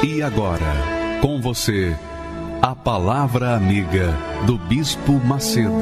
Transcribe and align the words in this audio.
E 0.00 0.22
agora, 0.22 1.18
com 1.20 1.40
você, 1.40 1.92
a 2.62 2.72
Palavra 2.72 3.56
Amiga 3.56 4.14
do 4.46 4.56
Bispo 4.56 5.14
Macedo. 5.14 5.72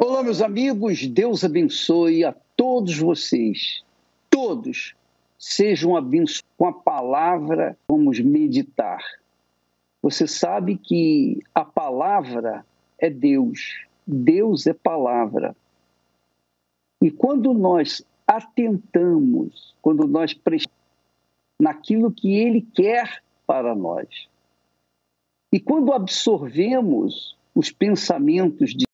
Olá, 0.00 0.22
meus 0.22 0.40
amigos, 0.40 1.06
Deus 1.06 1.44
abençoe 1.44 2.24
a 2.24 2.34
todos 2.56 2.96
vocês. 2.96 3.84
Todos 4.30 4.94
sejam 5.38 5.94
abençoados 5.94 6.42
com 6.56 6.66
a 6.66 6.72
palavra, 6.72 7.76
vamos 7.86 8.18
meditar. 8.18 9.04
Você 10.00 10.26
sabe 10.26 10.78
que 10.78 11.42
a 11.54 11.66
palavra 11.66 12.64
é 12.98 13.10
Deus, 13.10 13.86
Deus 14.06 14.66
é 14.66 14.72
palavra. 14.72 15.54
E 17.02 17.10
quando 17.10 17.52
nós 17.52 18.04
atentamos, 18.26 19.74
quando 19.82 20.06
nós 20.06 20.32
prestamos 20.32 20.76
naquilo 21.60 22.10
que 22.10 22.34
Ele 22.34 22.62
quer 22.62 23.22
para 23.46 23.74
nós, 23.74 24.28
e 25.52 25.60
quando 25.60 25.92
absorvemos 25.92 27.36
os 27.54 27.70
pensamentos 27.70 28.70
de 28.74 28.84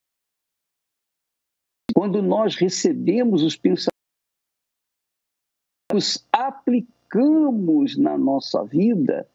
quando 1.95 2.23
nós 2.23 2.57
recebemos 2.57 3.43
os 3.43 3.57
pensamentos, 3.57 3.93
os 5.93 6.27
aplicamos 6.32 7.96
na 7.96 8.16
nossa 8.16 8.65
vida, 8.65 9.29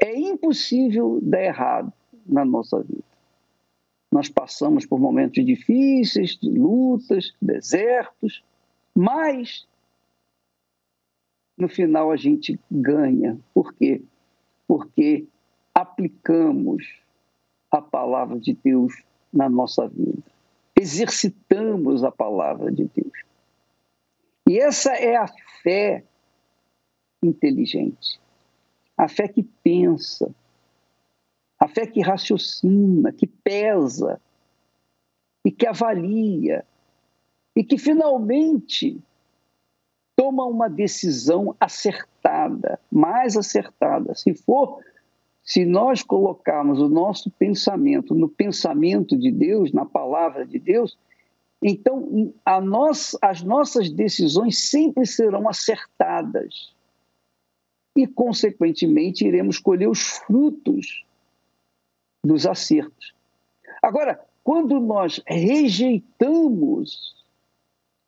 é 0.00 0.18
impossível 0.18 1.20
dar 1.22 1.42
errado 1.42 1.92
na 2.26 2.44
nossa 2.44 2.82
vida. 2.82 3.09
Nós 4.12 4.28
passamos 4.28 4.84
por 4.84 4.98
momentos 4.98 5.44
difíceis, 5.44 6.36
de 6.36 6.50
lutas, 6.50 7.32
desertos, 7.40 8.42
mas 8.94 9.66
no 11.56 11.68
final 11.68 12.10
a 12.10 12.16
gente 12.16 12.58
ganha. 12.70 13.38
Por 13.54 13.72
quê? 13.74 14.02
Porque 14.66 15.26
aplicamos 15.74 16.84
a 17.70 17.80
palavra 17.80 18.40
de 18.40 18.54
Deus 18.54 19.02
na 19.32 19.48
nossa 19.48 19.86
vida. 19.86 20.22
Exercitamos 20.78 22.02
a 22.02 22.10
palavra 22.10 22.72
de 22.72 22.90
Deus. 22.94 23.12
E 24.48 24.58
essa 24.58 24.92
é 24.94 25.16
a 25.16 25.28
fé 25.62 26.04
inteligente. 27.22 28.18
A 28.96 29.08
fé 29.08 29.28
que 29.28 29.42
pensa, 29.62 30.34
a 31.60 31.68
fé 31.68 31.86
que 31.86 32.00
raciocina, 32.00 33.12
que 33.12 33.26
pesa 33.26 34.18
e 35.44 35.52
que 35.52 35.66
avalia 35.66 36.64
e 37.54 37.62
que 37.62 37.76
finalmente 37.76 38.98
toma 40.16 40.46
uma 40.46 40.68
decisão 40.68 41.54
acertada, 41.60 42.80
mais 42.90 43.36
acertada. 43.36 44.14
Se 44.14 44.32
for, 44.34 44.78
se 45.42 45.66
nós 45.66 46.02
colocarmos 46.02 46.80
o 46.80 46.88
nosso 46.88 47.30
pensamento 47.32 48.14
no 48.14 48.28
pensamento 48.28 49.16
de 49.16 49.30
Deus, 49.30 49.70
na 49.72 49.84
palavra 49.84 50.46
de 50.46 50.58
Deus, 50.58 50.96
então 51.62 52.32
nós, 52.62 53.16
as 53.20 53.42
nossas 53.42 53.90
decisões 53.90 54.70
sempre 54.70 55.04
serão 55.04 55.46
acertadas 55.46 56.72
e, 57.94 58.06
consequentemente, 58.06 59.26
iremos 59.26 59.58
colher 59.58 59.88
os 59.88 60.00
frutos 60.00 61.04
dos 62.22 62.46
acertos. 62.46 63.14
Agora, 63.82 64.24
quando 64.42 64.78
nós 64.80 65.20
rejeitamos 65.26 67.14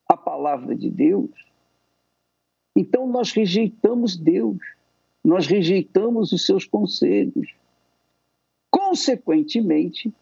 a 0.09 0.17
palavra 0.17 0.75
de 0.75 0.91
Deus, 0.91 1.31
então 2.77 3.07
nós 3.07 3.33
rejeitamos 3.33 4.17
Deus, 4.17 4.59
nós 5.25 5.47
rejeitamos 5.47 6.33
os 6.33 6.45
seus 6.45 6.67
conselhos. 6.67 7.55
Consequentemente, 8.71 10.13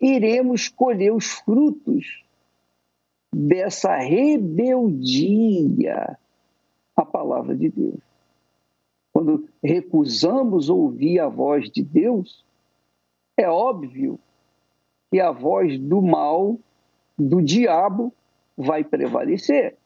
iremos 0.00 0.68
colher 0.68 1.12
os 1.12 1.26
frutos 1.26 2.24
dessa 3.34 3.96
rebeldia 3.96 4.56
à 6.96 7.04
palavra 7.04 7.56
de 7.56 7.68
Deus. 7.68 8.00
Quando 9.12 9.48
recusamos 9.62 10.68
ouvir 10.68 11.18
a 11.18 11.28
voz 11.28 11.70
de 11.70 11.82
Deus, 11.82 12.44
é 13.38 13.48
óbvio 13.48 14.18
que 15.10 15.20
a 15.20 15.30
voz 15.30 15.78
do 15.78 16.02
mal, 16.02 16.58
do 17.16 17.40
diabo, 17.40 18.12
vai 18.56 18.82
prevalecer. 18.82 19.76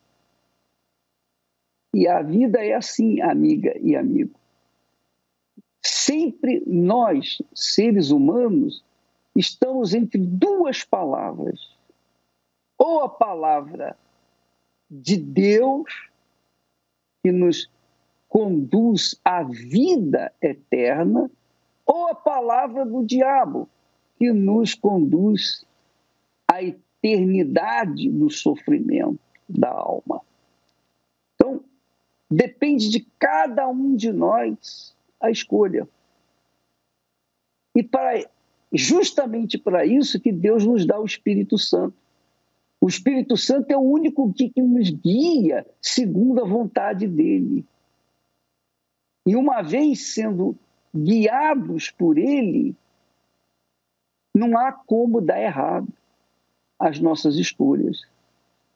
E 1.95 2.09
a 2.09 2.23
vida 2.23 2.65
é 2.65 2.73
assim, 2.73 3.21
amiga 3.21 3.79
e 3.79 3.95
amigo. 3.95 4.41
Sempre 5.85 6.63
nós, 6.67 7.43
seres 7.55 8.11
humanos, 8.11 8.83
estamos 9.37 9.93
entre 9.93 10.19
duas 10.19 10.83
palavras. 10.83 11.77
Ou 12.79 13.03
a 13.03 13.09
palavra 13.09 13.97
de 14.91 15.19
Deus, 15.19 16.11
que 17.23 17.31
nos 17.31 17.71
conduz 18.29 19.21
à 19.23 19.43
vida 19.43 20.33
eterna, 20.41 21.31
ou 21.93 22.09
a 22.09 22.15
palavra 22.15 22.87
do 22.87 23.05
diabo, 23.05 23.69
que 24.19 24.33
nos 24.33 24.75
conduz 24.75 25.63
à 26.49 26.63
eternidade 26.63 28.09
do 28.09 28.31
sofrimento 28.31 29.21
da 29.47 29.69
alma. 29.69 30.23
Então, 31.35 31.63
depende 32.31 32.89
de 32.89 33.07
cada 33.19 33.69
um 33.69 33.95
de 33.95 34.11
nós 34.11 34.97
a 35.21 35.31
escolha. 35.31 35.87
E 37.77 37.83
para 37.83 38.25
justamente 38.73 39.59
para 39.59 39.85
isso 39.85 40.19
que 40.19 40.33
Deus 40.33 40.65
nos 40.65 40.87
dá 40.87 40.99
o 40.99 41.05
Espírito 41.05 41.59
Santo. 41.59 41.95
O 42.81 42.89
Espírito 42.89 43.37
Santo 43.37 43.71
é 43.71 43.77
o 43.77 43.81
único 43.81 44.33
que, 44.33 44.51
nos 44.57 44.89
guia 44.89 45.67
segundo 45.79 46.41
a 46.41 46.47
vontade 46.47 47.07
dele. 47.07 47.67
E 49.27 49.37
uma 49.37 49.61
vez 49.61 50.15
sendo 50.15 50.57
guiados 50.95 51.91
por 51.91 52.19
Ele, 52.19 52.75
não 54.35 54.57
há 54.57 54.73
como 54.73 55.21
dar 55.21 55.41
errado 55.41 55.89
as 56.79 56.99
nossas 56.99 57.37
escolhas, 57.37 58.03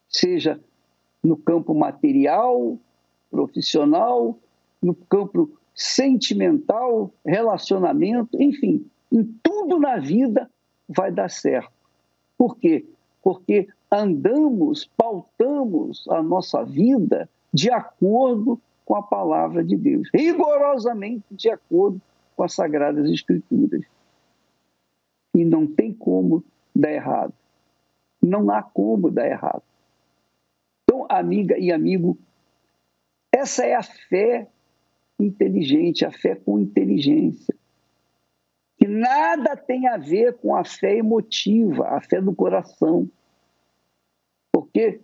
seja 0.08 0.60
no 1.22 1.36
campo 1.36 1.74
material, 1.74 2.78
profissional, 3.30 4.38
no 4.80 4.94
campo 4.94 5.50
sentimental, 5.74 7.12
relacionamento, 7.24 8.40
enfim, 8.40 8.88
em 9.10 9.24
tudo 9.42 9.78
na 9.78 9.98
vida 9.98 10.50
vai 10.88 11.10
dar 11.10 11.28
certo. 11.28 11.72
Por 12.38 12.56
quê? 12.56 12.86
Porque 13.22 13.68
andamos, 13.90 14.88
pautamos 14.96 16.06
a 16.08 16.22
nossa 16.22 16.64
vida 16.64 17.28
de 17.52 17.70
acordo 17.70 18.60
com 18.86 18.94
a 18.94 19.02
palavra 19.02 19.64
de 19.64 19.76
Deus, 19.76 20.08
rigorosamente 20.14 21.26
de 21.32 21.50
acordo 21.50 22.00
com 22.36 22.44
as 22.44 22.54
Sagradas 22.54 23.10
Escrituras. 23.10 23.84
E 25.34 25.44
não 25.44 25.66
tem 25.66 25.92
como 25.92 26.42
dar 26.74 26.92
errado. 26.92 27.34
Não 28.22 28.48
há 28.48 28.62
como 28.62 29.10
dar 29.10 29.26
errado. 29.26 29.62
Então, 30.84 31.04
amiga 31.10 31.58
e 31.58 31.72
amigo, 31.72 32.16
essa 33.32 33.66
é 33.66 33.74
a 33.74 33.82
fé 33.82 34.48
inteligente, 35.18 36.06
a 36.06 36.12
fé 36.12 36.36
com 36.36 36.60
inteligência. 36.60 37.54
Que 38.78 38.86
nada 38.86 39.56
tem 39.56 39.88
a 39.88 39.96
ver 39.96 40.34
com 40.34 40.54
a 40.54 40.64
fé 40.64 40.96
emotiva, 40.96 41.88
a 41.88 42.00
fé 42.00 42.20
do 42.20 42.34
coração. 42.34 43.10
Porque 44.52 45.00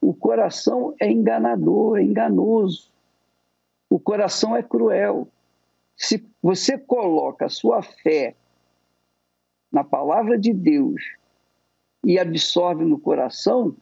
o 0.00 0.12
coração 0.12 0.94
é 1.00 1.10
enganador, 1.10 1.98
é 1.98 2.02
enganoso. 2.02 2.90
O 3.90 3.98
coração 3.98 4.56
é 4.56 4.62
cruel. 4.62 5.28
Se 5.96 6.24
você 6.40 6.78
coloca 6.78 7.46
a 7.46 7.50
sua 7.50 7.82
fé 7.82 8.36
na 9.70 9.82
palavra 9.82 10.38
de 10.38 10.52
Deus 10.54 11.02
e 12.04 12.18
absorve 12.18 12.84
no 12.84 12.98
coração, 12.98 13.76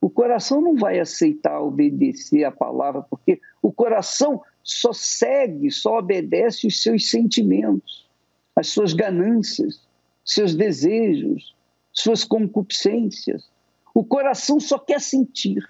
o 0.00 0.08
coração 0.08 0.62
não 0.62 0.74
vai 0.74 0.98
aceitar 0.98 1.60
obedecer 1.60 2.44
a 2.44 2.50
palavra, 2.50 3.02
porque 3.02 3.40
o 3.60 3.70
coração 3.70 4.42
só 4.62 4.92
segue, 4.92 5.70
só 5.70 5.98
obedece 5.98 6.66
os 6.66 6.82
seus 6.82 7.10
sentimentos, 7.10 8.08
as 8.56 8.68
suas 8.68 8.94
ganâncias, 8.94 9.86
seus 10.24 10.54
desejos, 10.54 11.54
suas 11.92 12.24
concupiscências. 12.24 13.50
O 13.94 14.02
coração 14.02 14.58
só 14.58 14.78
quer 14.78 15.00
sentir. 15.00 15.62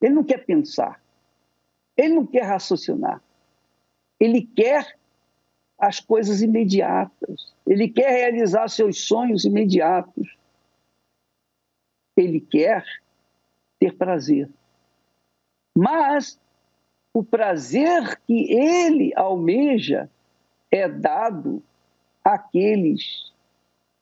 Ele 0.00 0.14
não 0.14 0.24
quer 0.24 0.44
pensar. 0.44 1.00
Ele 1.96 2.14
não 2.14 2.26
quer 2.26 2.42
raciocinar. 2.42 3.22
Ele 4.20 4.42
quer 4.42 4.96
as 5.78 6.00
coisas 6.00 6.42
imediatas. 6.42 7.54
Ele 7.66 7.88
quer 7.88 8.10
realizar 8.10 8.68
seus 8.68 9.00
sonhos 9.00 9.44
imediatos. 9.44 10.36
Ele 12.16 12.40
quer 12.40 12.84
ter 13.78 13.94
prazer. 13.94 14.48
Mas 15.76 16.38
o 17.12 17.22
prazer 17.22 18.18
que 18.26 18.52
ele 18.52 19.12
almeja 19.14 20.10
é 20.70 20.88
dado 20.88 21.62
àqueles 22.24 23.32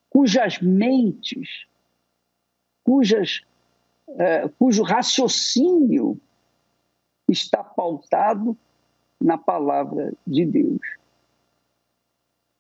cujas 0.09 0.61
mentes, 0.61 1.67
cujas, 2.85 3.43
é, 4.17 4.49
cujo 4.59 4.85
raciocínio 4.85 6.21
está 7.35 7.63
pautado 7.63 8.57
na 9.21 9.37
palavra 9.37 10.15
de 10.27 10.47
Deus. 10.47 10.81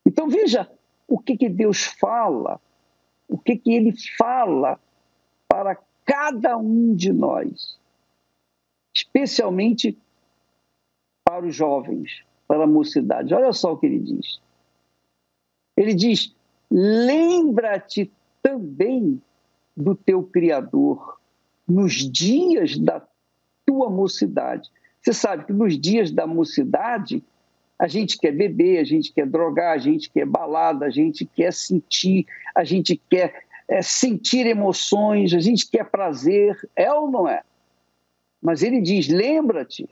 Então 0.07 0.29
veja 0.29 0.71
o 1.09 1.19
que, 1.19 1.37
que 1.37 1.49
Deus 1.49 1.85
fala, 1.85 2.61
o 3.29 3.39
que, 3.39 3.57
que 3.57 3.73
ele 3.73 3.95
fala 4.19 4.79
para 5.49 5.79
cada 6.05 6.57
um 6.59 6.95
de 6.95 7.13
nós, 7.13 7.79
especialmente 8.95 9.97
para 11.25 11.47
os 11.47 11.55
jovens, 11.55 12.23
para 12.47 12.65
a 12.65 12.67
mocidade. 12.67 13.33
Olha 13.35 13.53
só 13.53 13.73
o 13.73 13.79
que 13.79 13.87
ele 13.87 14.01
diz. 14.01 14.41
Ele 15.77 15.95
diz: 15.95 16.35
lembra-te 16.71 18.13
também 18.43 19.21
do 19.77 19.95
teu 19.95 20.23
Criador 20.23 21.19
nos 21.67 21.95
dias 21.95 22.79
da 22.79 23.01
tua 23.75 23.91
mocidade. 23.91 24.71
Você 25.03 25.13
sabe 25.13 25.45
que 25.45 25.53
nos 25.53 25.79
dias 25.79 26.13
da 26.13 26.27
mocidade, 26.27 27.23
a 27.77 27.89
gente 27.89 28.17
quer 28.17 28.31
beber, 28.31 28.79
a 28.79 28.85
gente 28.85 29.13
quer 29.13 29.27
drogar, 29.27 29.75
a 29.75 29.79
gente 29.79 30.09
quer 30.09 30.25
balada, 30.25 30.87
a 30.87 30.91
gente 30.91 31.27
quer 31.27 31.53
sentir, 31.53 32.25
a 32.55 32.63
gente 32.63 32.97
quer 33.11 33.45
é, 33.67 33.83
sentir 33.83 34.47
emoções, 34.47 35.35
a 35.35 35.41
gente 35.41 35.69
quer 35.69 35.91
prazer, 35.91 36.57
é 36.77 36.93
ou 36.93 37.11
não 37.11 37.29
é? 37.29 37.43
Mas 38.41 38.63
ele 38.63 38.81
diz: 38.81 39.09
lembra-te, 39.09 39.89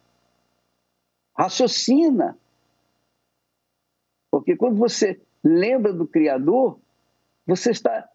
raciocina. 1.37 2.39
Porque 4.31 4.57
quando 4.57 4.77
você 4.77 5.21
lembra 5.43 5.93
do 5.93 6.07
Criador, 6.07 6.79
você 7.45 7.73
está 7.73 8.09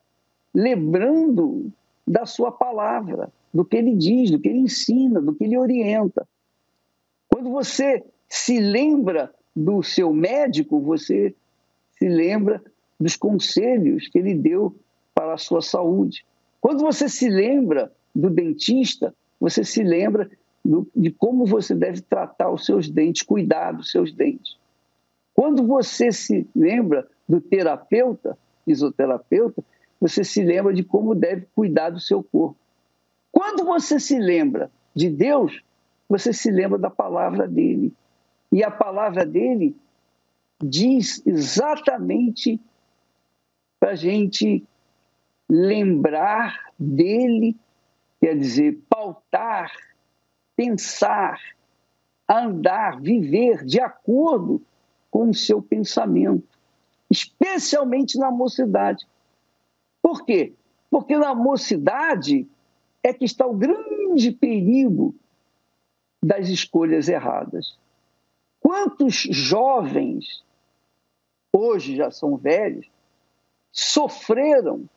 lembrando 0.53 1.71
da 2.07 2.25
sua 2.25 2.51
palavra, 2.51 3.29
do 3.53 3.65
que 3.65 3.77
ele 3.77 3.95
diz, 3.95 4.31
do 4.31 4.39
que 4.39 4.49
ele 4.49 4.59
ensina, 4.59 5.21
do 5.21 5.33
que 5.33 5.43
ele 5.43 5.57
orienta. 5.57 6.27
Quando 7.27 7.49
você 7.49 8.03
se 8.27 8.59
lembra 8.59 9.33
do 9.55 9.81
seu 9.81 10.13
médico, 10.13 10.79
você 10.79 11.33
se 11.97 12.07
lembra 12.07 12.61
dos 12.99 13.15
conselhos 13.15 14.07
que 14.07 14.19
ele 14.19 14.33
deu 14.33 14.75
para 15.13 15.33
a 15.33 15.37
sua 15.37 15.61
saúde. 15.61 16.25
Quando 16.61 16.81
você 16.81 17.07
se 17.09 17.29
lembra 17.29 17.91
do 18.13 18.29
dentista, 18.29 19.13
você 19.39 19.63
se 19.63 19.83
lembra 19.83 20.29
do, 20.63 20.87
de 20.95 21.11
como 21.11 21.45
você 21.45 21.73
deve 21.73 22.01
tratar 22.01 22.51
os 22.51 22.65
seus 22.65 22.89
dentes, 22.89 23.21
cuidar 23.21 23.71
dos 23.71 23.91
seus 23.91 24.11
dentes. 24.11 24.57
Quando 25.33 25.65
você 25.65 26.11
se 26.11 26.47
lembra 26.55 27.07
do 27.29 27.39
terapeuta, 27.39 28.37
fisioterapeuta, 28.65 29.63
você 29.99 30.23
se 30.23 30.43
lembra 30.43 30.73
de 30.73 30.83
como 30.83 31.15
deve 31.15 31.47
cuidar 31.55 31.91
do 31.91 31.99
seu 31.99 32.23
corpo. 32.23 32.57
Quando 33.31 33.65
você 33.65 33.99
se 33.99 34.17
lembra 34.17 34.71
de 34.95 35.09
Deus, 35.09 35.61
você 36.09 36.33
se 36.33 36.51
lembra 36.51 36.77
da 36.77 36.89
palavra 36.89 37.47
dele. 37.47 37.93
E 38.51 38.63
a 38.63 38.71
palavra 38.71 39.25
dele 39.25 39.75
diz 40.61 41.21
exatamente 41.25 42.59
para 43.79 43.91
a 43.91 43.95
gente 43.95 44.63
lembrar 45.49 46.71
dele, 46.77 47.55
quer 48.19 48.37
dizer, 48.37 48.79
pautar, 48.89 49.71
pensar, 50.55 51.39
andar, 52.27 52.99
viver 52.99 53.63
de 53.63 53.79
acordo 53.79 54.61
com 55.11 55.29
o 55.29 55.33
seu 55.33 55.61
pensamento, 55.61 56.47
especialmente 57.09 58.17
na 58.17 58.31
mocidade. 58.31 59.07
Por 60.01 60.25
quê? 60.25 60.53
Porque 60.89 61.17
na 61.17 61.33
mocidade 61.33 62.47
é 63.07 63.13
que 63.13 63.25
está 63.25 63.45
o 63.45 63.53
grande 63.53 64.31
perigo 64.31 65.15
das 66.21 66.49
escolhas 66.49 67.07
erradas. 67.07 67.77
Quantos 68.59 69.15
jovens, 69.15 70.43
hoje 71.53 71.95
já 71.95 72.11
são 72.11 72.35
velhos, 72.35 72.89
sofreram 73.71 74.89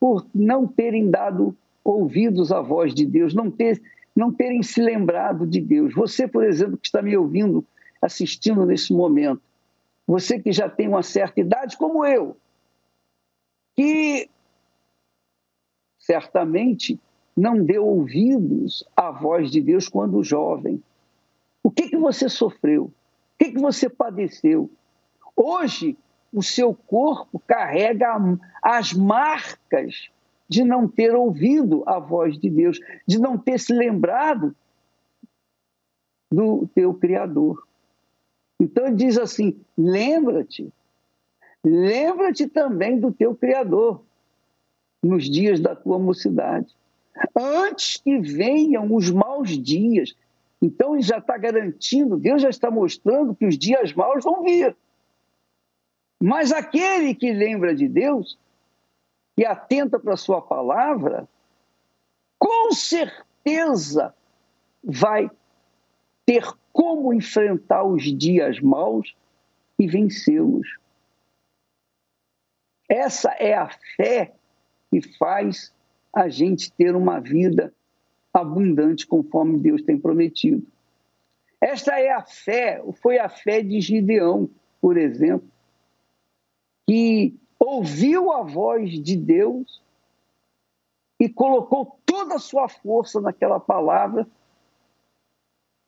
por 0.00 0.26
não 0.34 0.66
terem 0.66 1.10
dado 1.10 1.56
ouvidos 1.84 2.50
à 2.50 2.60
voz 2.60 2.94
de 2.94 3.04
Deus, 3.04 3.34
não, 3.34 3.50
ter, 3.50 3.82
não 4.16 4.32
terem 4.32 4.62
se 4.62 4.80
lembrado 4.80 5.46
de 5.46 5.60
Deus. 5.60 5.94
Você, 5.94 6.26
por 6.26 6.44
exemplo, 6.44 6.78
que 6.78 6.86
está 6.86 7.02
me 7.02 7.16
ouvindo, 7.16 7.64
assistindo 8.00 8.64
nesse 8.64 8.92
momento, 8.92 9.42
você 10.06 10.40
que 10.40 10.52
já 10.52 10.68
tem 10.68 10.88
uma 10.88 11.02
certa 11.02 11.40
idade, 11.40 11.76
como 11.76 12.04
eu, 12.04 12.36
que 13.76 14.28
certamente 15.98 16.98
não 17.36 17.64
deu 17.64 17.86
ouvidos 17.86 18.84
à 18.96 19.10
voz 19.10 19.50
de 19.50 19.60
Deus 19.60 19.88
quando 19.88 20.22
jovem. 20.22 20.82
O 21.62 21.70
que, 21.70 21.88
que 21.88 21.96
você 21.96 22.28
sofreu? 22.28 22.84
O 22.84 22.92
que, 23.38 23.52
que 23.52 23.58
você 23.58 23.88
padeceu? 23.88 24.70
Hoje, 25.34 25.96
o 26.32 26.42
seu 26.42 26.74
corpo 26.74 27.42
carrega 27.46 28.14
as 28.62 28.92
marcas 28.92 30.10
de 30.48 30.64
não 30.64 30.86
ter 30.86 31.14
ouvido 31.14 31.82
a 31.86 31.98
voz 31.98 32.38
de 32.38 32.50
Deus, 32.50 32.78
de 33.06 33.18
não 33.18 33.38
ter 33.38 33.58
se 33.58 33.72
lembrado 33.72 34.54
do 36.30 36.68
teu 36.74 36.92
Criador. 36.94 37.66
Então 38.60 38.86
ele 38.86 38.96
diz 38.96 39.16
assim: 39.18 39.58
lembra-te, 39.76 40.72
lembra-te 41.64 42.46
também 42.46 43.00
do 43.00 43.10
teu 43.10 43.34
Criador 43.34 44.02
nos 45.02 45.28
dias 45.28 45.58
da 45.58 45.74
tua 45.74 45.98
mocidade 45.98 46.74
antes 47.36 47.96
que 47.96 48.18
venham 48.18 48.94
os 48.94 49.10
maus 49.10 49.50
dias. 49.50 50.14
Então 50.60 50.94
ele 50.94 51.02
já 51.02 51.18
está 51.18 51.36
garantindo, 51.36 52.16
Deus 52.16 52.42
já 52.42 52.48
está 52.48 52.70
mostrando 52.70 53.34
que 53.34 53.46
os 53.46 53.58
dias 53.58 53.92
maus 53.92 54.24
vão 54.24 54.42
vir. 54.42 54.76
Mas 56.20 56.52
aquele 56.52 57.14
que 57.14 57.32
lembra 57.32 57.74
de 57.74 57.88
Deus, 57.88 58.38
e 59.36 59.44
atenta 59.44 59.98
para 59.98 60.14
a 60.14 60.16
sua 60.16 60.40
palavra, 60.40 61.28
com 62.38 62.72
certeza 62.72 64.14
vai 64.82 65.30
ter 66.24 66.44
como 66.72 67.12
enfrentar 67.12 67.84
os 67.84 68.02
dias 68.16 68.60
maus 68.60 69.14
e 69.78 69.86
vencê-los. 69.86 70.78
Essa 72.88 73.30
é 73.32 73.54
a 73.54 73.68
fé 73.96 74.34
que 74.90 75.00
faz 75.16 75.71
a 76.14 76.28
gente 76.28 76.72
ter 76.72 76.94
uma 76.94 77.20
vida 77.20 77.72
abundante 78.32 79.06
conforme 79.06 79.58
Deus 79.58 79.82
tem 79.82 79.98
prometido. 79.98 80.66
Esta 81.60 81.98
é 81.98 82.10
a 82.10 82.22
fé, 82.22 82.82
foi 83.00 83.18
a 83.18 83.28
fé 83.28 83.62
de 83.62 83.80
Gideão, 83.80 84.50
por 84.80 84.96
exemplo, 84.96 85.48
que 86.88 87.34
ouviu 87.58 88.32
a 88.32 88.42
voz 88.42 88.90
de 89.00 89.16
Deus 89.16 89.80
e 91.20 91.28
colocou 91.28 91.96
toda 92.04 92.34
a 92.34 92.40
sua 92.40 92.68
força 92.68 93.20
naquela 93.20 93.60
palavra, 93.60 94.26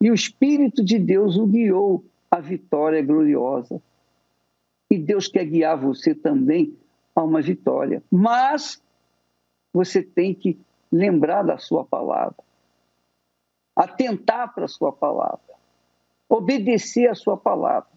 e 0.00 0.10
o 0.10 0.14
Espírito 0.14 0.84
de 0.84 0.98
Deus 0.98 1.36
o 1.36 1.46
guiou 1.46 2.04
à 2.30 2.38
vitória 2.38 3.02
gloriosa. 3.02 3.82
E 4.90 4.98
Deus 4.98 5.26
quer 5.26 5.46
guiar 5.46 5.76
você 5.76 6.14
também 6.14 6.76
a 7.16 7.22
uma 7.24 7.40
vitória. 7.40 8.02
Mas 8.10 8.80
você 9.74 10.00
tem 10.00 10.32
que 10.32 10.56
lembrar 10.90 11.42
da 11.42 11.58
sua 11.58 11.84
palavra, 11.84 12.36
atentar 13.74 14.54
para 14.54 14.66
a 14.66 14.68
sua 14.68 14.92
palavra, 14.92 15.54
obedecer 16.28 17.10
a 17.10 17.14
sua 17.16 17.36
palavra, 17.36 17.90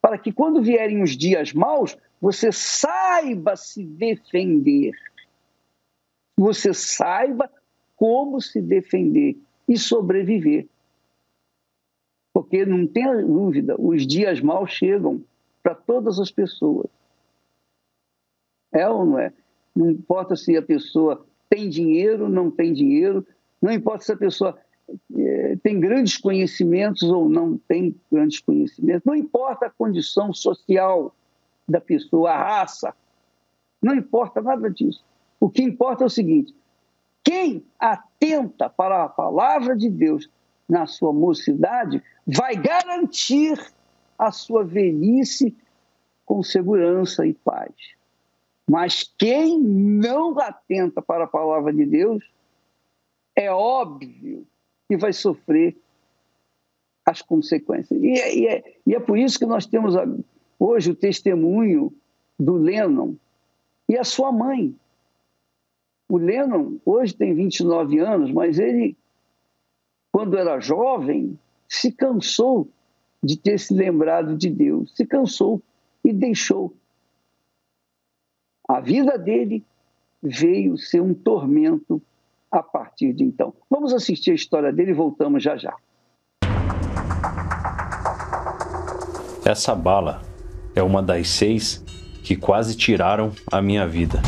para 0.00 0.16
que 0.16 0.32
quando 0.32 0.62
vierem 0.62 1.02
os 1.02 1.16
dias 1.16 1.52
maus, 1.52 1.98
você 2.20 2.52
saiba 2.52 3.56
se 3.56 3.84
defender. 3.84 4.92
Você 6.36 6.72
saiba 6.72 7.50
como 7.96 8.40
se 8.40 8.60
defender 8.62 9.36
e 9.68 9.76
sobreviver. 9.76 10.68
Porque 12.32 12.64
não 12.64 12.86
tenha 12.86 13.16
dúvida, 13.22 13.74
os 13.78 14.06
dias 14.06 14.40
maus 14.40 14.70
chegam 14.70 15.24
para 15.62 15.74
todas 15.74 16.20
as 16.20 16.30
pessoas. 16.30 16.88
É 18.72 18.88
ou 18.88 19.06
não 19.06 19.18
é? 19.18 19.32
Não 19.74 19.90
importa 19.90 20.36
se 20.36 20.56
a 20.56 20.62
pessoa 20.62 21.26
tem 21.48 21.68
dinheiro, 21.68 22.28
não 22.28 22.50
tem 22.50 22.72
dinheiro, 22.72 23.26
não 23.60 23.72
importa 23.72 24.04
se 24.04 24.12
a 24.12 24.16
pessoa 24.16 24.58
é, 25.16 25.56
tem 25.62 25.80
grandes 25.80 26.16
conhecimentos 26.16 27.02
ou 27.04 27.28
não 27.28 27.56
tem 27.56 27.94
grandes 28.10 28.40
conhecimentos, 28.40 29.04
não 29.04 29.14
importa 29.14 29.66
a 29.66 29.70
condição 29.70 30.32
social 30.32 31.14
da 31.68 31.80
pessoa, 31.80 32.32
a 32.32 32.42
raça, 32.42 32.94
não 33.82 33.94
importa 33.94 34.40
nada 34.40 34.70
disso. 34.70 35.04
O 35.40 35.48
que 35.50 35.62
importa 35.62 36.04
é 36.04 36.06
o 36.06 36.10
seguinte: 36.10 36.54
quem 37.22 37.64
atenta 37.78 38.68
para 38.68 39.04
a 39.04 39.08
palavra 39.08 39.76
de 39.76 39.88
Deus 39.88 40.28
na 40.68 40.86
sua 40.86 41.12
mocidade 41.12 42.02
vai 42.26 42.56
garantir 42.56 43.58
a 44.18 44.30
sua 44.30 44.64
velhice 44.64 45.54
com 46.24 46.42
segurança 46.42 47.26
e 47.26 47.34
paz. 47.34 47.74
Mas 48.68 49.02
quem 49.18 49.60
não 49.60 50.38
atenta 50.38 51.02
para 51.02 51.24
a 51.24 51.28
palavra 51.28 51.72
de 51.72 51.84
Deus, 51.84 52.24
é 53.36 53.50
óbvio 53.50 54.46
que 54.88 54.96
vai 54.96 55.12
sofrer 55.12 55.76
as 57.04 57.20
consequências. 57.20 58.02
E 58.02 58.18
é, 58.18 58.36
e 58.36 58.46
é, 58.46 58.74
e 58.86 58.94
é 58.94 59.00
por 59.00 59.18
isso 59.18 59.38
que 59.38 59.46
nós 59.46 59.66
temos 59.66 59.94
hoje 60.58 60.90
o 60.90 60.96
testemunho 60.96 61.92
do 62.38 62.54
Lennon 62.54 63.14
e 63.88 63.98
a 63.98 64.04
sua 64.04 64.32
mãe. 64.32 64.74
O 66.08 66.16
Lennon 66.16 66.78
hoje 66.84 67.14
tem 67.14 67.34
29 67.34 67.98
anos, 67.98 68.30
mas 68.32 68.58
ele, 68.58 68.96
quando 70.10 70.36
era 70.36 70.60
jovem, 70.60 71.38
se 71.68 71.92
cansou 71.92 72.68
de 73.22 73.38
ter 73.38 73.58
se 73.58 73.74
lembrado 73.74 74.36
de 74.36 74.48
Deus, 74.48 74.94
se 74.94 75.06
cansou 75.06 75.62
e 76.04 76.12
deixou. 76.12 76.74
A 78.66 78.80
vida 78.80 79.18
dele 79.18 79.62
veio 80.22 80.78
ser 80.78 81.02
um 81.02 81.12
tormento 81.12 82.00
a 82.50 82.62
partir 82.62 83.12
de 83.12 83.22
então. 83.22 83.52
Vamos 83.68 83.92
assistir 83.92 84.30
a 84.30 84.34
história 84.34 84.72
dele 84.72 84.92
e 84.92 84.94
voltamos 84.94 85.42
já 85.42 85.56
já. 85.56 85.74
Essa 89.44 89.74
bala 89.74 90.22
é 90.74 90.82
uma 90.82 91.02
das 91.02 91.28
seis 91.28 91.84
que 92.22 92.34
quase 92.34 92.74
tiraram 92.74 93.32
a 93.52 93.60
minha 93.60 93.86
vida. 93.86 94.22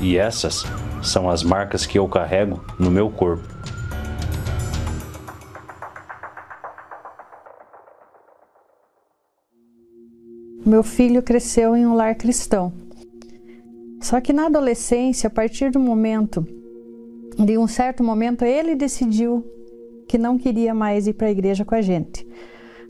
E 0.00 0.16
essas 0.16 0.64
são 1.02 1.28
as 1.28 1.42
marcas 1.42 1.84
que 1.84 1.98
eu 1.98 2.08
carrego 2.08 2.64
no 2.78 2.90
meu 2.90 3.10
corpo. 3.10 3.55
Meu 10.66 10.82
filho 10.82 11.22
cresceu 11.22 11.76
em 11.76 11.86
um 11.86 11.94
lar 11.94 12.16
cristão. 12.16 12.72
Só 14.00 14.20
que 14.20 14.32
na 14.32 14.46
adolescência, 14.46 15.28
a 15.28 15.30
partir 15.30 15.70
do 15.70 15.78
momento, 15.78 16.44
de 17.38 17.56
um 17.56 17.68
certo 17.68 18.02
momento, 18.02 18.44
ele 18.44 18.74
decidiu 18.74 19.46
que 20.08 20.18
não 20.18 20.36
queria 20.36 20.74
mais 20.74 21.06
ir 21.06 21.12
para 21.12 21.28
a 21.28 21.30
igreja 21.30 21.64
com 21.64 21.76
a 21.76 21.80
gente. 21.80 22.26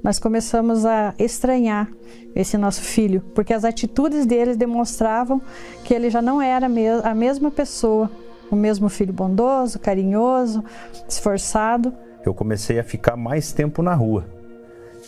Nós 0.02 0.18
começamos 0.18 0.86
a 0.86 1.14
estranhar 1.18 1.90
esse 2.34 2.56
nosso 2.56 2.80
filho, 2.80 3.22
porque 3.34 3.52
as 3.52 3.62
atitudes 3.62 4.24
dele 4.24 4.56
demonstravam 4.56 5.38
que 5.84 5.92
ele 5.92 6.08
já 6.08 6.22
não 6.22 6.40
era 6.40 6.66
a 7.04 7.14
mesma 7.14 7.50
pessoa, 7.50 8.10
o 8.50 8.56
mesmo 8.56 8.88
filho 8.88 9.12
bondoso, 9.12 9.78
carinhoso, 9.78 10.64
esforçado. 11.06 11.92
Eu 12.24 12.32
comecei 12.32 12.78
a 12.78 12.84
ficar 12.84 13.16
mais 13.16 13.52
tempo 13.52 13.82
na 13.82 13.92
rua. 13.92 14.24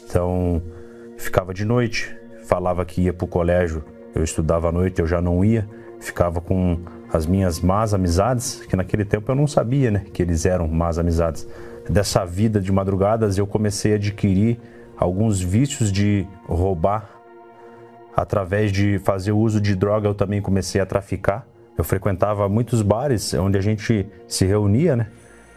Então, 0.04 0.60
ficava 1.16 1.54
de 1.54 1.64
noite, 1.64 2.17
falava 2.48 2.82
que 2.82 3.02
ia 3.02 3.12
para 3.12 3.26
o 3.26 3.28
colégio, 3.28 3.84
eu 4.14 4.24
estudava 4.24 4.70
à 4.70 4.72
noite, 4.72 5.02
eu 5.02 5.06
já 5.06 5.20
não 5.20 5.44
ia, 5.44 5.68
ficava 6.00 6.40
com 6.40 6.80
as 7.12 7.26
minhas 7.26 7.60
más 7.60 7.92
amizades, 7.92 8.64
que 8.66 8.74
naquele 8.74 9.04
tempo 9.04 9.30
eu 9.30 9.34
não 9.36 9.46
sabia, 9.46 9.90
né, 9.90 10.06
que 10.14 10.22
eles 10.22 10.46
eram 10.46 10.66
más 10.66 10.98
amizades. 10.98 11.46
Dessa 11.90 12.24
vida 12.24 12.58
de 12.58 12.72
madrugadas 12.72 13.36
eu 13.36 13.46
comecei 13.46 13.92
a 13.92 13.96
adquirir 13.96 14.58
alguns 14.96 15.42
vícios 15.42 15.92
de 15.92 16.26
roubar 16.46 17.10
através 18.16 18.72
de 18.72 18.98
fazer 19.00 19.32
uso 19.32 19.60
de 19.60 19.76
droga, 19.76 20.08
eu 20.08 20.14
também 20.14 20.40
comecei 20.40 20.80
a 20.80 20.86
traficar. 20.86 21.46
Eu 21.76 21.84
frequentava 21.84 22.48
muitos 22.48 22.80
bares 22.80 23.34
onde 23.34 23.58
a 23.58 23.60
gente 23.60 24.06
se 24.26 24.46
reunia, 24.46 24.96
né? 24.96 25.06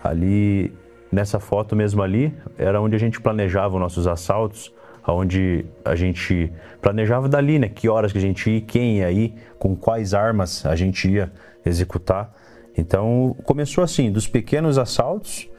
Ali, 0.04 0.72
nessa 1.12 1.40
foto 1.40 1.74
mesmo 1.74 2.04
ali, 2.04 2.36
era 2.58 2.82
onde 2.82 2.96
a 2.98 3.00
gente 3.00 3.20
planejava 3.20 3.76
os 3.76 3.80
nossos 3.80 4.06
assaltos, 4.06 4.72
onde 5.12 5.66
a 5.84 5.96
gente 5.96 6.52
planejava 6.82 7.30
dali, 7.30 7.60
né? 7.60 7.70
Que 7.70 7.88
horas 7.88 8.12
que 8.12 8.18
a 8.18 8.22
gente 8.22 8.50
ia, 8.50 8.62
quem 8.62 8.98
ia 8.98 9.12
ir, 9.12 9.34
com 9.58 9.76
quais 9.76 10.14
armas 10.14 10.66
a 10.66 10.76
gente 10.76 11.10
ia 11.10 11.32
executar. 11.66 12.34
Então, 12.78 13.36
começou 13.44 13.84
assim, 13.84 14.12
dos 14.12 14.28
pequenos 14.28 14.78
assaltos, 14.78 15.50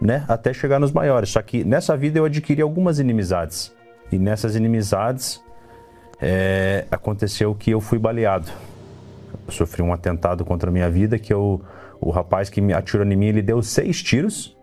né? 0.00 0.24
Até 0.28 0.52
chegar 0.52 0.78
nos 0.78 0.92
maiores. 0.92 1.30
Só 1.30 1.42
que 1.42 1.64
nessa 1.64 1.96
vida 1.96 2.18
eu 2.18 2.24
adquiri 2.24 2.62
algumas 2.62 2.98
inimizades. 2.98 3.74
E 4.10 4.18
nessas 4.18 4.56
inimizades, 4.56 5.42
é, 6.20 6.86
aconteceu 6.90 7.54
que 7.54 7.70
eu 7.70 7.80
fui 7.80 7.98
baleado. 7.98 8.50
Eu 9.46 9.52
sofri 9.52 9.82
um 9.82 9.92
atentado 9.92 10.44
contra 10.44 10.70
a 10.70 10.72
minha 10.72 10.90
vida 10.90 11.18
que 11.18 11.32
eu, 11.32 11.60
o 12.00 12.10
rapaz 12.10 12.48
que 12.48 12.60
me 12.60 12.72
atirou 12.72 13.06
em 13.06 13.16
mim, 13.16 13.26
ele 13.26 13.42
deu 13.42 13.62
seis 13.62 14.02
tiros, 14.02 14.56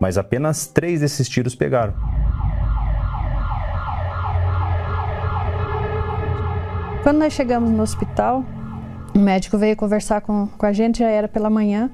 mas 0.00 0.16
apenas 0.16 0.66
três 0.66 1.00
desses 1.00 1.28
tiros 1.28 1.54
pegaram. 1.54 1.94
Quando 7.02 7.18
nós 7.18 7.32
chegamos 7.32 7.68
no 7.68 7.82
hospital, 7.82 8.44
o 9.12 9.18
médico 9.18 9.58
veio 9.58 9.76
conversar 9.76 10.20
com, 10.20 10.46
com 10.46 10.64
a 10.64 10.72
gente, 10.72 11.00
já 11.00 11.08
era 11.08 11.26
pela 11.26 11.50
manhã. 11.50 11.90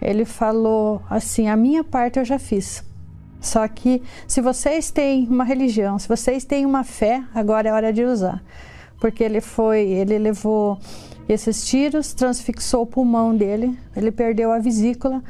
Ele 0.00 0.24
falou 0.24 1.02
assim: 1.10 1.46
a 1.46 1.56
minha 1.56 1.84
parte 1.84 2.18
eu 2.18 2.24
já 2.24 2.38
fiz. 2.38 2.82
Só 3.38 3.68
que 3.68 4.02
se 4.26 4.40
vocês 4.40 4.90
têm 4.90 5.28
uma 5.28 5.44
religião, 5.44 5.98
se 5.98 6.08
vocês 6.08 6.42
têm 6.46 6.64
uma 6.64 6.82
fé, 6.84 7.22
agora 7.34 7.68
é 7.68 7.72
hora 7.72 7.92
de 7.92 8.02
usar. 8.02 8.42
Porque 8.98 9.22
ele 9.22 9.42
foi, 9.42 9.80
ele 9.80 10.18
levou 10.18 10.78
esses 11.28 11.66
tiros, 11.66 12.14
transfixou 12.14 12.84
o 12.84 12.86
pulmão 12.86 13.36
dele, 13.36 13.78
ele 13.94 14.10
perdeu 14.10 14.52
a 14.52 14.58
vesícula 14.58 15.22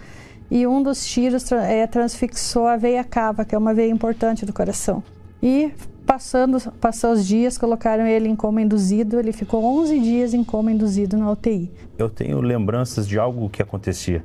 e 0.49 0.69
um 0.69 0.81
dos 0.81 1.05
tiros 1.05 1.50
é, 1.50 1.85
transfixou 1.88 2.67
a 2.67 2.76
veia 2.76 3.02
cava, 3.02 3.45
que 3.45 3.57
é 3.57 3.59
uma 3.59 3.75
veia 3.75 3.90
importante 3.90 4.47
do 4.47 4.52
coração. 4.52 5.02
E 5.43 5.73
passando, 6.11 6.59
passou 6.81 7.12
os 7.12 7.25
dias, 7.25 7.57
colocaram 7.57 8.05
ele 8.05 8.29
em 8.29 8.35
coma 8.35 8.61
induzido, 8.61 9.21
ele 9.21 9.31
ficou 9.31 9.64
11 9.64 10.00
dias 10.00 10.35
em 10.35 10.43
coma 10.43 10.73
induzido 10.73 11.17
na 11.17 11.31
UTI. 11.31 11.71
Eu 11.97 12.11
tenho 12.11 12.40
lembranças 12.40 13.07
de 13.07 13.17
algo 13.17 13.49
que 13.49 13.62
acontecia, 13.62 14.25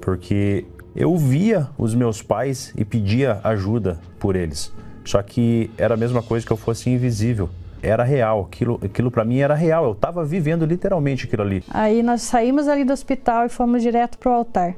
porque 0.00 0.64
eu 0.96 1.16
via 1.16 1.68
os 1.78 1.94
meus 1.94 2.20
pais 2.20 2.74
e 2.76 2.84
pedia 2.84 3.38
ajuda 3.44 4.00
por 4.18 4.34
eles. 4.34 4.72
Só 5.04 5.22
que 5.22 5.70
era 5.78 5.94
a 5.94 5.96
mesma 5.96 6.20
coisa 6.20 6.44
que 6.44 6.52
eu 6.52 6.56
fosse 6.56 6.90
invisível. 6.90 7.48
Era 7.80 8.02
real, 8.02 8.48
aquilo, 8.50 8.80
aquilo 8.82 9.08
para 9.08 9.24
mim 9.24 9.38
era 9.38 9.54
real. 9.54 9.84
Eu 9.84 9.92
estava 9.92 10.24
vivendo 10.24 10.66
literalmente 10.66 11.26
aquilo 11.26 11.42
ali. 11.42 11.62
Aí 11.70 12.02
nós 12.02 12.22
saímos 12.22 12.66
ali 12.66 12.82
do 12.84 12.92
hospital 12.92 13.46
e 13.46 13.48
fomos 13.48 13.82
direto 13.82 14.18
para 14.18 14.32
o 14.32 14.34
altar. 14.34 14.74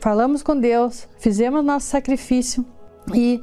Falamos 0.00 0.42
com 0.42 0.58
Deus, 0.58 1.08
fizemos 1.20 1.64
nosso 1.64 1.86
sacrifício 1.86 2.66
e 3.14 3.40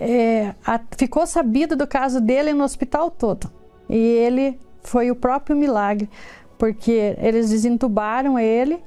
é, 0.00 0.54
a, 0.64 0.80
ficou 0.96 1.26
sabido 1.26 1.76
do 1.76 1.86
caso 1.86 2.20
dele 2.20 2.52
no 2.52 2.62
hospital 2.62 3.10
todo. 3.10 3.50
E 3.88 3.96
ele 3.96 4.58
foi 4.82 5.10
o 5.10 5.16
próprio 5.16 5.56
milagre, 5.56 6.08
porque 6.56 7.16
eles 7.18 7.50
desentubaram 7.50 8.38
ele 8.38 8.82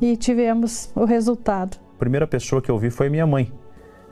e 0.00 0.16
tivemos 0.16 0.90
o 0.94 1.04
resultado. 1.04 1.76
A 1.94 1.98
primeira 1.98 2.26
pessoa 2.26 2.60
que 2.60 2.70
eu 2.70 2.78
vi 2.78 2.90
foi 2.90 3.08
minha 3.08 3.26
mãe. 3.26 3.52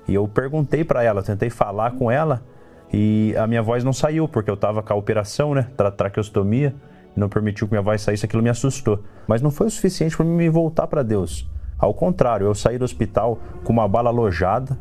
E 0.07 0.15
eu 0.15 0.29
perguntei 0.29 0.85
para 0.85 1.03
ela, 1.03 1.23
tentei 1.23 1.51
falar 1.51 1.93
com 1.93 2.11
ela 2.11 2.43
e 2.93 3.35
a 3.37 3.47
minha 3.47 3.63
voz 3.63 3.83
não 3.83 3.93
saiu, 3.93 4.29
porque 4.29 4.51
eu 4.51 4.55
estava 4.55 4.83
com 4.83 4.93
a 4.93 4.97
operação, 4.97 5.55
né, 5.55 5.69
tra 5.77 5.91
traqueostomia, 5.91 6.75
não 7.17 7.29
permitiu 7.29 7.67
que 7.67 7.73
minha 7.73 7.83
voz 7.83 8.03
saísse, 8.03 8.25
aquilo 8.25 8.43
me 8.43 8.51
assustou. 8.51 9.03
Mas 9.27 9.43
não 9.43 9.51
foi 9.51 9.67
o 9.67 9.71
suficiente 9.71 10.17
para 10.17 10.27
me 10.27 10.49
voltar 10.49 10.87
para 10.87 11.03
Deus. 11.03 11.49
Ao 11.79 11.93
contrário, 11.93 12.47
eu 12.47 12.55
saí 12.55 12.79
do 12.79 12.85
hospital 12.85 13.39
com 13.65 13.73
uma 13.73 13.89
bala 13.89 14.11
alojada 14.11 14.79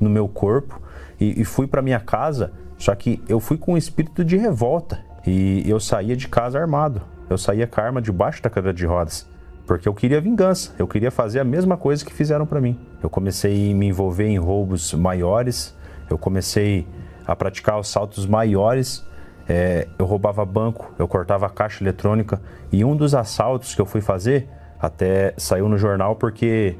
no 0.00 0.10
meu 0.10 0.28
corpo 0.28 0.80
e, 1.20 1.40
e 1.40 1.44
fui 1.44 1.66
para 1.66 1.82
minha 1.82 2.00
casa, 2.00 2.52
só 2.78 2.94
que 2.94 3.22
eu 3.28 3.40
fui 3.40 3.56
com 3.56 3.74
um 3.74 3.76
espírito 3.76 4.24
de 4.24 4.36
revolta. 4.36 5.00
E 5.26 5.68
eu 5.68 5.80
saía 5.80 6.16
de 6.16 6.28
casa 6.28 6.58
armado. 6.58 7.02
Eu 7.28 7.36
saía 7.36 7.66
com 7.66 7.80
a 7.80 7.84
arma 7.84 8.00
debaixo 8.00 8.40
da 8.42 8.48
cadeira 8.48 8.76
de 8.76 8.86
rodas 8.86 9.26
porque 9.66 9.88
eu 9.88 9.92
queria 9.92 10.20
vingança, 10.20 10.72
eu 10.78 10.86
queria 10.86 11.10
fazer 11.10 11.40
a 11.40 11.44
mesma 11.44 11.76
coisa 11.76 12.04
que 12.04 12.12
fizeram 12.12 12.46
para 12.46 12.60
mim. 12.60 12.78
Eu 13.02 13.10
comecei 13.10 13.72
a 13.72 13.74
me 13.74 13.88
envolver 13.88 14.26
em 14.26 14.38
roubos 14.38 14.94
maiores, 14.94 15.76
eu 16.08 16.16
comecei 16.16 16.86
a 17.26 17.34
praticar 17.34 17.78
assaltos 17.78 18.26
maiores, 18.26 19.04
é, 19.48 19.88
eu 19.98 20.06
roubava 20.06 20.44
banco, 20.44 20.94
eu 20.98 21.08
cortava 21.08 21.50
caixa 21.50 21.82
eletrônica. 21.82 22.40
E 22.70 22.84
um 22.84 22.96
dos 22.96 23.14
assaltos 23.14 23.74
que 23.74 23.80
eu 23.80 23.86
fui 23.86 24.00
fazer 24.00 24.48
até 24.78 25.34
saiu 25.36 25.68
no 25.68 25.76
jornal 25.76 26.14
porque 26.14 26.76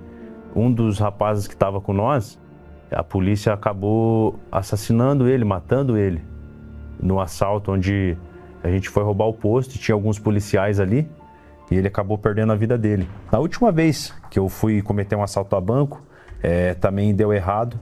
um 0.54 0.70
dos 0.70 1.00
rapazes 1.00 1.48
que 1.48 1.54
estava 1.54 1.80
com 1.80 1.92
nós, 1.92 2.38
a 2.90 3.02
polícia 3.02 3.52
acabou 3.52 4.38
assassinando 4.50 5.28
ele, 5.28 5.44
matando 5.44 5.96
ele 5.96 6.22
no 7.00 7.20
assalto 7.20 7.72
onde 7.72 8.16
a 8.62 8.68
gente 8.68 8.88
foi 8.88 9.02
roubar 9.02 9.26
o 9.26 9.32
posto 9.32 9.74
e 9.74 9.78
tinha 9.78 9.94
alguns 9.94 10.18
policiais 10.18 10.80
ali 10.80 11.08
e 11.70 11.76
ele 11.76 11.88
acabou 11.88 12.16
perdendo 12.16 12.52
a 12.52 12.56
vida 12.56 12.78
dele. 12.78 13.08
Na 13.30 13.38
última 13.38 13.72
vez 13.72 14.14
que 14.30 14.38
eu 14.38 14.48
fui 14.48 14.82
cometer 14.82 15.16
um 15.16 15.22
assalto 15.22 15.56
a 15.56 15.60
banco, 15.60 16.02
é, 16.42 16.74
também 16.74 17.14
deu 17.14 17.32
errado 17.32 17.78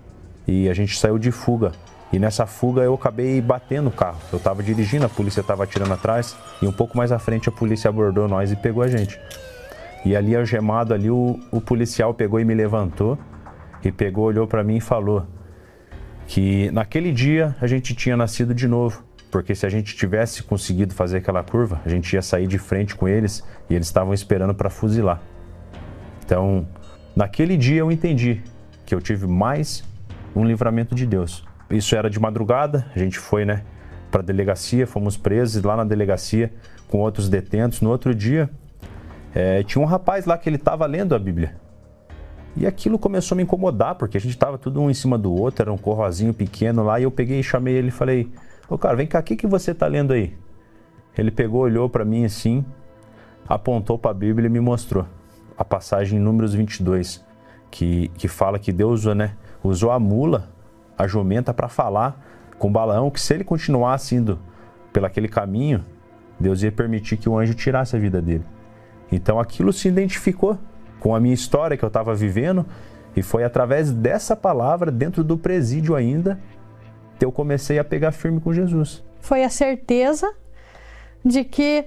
e 0.47 0.69
a 0.69 0.75
gente 0.75 0.99
saiu 0.99 1.19
de 1.19 1.31
fuga. 1.31 1.73
E 2.13 2.19
nessa 2.19 2.47
fuga 2.47 2.83
eu 2.83 2.95
acabei 2.95 3.41
batendo 3.41 3.89
o 3.89 3.93
carro. 3.93 4.19
Eu 4.33 4.39
estava 4.39 4.63
dirigindo, 4.63 5.05
a 5.05 5.09
polícia 5.09 5.41
estava 5.41 5.65
atirando 5.65 5.93
atrás 5.93 6.37
e 6.63 6.67
um 6.67 6.73
pouco 6.73 6.97
mais 6.97 7.13
à 7.13 7.19
frente 7.19 7.49
a 7.49 7.53
polícia 7.53 7.89
abordou 7.89 8.29
nós 8.29 8.53
e 8.53 8.57
pegou 8.57 8.83
a 8.83 8.89
gente. 8.89 9.19
E 10.05 10.15
ali 10.15 10.37
algemado 10.37 10.95
ali 10.95 11.11
o, 11.11 11.41
o 11.51 11.61
policial 11.61 12.15
pegou 12.15 12.39
e 12.39 12.45
me 12.45 12.55
levantou 12.55 13.19
e 13.85 13.93
pegou, 13.93 14.25
olhou 14.25 14.47
para 14.47 14.65
mim 14.65 14.77
e 14.77 14.81
falou 14.81 15.27
que 16.27 16.71
naquele 16.71 17.13
dia 17.13 17.55
a 17.61 17.67
gente 17.67 17.95
tinha 17.95 18.17
nascido 18.17 18.55
de 18.55 18.67
novo 18.67 19.05
porque 19.35 19.53
se 19.53 19.67
a 19.67 19.69
gente 19.69 19.97
tivesse 19.97 20.45
conseguido 20.45 20.95
fazer 20.95 21.17
aquela 21.17 21.43
curva, 21.43 21.81
a 21.85 21.89
gente 21.89 22.13
ia 22.13 22.23
sair 22.23 22.47
de 22.47 22.57
frente 22.57 22.95
com 22.95 23.09
eles 23.09 23.43
e 23.69 23.75
eles 23.75 23.89
estavam 23.89 24.15
esperando 24.15 24.55
para 24.55 24.71
fuzilar. 24.71 25.21
Então, 26.25 26.69
naquele 27.17 27.57
dia 27.57 27.81
eu 27.81 27.91
entendi 27.91 28.41
que 28.87 28.95
eu 28.95 29.01
tive 29.01 29.27
mais 29.27 29.83
um 30.37 30.45
livramento 30.45 30.95
de 30.95 31.05
Deus. 31.05 31.45
Isso 31.69 31.97
era 31.97 32.09
de 32.09 32.21
madrugada, 32.21 32.87
a 32.95 32.99
gente 33.01 33.19
foi, 33.19 33.45
né, 33.45 33.65
para 34.09 34.21
a 34.21 34.25
delegacia, 34.25 34.87
fomos 34.87 35.17
presos 35.17 35.61
lá 35.65 35.77
na 35.77 35.85
delegacia 35.85 36.53
com 36.87 36.99
outros 36.99 37.29
detentos. 37.29 37.81
No 37.81 37.91
outro 37.91 38.15
dia, 38.15 38.49
é, 39.35 39.65
tinha 39.65 39.83
um 39.83 39.85
rapaz 39.85 40.27
lá 40.27 40.39
que 40.39 40.49
ele 40.49 40.59
estava 40.59 40.87
lendo 40.87 41.13
a 41.13 41.19
Bíblia. 41.19 41.57
E 42.57 42.67
aquilo 42.67 42.99
começou 42.99 43.35
a 43.35 43.37
me 43.37 43.43
incomodar, 43.43 43.97
porque 43.97 44.17
a 44.17 44.21
gente 44.21 44.33
estava 44.33 44.57
tudo 44.57 44.81
um 44.81 44.89
em 44.89 44.95
cima 44.95 45.19
do 45.19 45.33
outro, 45.33 45.63
era 45.63 45.73
um 45.73 45.79
corrozinho 45.79 46.33
pequeno 46.33 46.85
lá, 46.85 47.01
e 47.01 47.03
eu 47.03 47.11
peguei 47.11 47.41
e 47.41 47.43
chamei 47.43 47.75
ele 47.75 47.89
e 47.89 47.91
falei: 47.91 48.31
Ô 48.69 48.79
cara, 48.79 48.97
vem 48.97 49.07
cá, 49.07 49.19
o 49.19 49.23
que, 49.23 49.35
que 49.35 49.47
você 49.47 49.75
tá 49.75 49.87
lendo 49.87 50.13
aí? 50.13 50.37
Ele 51.17 51.31
pegou, 51.31 51.63
olhou 51.63 51.89
para 51.89 52.05
mim 52.05 52.25
assim, 52.25 52.65
apontou 53.49 53.99
para 53.99 54.13
a 54.13 54.15
Bíblia 54.15 54.47
e 54.47 54.51
me 54.51 54.61
mostrou 54.61 55.07
a 55.57 55.65
passagem 55.65 56.19
em 56.19 56.23
Números 56.23 56.55
22, 56.55 57.25
que, 57.71 58.09
que 58.17 58.29
fala 58.29 58.59
que 58.59 58.73
Deus 58.73 59.05
né, 59.05 59.37
usou 59.63 59.91
a 59.91 59.99
mula, 59.99 60.49
a 60.97 61.07
jumenta, 61.07 61.53
para 61.53 61.69
falar 61.69 62.21
com 62.59 62.71
Balaão 62.71 63.11
que 63.11 63.21
se 63.21 63.35
ele 63.35 63.45
continuasse 63.45 64.15
indo 64.15 64.39
pelo 64.93 65.07
aquele 65.07 65.29
caminho, 65.29 65.85
Deus 66.39 66.63
ia 66.63 66.73
permitir 66.73 67.17
que 67.17 67.29
o 67.29 67.37
anjo 67.39 67.55
tirasse 67.55 67.97
a 67.97 67.99
vida 67.99 68.23
dele. 68.23 68.45
Então 69.11 69.39
aquilo 69.39 69.73
se 69.73 69.89
identificou 69.89 70.59
com 71.05 71.15
a 71.15 71.21
minha 71.21 71.35
história 71.35 71.77
que 71.77 71.85
eu 71.85 71.89
estava 71.89 72.15
vivendo 72.15 72.65
e 73.15 73.23
foi 73.23 73.45
através 73.45 73.93
dessa 73.93 74.35
palavra, 74.35 74.91
dentro 74.91 75.23
do 75.23 75.37
presídio 75.37 75.95
ainda, 75.95 76.41
eu 77.21 77.31
comecei 77.31 77.79
a 77.79 77.85
pegar 77.85 78.11
firme 78.11 78.41
com 78.41 78.55
Jesus. 78.55 79.05
Foi 79.21 79.45
a 79.45 79.51
certeza 79.51 80.33
de 81.23 81.45
que 81.45 81.85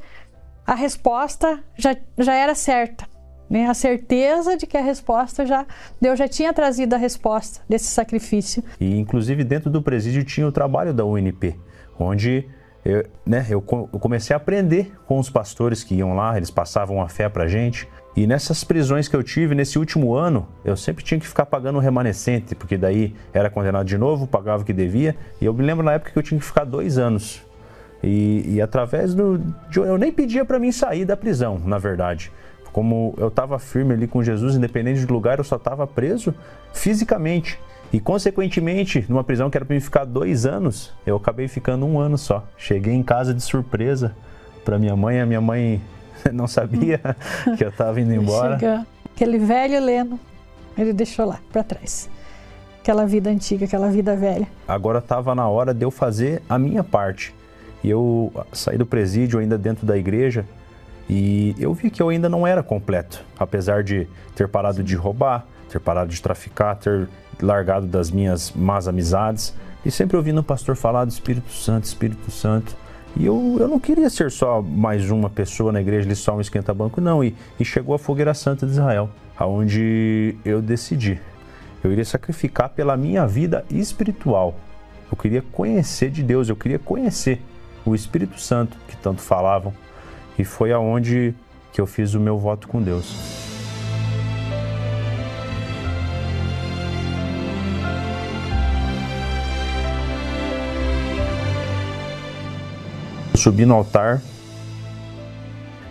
a 0.68 0.76
resposta 0.76 1.60
já, 1.76 1.96
já 2.16 2.36
era 2.36 2.54
certa. 2.54 3.08
Né? 3.50 3.66
A 3.66 3.74
certeza 3.74 4.56
de 4.56 4.68
que 4.68 4.78
a 4.78 4.82
resposta 4.84 5.48
já. 5.48 5.66
Deus 6.00 6.20
já 6.20 6.28
tinha 6.28 6.54
trazido 6.54 6.94
a 6.94 6.98
resposta 7.00 7.62
desse 7.68 7.86
sacrifício. 7.86 8.64
E 8.80 9.00
inclusive 9.00 9.44
dentro 9.44 9.72
do 9.72 9.82
presídio 9.82 10.24
tinha 10.24 10.48
o 10.48 10.52
trabalho 10.52 10.94
da 10.94 11.04
UNP, 11.04 11.60
onde 11.98 12.48
eu, 12.86 13.04
né, 13.26 13.44
eu, 13.50 13.62
comecei 13.62 14.34
a 14.34 14.38
aprender 14.38 14.94
com 15.08 15.18
os 15.18 15.28
pastores 15.28 15.84
que 15.84 15.96
iam 15.96 16.16
lá, 16.16 16.38
eles 16.38 16.52
passavam 16.52 17.02
a 17.02 17.10
fé 17.10 17.28
pra 17.28 17.48
gente. 17.48 17.90
E 18.18 18.26
nessas 18.26 18.64
prisões 18.64 19.08
que 19.08 19.16
eu 19.16 19.22
tive, 19.22 19.54
nesse 19.54 19.78
último 19.78 20.16
ano, 20.16 20.48
eu 20.66 20.76
sempre 20.76 21.04
tinha 21.04 21.20
que 21.20 21.28
ficar 21.28 21.46
pagando 21.46 21.76
o 21.76 21.80
remanescente, 21.80 22.56
porque 22.56 22.76
daí 22.76 23.14
era 23.32 23.48
condenado 23.48 23.86
de 23.86 23.96
novo, 23.96 24.26
pagava 24.26 24.64
o 24.64 24.66
que 24.66 24.74
devia. 24.74 25.16
E 25.40 25.46
eu 25.46 25.54
me 25.54 25.64
lembro 25.64 25.86
na 25.86 25.94
época 25.94 26.10
que 26.10 26.18
eu 26.18 26.24
tinha 26.24 26.40
que 26.40 26.46
ficar 26.46 26.64
dois 26.64 26.98
anos. 26.98 27.44
E, 28.02 28.56
e 28.56 28.60
através 28.60 29.14
do. 29.14 29.40
Eu 29.76 30.00
nem 30.00 30.12
pedia 30.12 30.44
para 30.44 30.58
mim 30.58 30.72
sair 30.72 31.06
da 31.06 31.16
prisão, 31.16 31.62
na 31.64 31.78
verdade. 31.78 32.32
Como 32.74 33.14
eu 33.20 33.28
estava 33.28 33.60
firme 33.60 33.94
ali 33.94 34.08
com 34.08 34.24
Jesus, 34.24 34.56
independente 34.56 35.06
do 35.06 35.14
lugar, 35.14 35.38
eu 35.38 35.44
só 35.44 35.58
estava 35.58 35.86
preso 35.86 36.34
fisicamente. 36.74 37.60
E, 37.94 38.00
consequentemente, 38.00 39.06
numa 39.08 39.24
prisão 39.24 39.48
que 39.48 39.60
era 39.60 39.64
para 39.64 39.76
mim 39.76 39.80
ficar 39.80 40.06
dois 40.06 40.48
anos, 40.48 40.92
eu 41.06 41.18
acabei 41.18 41.48
ficando 41.48 41.86
um 41.86 42.00
ano 42.00 42.18
só. 42.18 42.44
Cheguei 42.58 42.96
em 42.96 43.04
casa 43.04 43.32
de 43.32 43.44
surpresa 43.44 44.16
para 44.66 44.80
minha 44.80 44.96
mãe, 44.96 45.22
a 45.22 45.26
minha 45.26 45.40
mãe 45.40 45.80
não 46.34 46.48
sabia 46.48 47.00
que 47.58 47.64
eu 47.64 47.70
estava 47.70 48.00
indo 48.00 48.14
embora. 48.14 48.58
Chega. 48.60 48.88
Aquele 49.14 49.40
velho 49.40 49.84
Leno, 49.84 50.20
ele 50.77 50.94
deixou 50.94 51.25
lá 51.25 51.40
para 51.51 51.64
trás. 51.64 52.10
Aquela 52.80 53.06
vida 53.06 53.30
antiga, 53.30 53.66
aquela 53.66 53.90
vida 53.90 54.16
velha. 54.16 54.48
Agora 54.68 55.00
estava 55.00 55.34
na 55.34 55.48
hora 55.48 55.74
de 55.74 55.84
eu 55.84 55.92
fazer 55.92 56.42
a 56.48 56.58
minha 56.58 56.84
parte. 56.84 57.34
E 57.84 57.90
eu 57.90 58.32
saí 58.53 58.77
do 58.77 58.86
presídio 58.86 59.40
ainda 59.40 59.58
dentro 59.58 59.86
da 59.86 59.98
igreja 59.98 60.46
e 61.10 61.56
eu 61.58 61.74
vi 61.74 61.90
que 61.90 62.01
eu 62.01 62.10
ainda 62.10 62.27
não 62.27 62.46
era 62.46 62.62
completo, 62.62 63.24
apesar 63.40 63.84
de 63.84 64.08
ter 64.36 64.48
parado 64.48 64.84
de 64.84 64.96
roubar, 64.96 65.46
ter 65.70 65.80
parado 65.80 66.10
de 66.12 66.22
traficar, 66.22 66.75
ter 66.75 67.08
largado 67.42 67.86
das 67.88 68.12
minhas 68.12 68.51
más 68.51 68.88
amizades 68.88 69.53
e 69.86 69.92
sempre 69.92 70.18
ouvindo 70.18 70.40
o 70.40 70.44
pastor 70.44 70.75
falar 70.75 71.06
do 71.06 71.12
Espírito 71.12 71.51
Santo, 71.51 71.86
Espírito 71.86 72.30
Santo. 72.30 72.75
E 73.20 73.25
eu, 73.25 73.58
eu 73.60 73.68
não 73.68 73.80
queria 73.80 74.12
ser 74.12 74.30
só 74.30 74.62
mais 74.62 75.10
uma 75.10 75.27
pessoa 75.27 75.72
na 75.72 75.82
igreja, 75.82 76.14
só 76.14 76.36
um 76.36 76.42
esquenta-banco, 76.42 77.01
não. 77.01 77.24
E, 77.24 77.36
e 77.60 77.66
chegou 77.66 77.96
a 77.96 78.00
Fogueira 78.00 78.32
Santa 78.32 78.68
de 78.68 78.74
Israel, 78.74 79.10
aonde 79.36 80.36
eu 80.46 80.62
decidi. 80.62 81.20
Eu 81.84 81.92
iria 81.92 82.06
sacrificar 82.06 82.70
pela 82.70 82.96
minha 82.96 83.25
vida 83.25 83.66
espiritual. 83.72 84.56
Eu 85.12 85.18
queria 85.18 85.42
conhecer 85.42 86.12
de 86.12 86.22
Deus, 86.22 86.48
eu 86.48 86.56
queria 86.56 86.77
conhecer 86.77 87.42
o 87.84 87.96
Espírito 87.96 88.40
Santo 88.40 88.77
que 88.88 88.96
tanto 88.96 89.22
falavam. 89.22 89.74
E 90.38 90.44
foi 90.44 90.72
aonde 90.72 91.34
que 91.74 91.82
eu 91.82 91.88
fiz 91.88 92.14
o 92.14 92.20
meu 92.20 92.38
voto 92.38 92.68
com 92.68 92.80
Deus. 92.84 93.47
Subi 103.48 103.66
no 103.66 103.75
altar, 103.75 104.22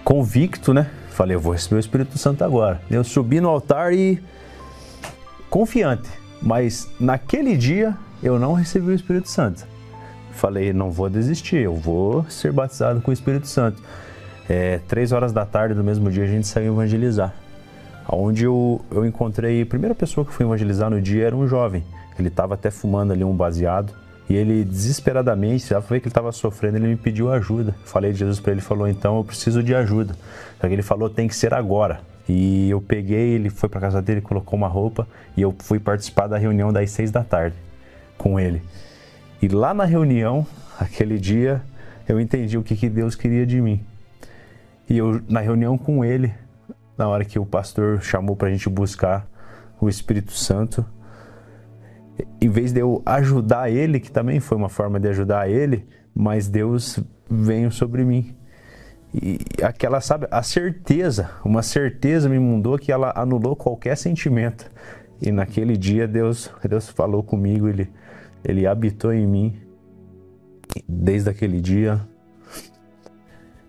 convicto, 0.05 0.75
né? 0.75 0.91
Falei, 1.09 1.37
eu 1.37 1.41
vou 1.41 1.55
receber 1.55 1.77
o 1.77 1.81
Espírito 1.81 2.19
Santo 2.19 2.45
agora. 2.45 2.83
Eu 2.91 3.03
subi 3.03 3.41
no 3.41 3.49
altar 3.49 3.95
e 3.95 4.23
confiante, 5.49 6.07
mas 6.43 6.87
naquele 7.01 7.57
dia 7.57 7.97
eu 8.23 8.39
não 8.39 8.53
recebi 8.53 8.89
o 8.89 8.93
Espírito 8.93 9.31
Santo. 9.31 9.67
Falei, 10.33 10.75
não 10.75 10.91
vou 10.91 11.09
desistir, 11.09 11.57
eu 11.57 11.75
vou 11.75 12.29
ser 12.29 12.53
batizado 12.53 13.01
com 13.01 13.11
o 13.11 13.15
Espírito 13.15 13.49
Santo. 13.49 13.83
É, 14.51 14.81
três 14.87 15.11
horas 15.11 15.33
da 15.33 15.47
tarde 15.47 15.73
do 15.73 15.83
mesmo 15.83 16.11
dia 16.11 16.25
a 16.25 16.29
gente 16.29 16.47
saiu 16.47 16.75
evangelizar. 16.75 17.33
Onde 18.07 18.45
eu, 18.45 18.83
eu 18.91 19.07
encontrei, 19.07 19.63
a 19.63 19.67
primeira 19.67 19.95
pessoa 19.95 20.27
que 20.27 20.33
foi 20.33 20.45
evangelizar 20.45 20.91
no 20.91 21.01
dia 21.01 21.29
era 21.29 21.35
um 21.35 21.49
jovem. 21.49 21.83
Ele 22.19 22.29
estava 22.29 22.53
até 22.53 22.71
fumando 22.71 23.15
ali 23.15 23.25
um 23.25 23.35
baseado 23.35 23.95
e 24.29 24.35
ele 24.35 24.65
desesperadamente, 24.65 25.69
já 25.69 25.81
foi 25.81 26.01
que 26.01 26.07
ele 26.07 26.11
estava 26.11 26.33
sofrendo, 26.33 26.79
ele 26.79 26.89
me 26.89 26.97
pediu 26.97 27.33
ajuda. 27.33 27.75
Falei 27.85 28.13
de 28.13 28.19
Jesus 28.19 28.41
para 28.41 28.53
ele, 28.53 28.61
falou: 28.61 28.89
"Então 28.89 29.17
eu 29.17 29.25
preciso 29.25 29.63
de 29.63 29.75
ajuda". 29.75 30.15
Só 30.61 30.67
que 30.67 30.75
ele 30.75 30.83
falou: 30.83 31.09
"Tem 31.09 31.29
que 31.29 31.37
ser 31.37 31.55
agora". 31.55 32.01
E 32.29 32.69
eu 32.69 32.81
peguei, 32.81 33.35
ele 33.35 33.51
foi 33.51 33.69
para 33.69 33.81
casa 33.81 34.03
dele, 34.03 34.21
colocou 34.21 34.59
uma 34.59 34.67
roupa 34.67 35.07
e 35.37 35.43
eu 35.43 35.55
fui 35.61 35.79
participar 35.79 36.27
da 36.27 36.37
reunião 36.37 36.73
das 36.73 36.91
seis 36.91 37.11
da 37.11 37.23
tarde 37.23 37.57
com 38.19 38.41
ele. 38.41 38.63
E 39.41 39.49
lá 39.49 39.73
na 39.73 39.85
reunião, 39.85 40.45
aquele 40.79 41.19
dia, 41.19 41.63
eu 42.09 42.21
entendi 42.21 42.59
o 42.59 42.63
que, 42.63 42.75
que 42.75 42.89
Deus 42.89 43.15
queria 43.15 43.47
de 43.47 43.61
mim. 43.61 43.81
E 44.89 44.99
eu, 44.99 45.21
na 45.29 45.41
reunião 45.41 45.79
com 45.79 46.05
ele, 46.05 46.33
na 46.99 47.09
hora 47.09 47.25
que 47.25 47.39
o 47.39 47.47
pastor 47.47 48.01
chamou 48.03 48.35
para 48.35 48.49
a 48.49 48.51
gente 48.51 48.69
buscar 48.69 49.27
o 49.81 49.89
Espírito 49.89 50.33
Santo, 50.33 50.85
em 52.41 52.49
vez 52.49 52.73
de 52.73 52.81
eu 52.81 53.03
ajudar 53.05 53.71
ele, 53.71 54.01
que 54.01 54.11
também 54.11 54.41
foi 54.41 54.57
uma 54.57 54.69
forma 54.69 54.99
de 54.99 55.09
ajudar 55.09 55.51
ele, 55.51 55.87
mas 56.15 56.49
Deus 56.49 57.01
veio 57.29 57.71
sobre 57.71 58.05
mim. 58.05 58.35
E 59.15 59.39
aquela, 59.63 60.01
sabe, 60.01 60.27
a 60.31 60.43
certeza, 60.43 61.31
uma 61.45 61.63
certeza 61.63 62.29
me 62.29 62.39
mudou 62.39 62.79
que 62.79 62.93
ela 62.93 63.13
anulou 63.17 63.57
qualquer 63.57 63.97
sentimento. 63.97 64.71
E 65.21 65.33
naquele 65.33 65.77
dia 65.77 66.07
Deus, 66.07 66.51
Deus 66.69 66.89
falou 66.89 67.23
comigo, 67.23 67.69
ele, 67.69 67.91
ele 68.45 68.67
habitou 68.67 69.13
em 69.13 69.27
mim. 69.27 69.57
Desde 70.87 71.31
aquele 71.31 71.61
dia 71.61 72.01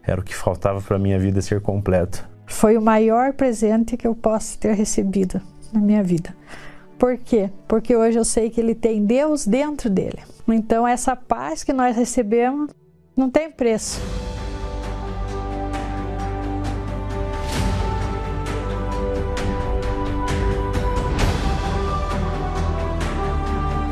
era 0.04 0.20
o 0.20 0.24
que 0.24 0.36
faltava 0.36 0.82
para 0.82 1.00
minha 1.00 1.20
vida 1.20 1.42
ser 1.42 1.62
completo. 1.62 2.28
Foi 2.46 2.78
o 2.78 2.82
maior 2.82 3.34
presente 3.34 3.98
que 3.98 4.08
eu 4.08 4.16
posso 4.16 4.58
ter 4.58 4.74
recebido 4.74 5.42
na 5.72 5.80
minha 5.80 6.04
vida. 6.04 6.34
Por 6.98 7.16
quê? 7.16 7.52
Porque 7.68 7.96
hoje 7.96 8.18
eu 8.18 8.26
sei 8.26 8.50
que 8.50 8.60
ele 8.60 8.74
tem 8.74 9.06
Deus 9.06 9.46
dentro 9.46 9.88
dele. 9.88 10.20
Então, 10.48 10.88
essa 10.88 11.16
paz 11.16 11.64
que 11.64 11.72
nós 11.72 11.96
recebemos 11.96 12.72
não 13.16 13.30
tem 13.30 13.52
preço. 13.52 14.02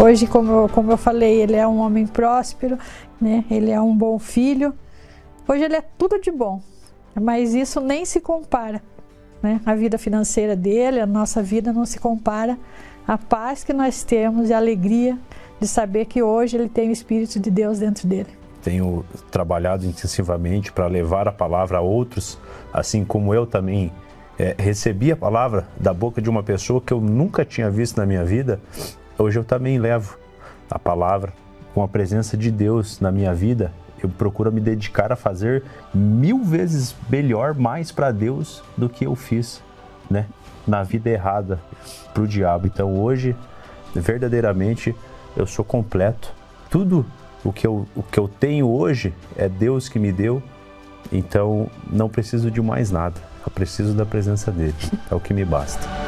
Hoje, 0.03 0.25
como 0.25 0.51
eu, 0.51 0.69
como 0.69 0.91
eu 0.91 0.97
falei, 0.97 1.41
ele 1.41 1.55
é 1.55 1.67
um 1.67 1.77
homem 1.77 2.07
próspero, 2.07 2.77
né? 3.21 3.45
ele 3.51 3.69
é 3.69 3.79
um 3.79 3.95
bom 3.95 4.17
filho. 4.17 4.73
Hoje 5.47 5.63
ele 5.63 5.75
é 5.75 5.81
tudo 5.81 6.19
de 6.19 6.31
bom. 6.31 6.59
mas 7.19 7.53
isso 7.53 7.79
nem 7.79 8.03
se 8.03 8.19
compara. 8.19 8.81
Né? 9.43 9.61
A 9.63 9.75
vida 9.75 9.97
financeira 9.99 10.55
dele, 10.55 10.99
a 10.99 11.05
nossa 11.05 11.41
vida 11.41 11.71
não 11.71 11.85
se 11.85 11.99
compara 11.99 12.57
à 13.07 13.17
paz 13.17 13.63
que 13.63 13.73
nós 13.73 14.03
temos 14.03 14.49
e 14.49 14.53
a 14.53 14.57
alegria 14.57 15.17
de 15.59 15.67
saber 15.67 16.05
que 16.05 16.21
hoje 16.21 16.57
ele 16.57 16.69
tem 16.69 16.89
o 16.89 16.91
Espírito 16.91 17.39
de 17.39 17.49
Deus 17.49 17.79
dentro 17.79 18.07
dele. 18.07 18.29
Tenho 18.63 19.05
trabalhado 19.29 19.85
intensivamente 19.85 20.71
para 20.71 20.87
levar 20.87 21.27
a 21.27 21.31
palavra 21.31 21.77
a 21.77 21.81
outros, 21.81 22.37
assim 22.73 23.05
como 23.05 23.33
eu 23.33 23.45
também 23.45 23.91
é, 24.39 24.55
recebi 24.57 25.11
a 25.11 25.15
palavra 25.15 25.67
da 25.79 25.93
boca 25.93 26.21
de 26.21 26.29
uma 26.29 26.41
pessoa 26.41 26.81
que 26.81 26.91
eu 26.91 26.99
nunca 26.99 27.45
tinha 27.45 27.69
visto 27.69 27.97
na 27.97 28.05
minha 28.05 28.25
vida. 28.25 28.59
Hoje 29.17 29.37
eu 29.39 29.43
também 29.43 29.77
levo 29.77 30.17
a 30.69 30.79
palavra 30.79 31.31
com 31.73 31.83
a 31.83 31.87
presença 31.87 32.35
de 32.35 32.49
Deus 32.49 32.99
na 32.99 33.11
minha 33.11 33.33
vida 33.33 33.71
eu 34.05 34.09
procuro 34.09 34.51
me 34.51 34.61
dedicar 34.61 35.11
a 35.11 35.15
fazer 35.15 35.63
mil 35.93 36.43
vezes 36.43 36.95
melhor, 37.09 37.53
mais 37.53 37.91
para 37.91 38.11
Deus 38.11 38.63
do 38.77 38.87
que 38.87 39.05
eu 39.05 39.15
fiz, 39.15 39.61
né? 40.09 40.27
Na 40.67 40.83
vida 40.83 41.09
errada 41.09 41.59
para 42.13 42.23
o 42.23 42.27
diabo. 42.27 42.67
Então 42.67 42.99
hoje, 42.99 43.35
verdadeiramente, 43.93 44.95
eu 45.35 45.45
sou 45.45 45.63
completo. 45.63 46.33
Tudo 46.69 47.05
o 47.43 47.53
que, 47.53 47.67
eu, 47.67 47.87
o 47.95 48.01
que 48.01 48.19
eu 48.19 48.27
tenho 48.27 48.67
hoje 48.67 49.13
é 49.37 49.47
Deus 49.47 49.87
que 49.87 49.99
me 49.99 50.11
deu. 50.11 50.41
Então 51.11 51.69
não 51.91 52.09
preciso 52.09 52.49
de 52.49 52.61
mais 52.61 52.89
nada. 52.89 53.21
Eu 53.45 53.51
preciso 53.51 53.93
da 53.93 54.05
presença 54.05 54.51
dele. 54.51 54.73
É 55.09 55.13
o 55.13 55.19
que 55.19 55.33
me 55.33 55.45
basta. 55.45 56.04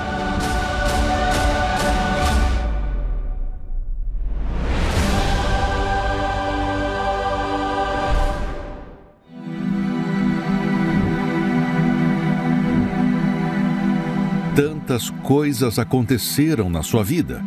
Tantas 14.98 15.12
coisas 15.22 15.78
aconteceram 15.78 16.72
na 16.72 16.82
sua 16.82 17.04
vida 17.04 17.46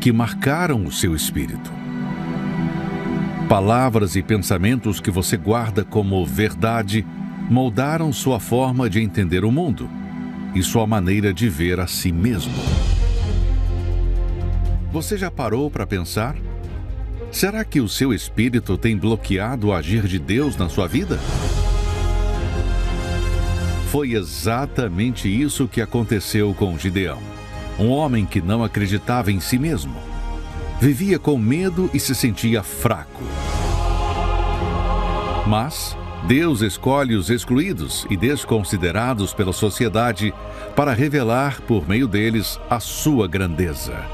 que 0.00 0.10
marcaram 0.10 0.86
o 0.86 0.90
seu 0.90 1.14
espírito. 1.14 1.70
Palavras 3.46 4.16
e 4.16 4.22
pensamentos 4.22 4.98
que 4.98 5.10
você 5.10 5.36
guarda 5.36 5.84
como 5.84 6.24
verdade 6.24 7.04
moldaram 7.50 8.10
sua 8.10 8.40
forma 8.40 8.88
de 8.88 9.02
entender 9.02 9.44
o 9.44 9.52
mundo 9.52 9.86
e 10.54 10.62
sua 10.62 10.86
maneira 10.86 11.30
de 11.30 11.46
ver 11.46 11.78
a 11.78 11.86
si 11.86 12.10
mesmo. 12.10 12.54
Você 14.90 15.18
já 15.18 15.30
parou 15.30 15.70
para 15.70 15.86
pensar? 15.86 16.36
Será 17.30 17.66
que 17.66 17.82
o 17.82 17.88
seu 17.88 18.14
espírito 18.14 18.78
tem 18.78 18.96
bloqueado 18.96 19.66
o 19.66 19.74
agir 19.74 20.06
de 20.06 20.18
Deus 20.18 20.56
na 20.56 20.70
sua 20.70 20.88
vida? 20.88 21.18
Foi 23.90 24.12
exatamente 24.12 25.28
isso 25.28 25.66
que 25.66 25.80
aconteceu 25.80 26.52
com 26.52 26.76
Gideão. 26.76 27.18
Um 27.78 27.88
homem 27.88 28.26
que 28.26 28.42
não 28.42 28.62
acreditava 28.62 29.32
em 29.32 29.40
si 29.40 29.58
mesmo. 29.58 29.96
Vivia 30.78 31.18
com 31.18 31.38
medo 31.38 31.88
e 31.94 31.98
se 31.98 32.14
sentia 32.14 32.62
fraco. 32.62 33.24
Mas 35.46 35.96
Deus 36.26 36.60
escolhe 36.60 37.16
os 37.16 37.30
excluídos 37.30 38.06
e 38.10 38.16
desconsiderados 38.16 39.32
pela 39.32 39.54
sociedade 39.54 40.34
para 40.76 40.92
revelar 40.92 41.62
por 41.62 41.88
meio 41.88 42.06
deles 42.06 42.60
a 42.68 42.80
sua 42.80 43.26
grandeza. 43.26 44.04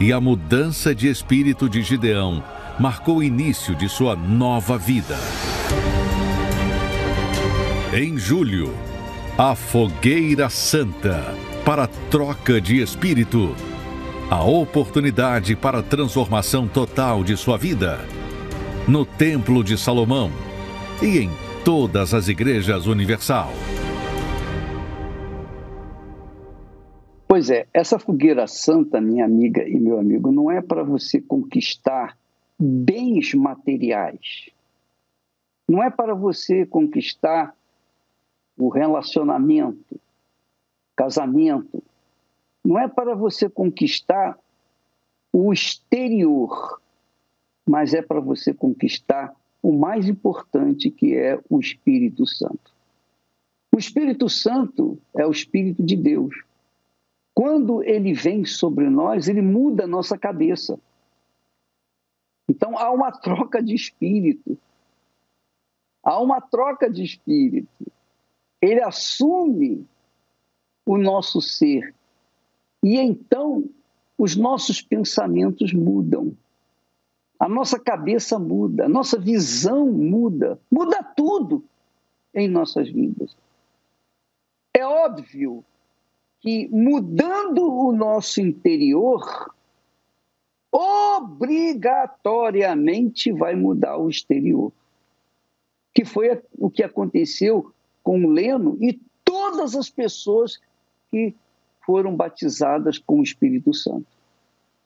E 0.00 0.12
a 0.12 0.20
mudança 0.20 0.92
de 0.92 1.08
espírito 1.08 1.68
de 1.68 1.82
Gideão 1.82 2.42
marcou 2.80 3.18
o 3.18 3.22
início 3.22 3.76
de 3.76 3.88
sua 3.88 4.16
nova 4.16 4.76
vida. 4.76 5.16
Em 7.92 8.18
julho, 8.18 8.89
a 9.42 9.54
Fogueira 9.54 10.50
Santa 10.50 11.34
para 11.64 11.86
troca 12.10 12.60
de 12.60 12.82
espírito. 12.82 13.54
A 14.30 14.44
oportunidade 14.44 15.56
para 15.56 15.82
transformação 15.82 16.68
total 16.68 17.24
de 17.24 17.34
sua 17.38 17.56
vida. 17.56 18.00
No 18.86 19.06
Templo 19.06 19.64
de 19.64 19.78
Salomão 19.78 20.30
e 21.02 21.20
em 21.20 21.30
todas 21.64 22.12
as 22.12 22.28
igrejas 22.28 22.86
universal. 22.86 23.48
Pois 27.26 27.48
é, 27.48 27.66
essa 27.72 27.98
fogueira 27.98 28.46
santa, 28.46 29.00
minha 29.00 29.24
amiga 29.24 29.66
e 29.66 29.80
meu 29.80 29.98
amigo, 29.98 30.30
não 30.30 30.50
é 30.50 30.60
para 30.60 30.82
você 30.82 31.18
conquistar 31.18 32.14
bens 32.58 33.32
materiais. 33.32 34.50
Não 35.66 35.82
é 35.82 35.88
para 35.88 36.14
você 36.14 36.66
conquistar 36.66 37.54
o 38.60 38.68
relacionamento, 38.68 40.00
casamento, 40.94 41.82
não 42.64 42.78
é 42.78 42.86
para 42.86 43.14
você 43.14 43.48
conquistar 43.48 44.38
o 45.32 45.52
exterior, 45.52 46.80
mas 47.66 47.94
é 47.94 48.02
para 48.02 48.20
você 48.20 48.52
conquistar 48.52 49.34
o 49.62 49.72
mais 49.72 50.08
importante 50.08 50.90
que 50.90 51.16
é 51.16 51.40
o 51.48 51.58
Espírito 51.58 52.26
Santo. 52.26 52.74
O 53.74 53.78
Espírito 53.78 54.28
Santo 54.28 54.98
é 55.16 55.26
o 55.26 55.30
Espírito 55.30 55.82
de 55.82 55.96
Deus. 55.96 56.34
Quando 57.32 57.82
ele 57.82 58.12
vem 58.12 58.44
sobre 58.44 58.90
nós, 58.90 59.28
ele 59.28 59.40
muda 59.40 59.84
a 59.84 59.86
nossa 59.86 60.18
cabeça. 60.18 60.78
Então 62.48 62.76
há 62.76 62.90
uma 62.90 63.12
troca 63.12 63.62
de 63.62 63.74
espírito. 63.74 64.58
Há 66.02 66.20
uma 66.20 66.40
troca 66.40 66.90
de 66.90 67.04
espírito 67.04 67.90
ele 68.60 68.82
assume 68.82 69.86
o 70.84 70.98
nosso 70.98 71.40
ser. 71.40 71.94
E 72.82 72.98
então 72.98 73.64
os 74.18 74.36
nossos 74.36 74.82
pensamentos 74.82 75.72
mudam. 75.72 76.36
A 77.38 77.48
nossa 77.48 77.78
cabeça 77.78 78.38
muda, 78.38 78.84
a 78.84 78.88
nossa 78.88 79.18
visão 79.18 79.90
muda, 79.90 80.60
muda 80.70 81.02
tudo 81.02 81.64
em 82.34 82.46
nossas 82.46 82.90
vidas. 82.90 83.34
É 84.74 84.84
óbvio 84.84 85.64
que 86.40 86.68
mudando 86.68 87.62
o 87.62 87.92
nosso 87.92 88.42
interior, 88.42 89.54
obrigatoriamente 90.70 93.32
vai 93.32 93.54
mudar 93.54 93.96
o 93.96 94.08
exterior. 94.08 94.70
Que 95.94 96.04
foi 96.04 96.42
o 96.58 96.70
que 96.70 96.82
aconteceu 96.82 97.72
com 98.02 98.26
Leno 98.26 98.76
e 98.80 98.98
todas 99.24 99.74
as 99.74 99.88
pessoas 99.88 100.58
que 101.10 101.34
foram 101.84 102.14
batizadas 102.14 102.98
com 102.98 103.20
o 103.20 103.22
Espírito 103.22 103.72
Santo. 103.74 104.06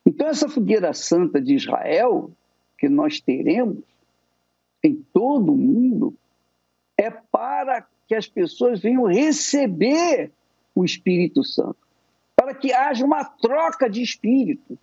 Então, 0.06 0.28
essa 0.28 0.48
fogueira 0.48 0.92
santa 0.92 1.40
de 1.40 1.54
Israel, 1.54 2.30
que 2.78 2.88
nós 2.88 3.20
teremos 3.20 3.82
em 4.82 4.94
todo 5.12 5.52
o 5.52 5.56
mundo, 5.56 6.14
é 6.96 7.10
para 7.10 7.86
que 8.06 8.14
as 8.14 8.26
pessoas 8.26 8.80
venham 8.80 9.04
receber 9.04 10.30
o 10.74 10.84
Espírito 10.84 11.42
Santo, 11.42 11.78
para 12.36 12.54
que 12.54 12.72
haja 12.72 13.04
uma 13.04 13.24
troca 13.24 13.88
de 13.88 14.02
espírito. 14.02 14.78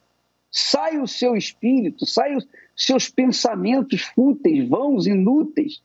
Sai 0.50 0.98
o 0.98 1.08
seu 1.08 1.36
espírito, 1.36 2.06
sai 2.06 2.36
os 2.36 2.48
seus 2.76 3.10
pensamentos 3.10 4.02
fúteis, 4.02 4.68
vãos, 4.68 5.06
inúteis, 5.06 5.82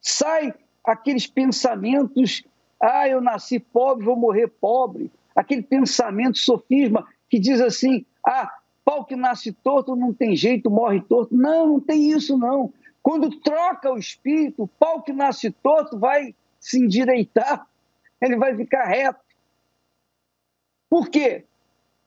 sai 0.00 0.54
aqueles 0.86 1.26
pensamentos, 1.26 2.44
ah, 2.80 3.08
eu 3.08 3.20
nasci 3.20 3.58
pobre, 3.58 4.04
vou 4.04 4.16
morrer 4.16 4.48
pobre, 4.48 5.10
aquele 5.34 5.62
pensamento 5.62 6.38
sofisma 6.38 7.06
que 7.28 7.38
diz 7.38 7.60
assim, 7.60 8.06
ah, 8.24 8.58
pau 8.84 9.04
que 9.04 9.16
nasce 9.16 9.52
torto 9.52 9.96
não 9.96 10.14
tem 10.14 10.36
jeito, 10.36 10.70
morre 10.70 11.00
torto. 11.00 11.34
Não, 11.36 11.66
não 11.66 11.80
tem 11.80 12.10
isso 12.10 12.38
não. 12.38 12.72
Quando 13.02 13.40
troca 13.40 13.92
o 13.92 13.98
espírito, 13.98 14.62
o 14.62 14.68
pau 14.68 15.02
que 15.02 15.12
nasce 15.12 15.50
torto 15.50 15.98
vai 15.98 16.34
se 16.60 16.78
endireitar, 16.78 17.66
ele 18.22 18.36
vai 18.36 18.56
ficar 18.56 18.84
reto. 18.84 19.20
Por 20.88 21.08
quê? 21.10 21.44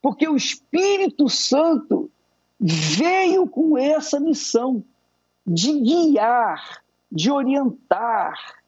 Porque 0.01 0.27
o 0.27 0.37
Espírito 0.37 1.27
Santo 1.27 2.09
veio 2.57 3.47
com 3.47 3.77
essa 3.77 4.19
missão 4.19 4.83
de 5.45 5.77
guiar, 5.79 6.81
de 7.11 7.29
orientar, 7.29 8.58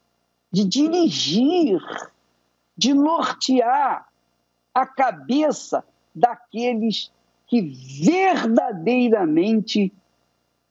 de 0.52 0.64
dirigir, 0.64 1.80
de 2.76 2.92
nortear 2.92 4.06
a 4.74 4.86
cabeça 4.86 5.84
daqueles 6.14 7.10
que 7.46 7.62
verdadeiramente 8.04 9.92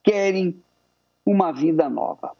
querem 0.03 0.61
uma 1.25 1.51
vida 1.51 1.89
nova. 1.89 2.35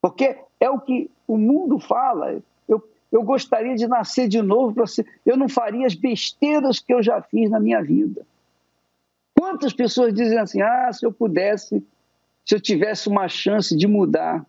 Porque 0.00 0.38
é 0.58 0.70
o 0.70 0.80
que 0.80 1.10
o 1.26 1.36
mundo 1.36 1.78
fala. 1.78 2.40
Eu, 2.66 2.82
eu 3.12 3.22
gostaria 3.22 3.74
de 3.74 3.86
nascer 3.86 4.26
de 4.28 4.40
novo 4.40 4.74
para 4.74 4.86
ser. 4.86 5.06
Eu 5.24 5.36
não 5.36 5.48
faria 5.48 5.86
as 5.86 5.94
besteiras 5.94 6.78
que 6.78 6.92
eu 6.92 7.02
já 7.02 7.20
fiz 7.22 7.50
na 7.50 7.60
minha 7.60 7.82
vida. 7.82 8.26
Quantas 9.38 9.72
pessoas 9.72 10.14
dizem 10.14 10.38
assim: 10.38 10.62
ah, 10.62 10.92
se 10.92 11.04
eu 11.04 11.12
pudesse, 11.12 11.82
se 12.44 12.54
eu 12.54 12.60
tivesse 12.60 13.08
uma 13.08 13.28
chance 13.28 13.76
de 13.76 13.86
mudar, 13.86 14.46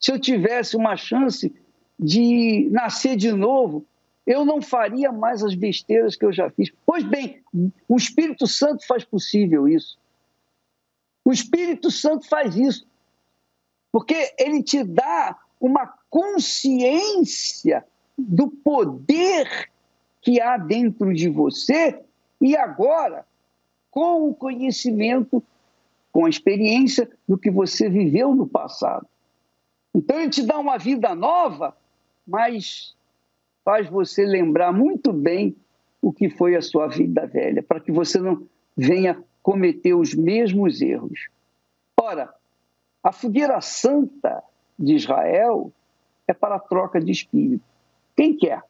se 0.00 0.10
eu 0.10 0.18
tivesse 0.18 0.76
uma 0.76 0.96
chance 0.96 1.54
de 1.98 2.68
nascer 2.72 3.16
de 3.16 3.30
novo, 3.30 3.84
eu 4.26 4.44
não 4.44 4.62
faria 4.62 5.12
mais 5.12 5.42
as 5.42 5.54
besteiras 5.54 6.16
que 6.16 6.24
eu 6.24 6.32
já 6.32 6.48
fiz. 6.50 6.72
Pois 6.86 7.04
bem, 7.04 7.42
o 7.86 7.96
Espírito 7.96 8.46
Santo 8.46 8.86
faz 8.86 9.04
possível 9.04 9.68
isso. 9.68 9.98
O 11.24 11.32
Espírito 11.32 11.90
Santo 11.90 12.26
faz 12.26 12.56
isso. 12.56 12.86
Porque 13.92 14.32
ele 14.38 14.62
te 14.62 14.82
dá 14.82 15.36
uma 15.60 15.86
consciência 16.08 17.84
do 18.16 18.48
poder 18.48 19.68
que 20.22 20.40
há 20.40 20.56
dentro 20.56 21.12
de 21.12 21.28
você 21.28 22.00
e 22.40 22.56
agora, 22.56 23.26
com 23.90 24.28
o 24.28 24.34
conhecimento, 24.34 25.42
com 26.12 26.24
a 26.24 26.30
experiência 26.30 27.10
do 27.28 27.36
que 27.36 27.50
você 27.50 27.88
viveu 27.88 28.34
no 28.34 28.46
passado. 28.46 29.06
Então 29.94 30.20
ele 30.20 30.30
te 30.30 30.42
dá 30.42 30.58
uma 30.58 30.78
vida 30.78 31.14
nova, 31.14 31.76
mas 32.26 32.94
faz 33.64 33.88
você 33.88 34.24
lembrar 34.24 34.72
muito 34.72 35.12
bem 35.12 35.56
o 36.00 36.12
que 36.12 36.30
foi 36.30 36.56
a 36.56 36.62
sua 36.62 36.86
vida 36.86 37.26
velha, 37.26 37.62
para 37.62 37.80
que 37.80 37.92
você 37.92 38.18
não 38.18 38.46
venha 38.76 39.22
cometer 39.42 39.94
os 39.94 40.14
mesmos 40.14 40.80
erros. 40.80 41.28
Ora, 41.98 42.32
a 43.02 43.12
fogueira 43.12 43.60
santa 43.60 44.42
de 44.78 44.94
Israel 44.94 45.72
é 46.26 46.32
para 46.32 46.56
a 46.56 46.60
troca 46.60 47.00
de 47.00 47.12
espírito. 47.12 47.64
Quem 48.16 48.36
quer? 48.36 48.62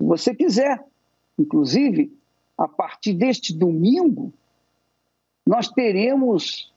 Se 0.00 0.06
você 0.06 0.34
quiser. 0.34 0.84
Inclusive, 1.38 2.12
a 2.56 2.66
partir 2.66 3.14
deste 3.14 3.54
domingo, 3.54 4.32
nós 5.46 5.68
teremos 5.68 6.72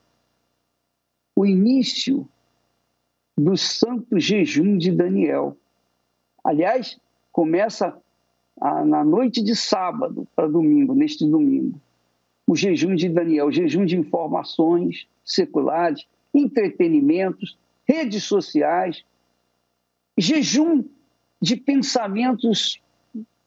o 1.36 1.46
início 1.46 2.30
do 3.42 3.58
santo 3.58 4.20
jejum 4.20 4.78
de 4.78 4.92
Daniel. 4.92 5.58
Aliás, 6.44 7.00
começa 7.32 7.98
a, 8.60 8.86
na 8.86 9.04
noite 9.04 9.42
de 9.42 9.56
sábado 9.56 10.28
para 10.36 10.48
domingo, 10.48 10.94
neste 10.94 11.26
domingo. 11.26 11.82
O 12.46 12.56
jejum 12.56 12.96
de 12.96 13.10
Daniel, 13.10 13.48
o 13.48 13.52
jejum 13.52 13.84
de 13.84 13.98
informações 13.98 15.08
seculares, 15.26 16.06
entretenimentos, 16.34 17.58
redes 17.88 18.24
sociais, 18.24 19.04
jejum 20.18 20.84
de 21.42 21.56
pensamentos 21.56 22.80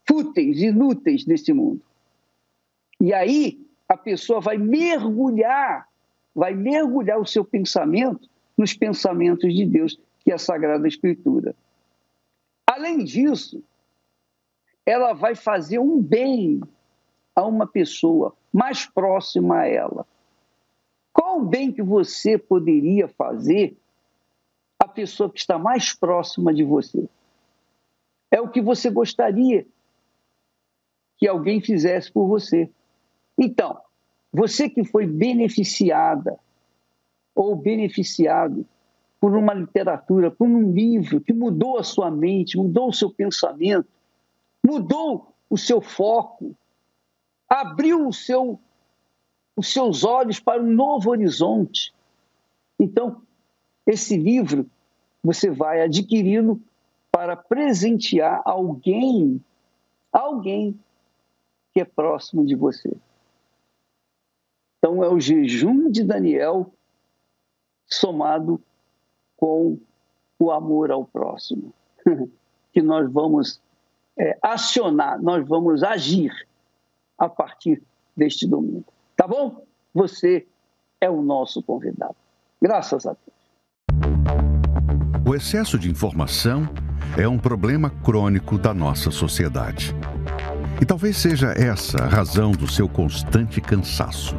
fúteis, 0.06 0.60
inúteis 0.60 1.24
deste 1.24 1.52
mundo. 1.52 1.80
E 3.00 3.12
aí 3.12 3.64
a 3.88 3.96
pessoa 3.96 4.40
vai 4.40 4.58
mergulhar, 4.58 5.88
vai 6.34 6.52
mergulhar 6.52 7.20
o 7.20 7.26
seu 7.26 7.44
pensamento 7.44 8.28
nos 8.56 8.74
pensamentos 8.74 9.52
de 9.52 9.64
Deus, 9.64 9.98
que 10.20 10.30
é 10.30 10.34
a 10.34 10.38
Sagrada 10.38 10.86
Escritura. 10.86 11.54
Além 12.66 13.04
disso, 13.04 13.62
ela 14.86 15.12
vai 15.12 15.34
fazer 15.34 15.78
um 15.78 16.00
bem 16.00 16.60
a 17.34 17.44
uma 17.44 17.66
pessoa 17.66 18.34
mais 18.52 18.86
próxima 18.86 19.60
a 19.60 19.66
ela. 19.66 20.06
Qual 21.12 21.40
o 21.40 21.44
bem 21.44 21.72
que 21.72 21.82
você 21.82 22.36
poderia 22.38 23.08
fazer 23.08 23.76
à 24.78 24.86
pessoa 24.86 25.30
que 25.30 25.38
está 25.38 25.58
mais 25.58 25.92
próxima 25.92 26.52
de 26.52 26.64
você? 26.64 27.08
É 28.30 28.40
o 28.40 28.48
que 28.48 28.60
você 28.60 28.90
gostaria 28.90 29.66
que 31.16 31.28
alguém 31.28 31.60
fizesse 31.60 32.10
por 32.10 32.26
você. 32.26 32.68
Então, 33.38 33.80
você 34.32 34.68
que 34.68 34.84
foi 34.84 35.06
beneficiada 35.06 36.38
ou 37.34 37.56
beneficiado 37.56 38.66
por 39.20 39.34
uma 39.36 39.54
literatura, 39.54 40.30
por 40.30 40.46
um 40.46 40.70
livro 40.72 41.20
que 41.20 41.32
mudou 41.32 41.78
a 41.78 41.82
sua 41.82 42.10
mente, 42.10 42.56
mudou 42.56 42.90
o 42.90 42.92
seu 42.92 43.10
pensamento, 43.10 43.88
mudou 44.62 45.32
o 45.48 45.56
seu 45.56 45.80
foco, 45.80 46.54
abriu 47.48 48.12
seu, 48.12 48.60
os 49.56 49.72
seus 49.72 50.04
olhos 50.04 50.38
para 50.38 50.62
um 50.62 50.70
novo 50.70 51.10
horizonte. 51.10 51.94
Então, 52.78 53.22
esse 53.86 54.16
livro 54.16 54.68
você 55.22 55.50
vai 55.50 55.80
adquirindo 55.80 56.60
para 57.10 57.34
presentear 57.34 58.42
alguém, 58.44 59.42
alguém 60.12 60.78
que 61.72 61.80
é 61.80 61.84
próximo 61.84 62.44
de 62.44 62.54
você. 62.54 62.94
Então, 64.78 65.02
é 65.02 65.08
o 65.08 65.18
jejum 65.18 65.90
de 65.90 66.04
Daniel 66.04 66.70
somado 67.94 68.60
com 69.36 69.78
o 70.38 70.50
amor 70.50 70.90
ao 70.90 71.04
próximo, 71.04 71.72
que 72.72 72.82
nós 72.82 73.10
vamos 73.10 73.60
é, 74.18 74.38
acionar, 74.42 75.20
nós 75.20 75.46
vamos 75.46 75.82
agir 75.82 76.32
a 77.18 77.28
partir 77.28 77.82
deste 78.16 78.46
domingo. 78.46 78.84
Tá 79.16 79.26
bom? 79.26 79.64
Você 79.92 80.46
é 81.00 81.08
o 81.08 81.22
nosso 81.22 81.62
convidado. 81.62 82.16
Graças 82.60 83.06
a 83.06 83.10
Deus. 83.12 83.34
O 85.26 85.34
excesso 85.34 85.78
de 85.78 85.90
informação 85.90 86.68
é 87.18 87.26
um 87.28 87.38
problema 87.38 87.90
crônico 87.90 88.58
da 88.58 88.74
nossa 88.74 89.10
sociedade. 89.10 89.94
E 90.80 90.84
talvez 90.84 91.16
seja 91.16 91.52
essa 91.56 92.02
a 92.02 92.08
razão 92.08 92.50
do 92.50 92.70
seu 92.70 92.88
constante 92.88 93.60
cansaço. 93.60 94.36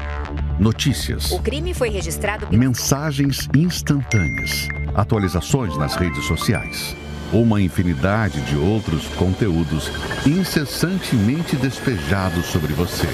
Notícias. 0.60 1.32
O 1.32 1.41
crime 1.41 1.74
foi 1.74 1.89
registrado. 1.89 2.48
Mensagens 2.52 3.48
instantâneas. 3.56 4.67
Atualizações 4.93 5.78
nas 5.78 5.95
redes 5.95 6.26
sociais. 6.26 6.95
Uma 7.34 7.62
infinidade 7.62 8.41
de 8.41 8.56
outros 8.58 9.08
conteúdos 9.15 9.89
incessantemente 10.26 11.56
despejados 11.56 12.45
sobre 12.45 12.74
você. 12.74 13.08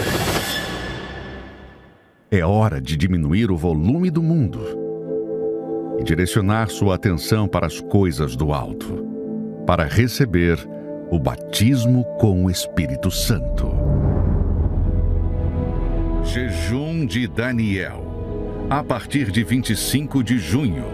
É 2.29 2.45
hora 2.45 2.81
de 2.81 2.97
diminuir 2.97 3.51
o 3.51 3.57
volume 3.57 4.09
do 4.09 4.21
mundo 4.21 4.61
e 5.99 6.03
direcionar 6.03 6.69
sua 6.69 6.95
atenção 6.95 7.47
para 7.47 7.67
as 7.67 7.79
coisas 7.79 8.35
do 8.35 8.51
alto, 8.53 9.05
para 9.65 9.85
receber 9.85 10.57
o 11.11 11.19
batismo 11.19 12.05
com 12.17 12.45
o 12.45 12.49
Espírito 12.49 13.11
Santo. 13.11 13.69
Jejum 16.23 17.05
de 17.05 17.27
Daniel. 17.27 18.07
A 18.69 18.81
partir 18.81 19.29
de 19.29 19.43
25 19.43 20.23
de 20.23 20.39
junho. 20.39 20.85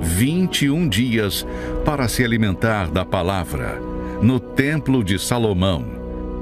21 0.00 0.88
dias 0.88 1.46
para 1.84 2.08
se 2.08 2.24
alimentar 2.24 2.90
da 2.90 3.04
palavra 3.04 3.78
no 4.22 4.40
Templo 4.40 5.04
de 5.04 5.18
Salomão 5.18 5.84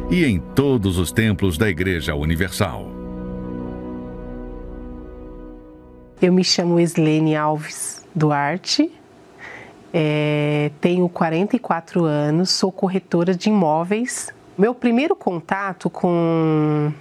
e 0.08 0.24
em 0.24 0.38
todos 0.38 0.96
os 0.96 1.10
templos 1.10 1.58
da 1.58 1.68
Igreja 1.68 2.14
Universal. 2.14 2.88
Eu 6.22 6.32
me 6.32 6.44
chamo 6.44 6.78
Eslene 6.78 7.34
Alves 7.34 8.04
Duarte, 8.14 8.92
é, 9.92 10.70
tenho 10.80 11.08
44 11.08 12.04
anos, 12.04 12.50
sou 12.50 12.70
corretora 12.70 13.34
de 13.34 13.48
imóveis. 13.48 14.32
Meu 14.56 14.74
primeiro 14.74 15.16
contato 15.16 15.90
com, 15.90 16.92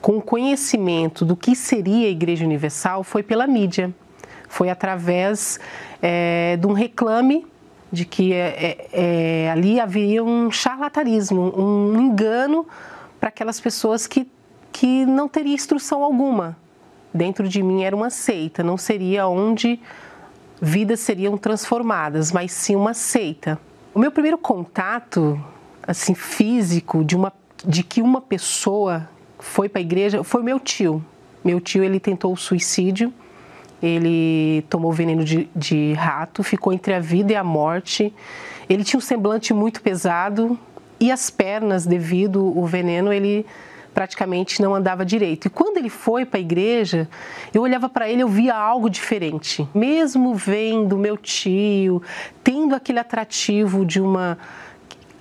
com 0.00 0.20
conhecimento 0.20 1.24
do 1.24 1.36
que 1.36 1.56
seria 1.56 2.06
a 2.06 2.10
Igreja 2.10 2.44
Universal 2.44 3.02
foi 3.02 3.22
pela 3.22 3.46
mídia. 3.46 3.92
Foi 4.48 4.70
através 4.70 5.58
é, 6.00 6.56
de 6.56 6.66
um 6.66 6.72
reclame 6.72 7.46
de 7.90 8.04
que 8.04 8.32
é, 8.32 8.86
é, 8.92 9.44
é 9.44 9.50
ali 9.50 9.80
havia 9.80 10.22
um 10.22 10.50
charlatanismo, 10.50 11.52
um 11.58 12.00
engano 12.00 12.66
para 13.18 13.30
aquelas 13.30 13.60
pessoas 13.60 14.06
que, 14.06 14.30
que 14.70 15.04
não 15.04 15.28
teria 15.28 15.54
instrução 15.54 16.04
alguma. 16.04 16.56
Dentro 17.12 17.48
de 17.48 17.62
mim 17.62 17.82
era 17.82 17.96
uma 17.96 18.10
seita, 18.10 18.62
não 18.62 18.76
seria 18.76 19.26
onde 19.26 19.80
vidas 20.60 21.00
seriam 21.00 21.36
transformadas, 21.36 22.32
mas 22.32 22.52
sim 22.52 22.76
uma 22.76 22.94
seita. 22.94 23.58
O 23.94 23.98
meu 23.98 24.10
primeiro 24.10 24.38
contato, 24.38 25.40
assim, 25.86 26.14
físico 26.14 27.04
de 27.04 27.16
uma 27.16 27.32
de 27.64 27.82
que 27.82 28.00
uma 28.00 28.20
pessoa 28.20 29.08
foi 29.38 29.68
para 29.68 29.80
a 29.80 29.82
igreja 29.82 30.22
foi 30.22 30.42
meu 30.42 30.60
tio. 30.60 31.04
Meu 31.44 31.60
tio 31.60 31.82
ele 31.82 31.98
tentou 31.98 32.32
o 32.32 32.36
suicídio, 32.36 33.12
ele 33.82 34.64
tomou 34.68 34.92
veneno 34.92 35.24
de, 35.24 35.48
de 35.54 35.92
rato, 35.94 36.42
ficou 36.42 36.72
entre 36.72 36.94
a 36.94 37.00
vida 37.00 37.32
e 37.32 37.36
a 37.36 37.44
morte. 37.44 38.12
Ele 38.68 38.84
tinha 38.84 38.98
um 38.98 39.00
semblante 39.00 39.54
muito 39.54 39.80
pesado 39.80 40.58
e 41.00 41.10
as 41.10 41.30
pernas, 41.30 41.86
devido 41.86 42.52
ao 42.56 42.66
veneno, 42.66 43.12
ele 43.12 43.46
praticamente 43.98 44.62
não 44.62 44.76
andava 44.76 45.04
direito. 45.04 45.48
E 45.48 45.50
quando 45.50 45.76
ele 45.76 45.88
foi 45.88 46.24
para 46.24 46.38
a 46.38 46.40
igreja, 46.40 47.08
eu 47.52 47.62
olhava 47.62 47.88
para 47.88 48.08
ele, 48.08 48.22
eu 48.22 48.28
via 48.28 48.54
algo 48.54 48.88
diferente. 48.88 49.68
Mesmo 49.74 50.36
vendo 50.36 50.96
meu 50.96 51.16
tio, 51.16 52.00
tendo 52.44 52.76
aquele 52.76 53.00
atrativo 53.00 53.84
de 53.84 54.00
uma 54.00 54.38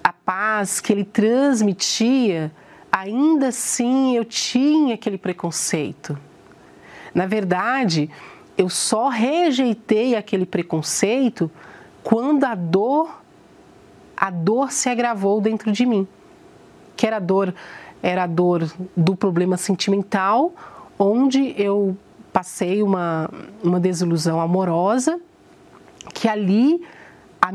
a 0.03 0.13
paz 0.13 0.79
que 0.79 0.93
ele 0.93 1.03
transmitia, 1.03 2.51
ainda 2.91 3.47
assim 3.47 4.15
eu 4.15 4.23
tinha 4.23 4.93
aquele 4.93 5.17
preconceito. 5.17 6.15
Na 7.15 7.25
verdade, 7.25 8.11
eu 8.55 8.69
só 8.69 9.09
rejeitei 9.09 10.15
aquele 10.15 10.45
preconceito 10.45 11.49
quando 12.03 12.43
a 12.43 12.53
dor 12.53 13.23
a 14.15 14.29
dor 14.29 14.71
se 14.71 14.87
agravou 14.87 15.41
dentro 15.41 15.71
de 15.71 15.83
mim. 15.83 16.07
Que 16.95 17.07
era 17.07 17.17
a 17.17 17.19
dor, 17.19 17.55
era 18.01 18.23
a 18.23 18.27
dor 18.27 18.69
do 18.95 19.15
problema 19.15 19.57
sentimental, 19.57 20.53
onde 20.97 21.53
eu 21.61 21.97
passei 22.31 22.83
uma, 22.83 23.29
uma 23.63 23.79
desilusão 23.79 24.39
amorosa, 24.39 25.19
que 26.13 26.27
ali, 26.27 26.81
a, 27.41 27.49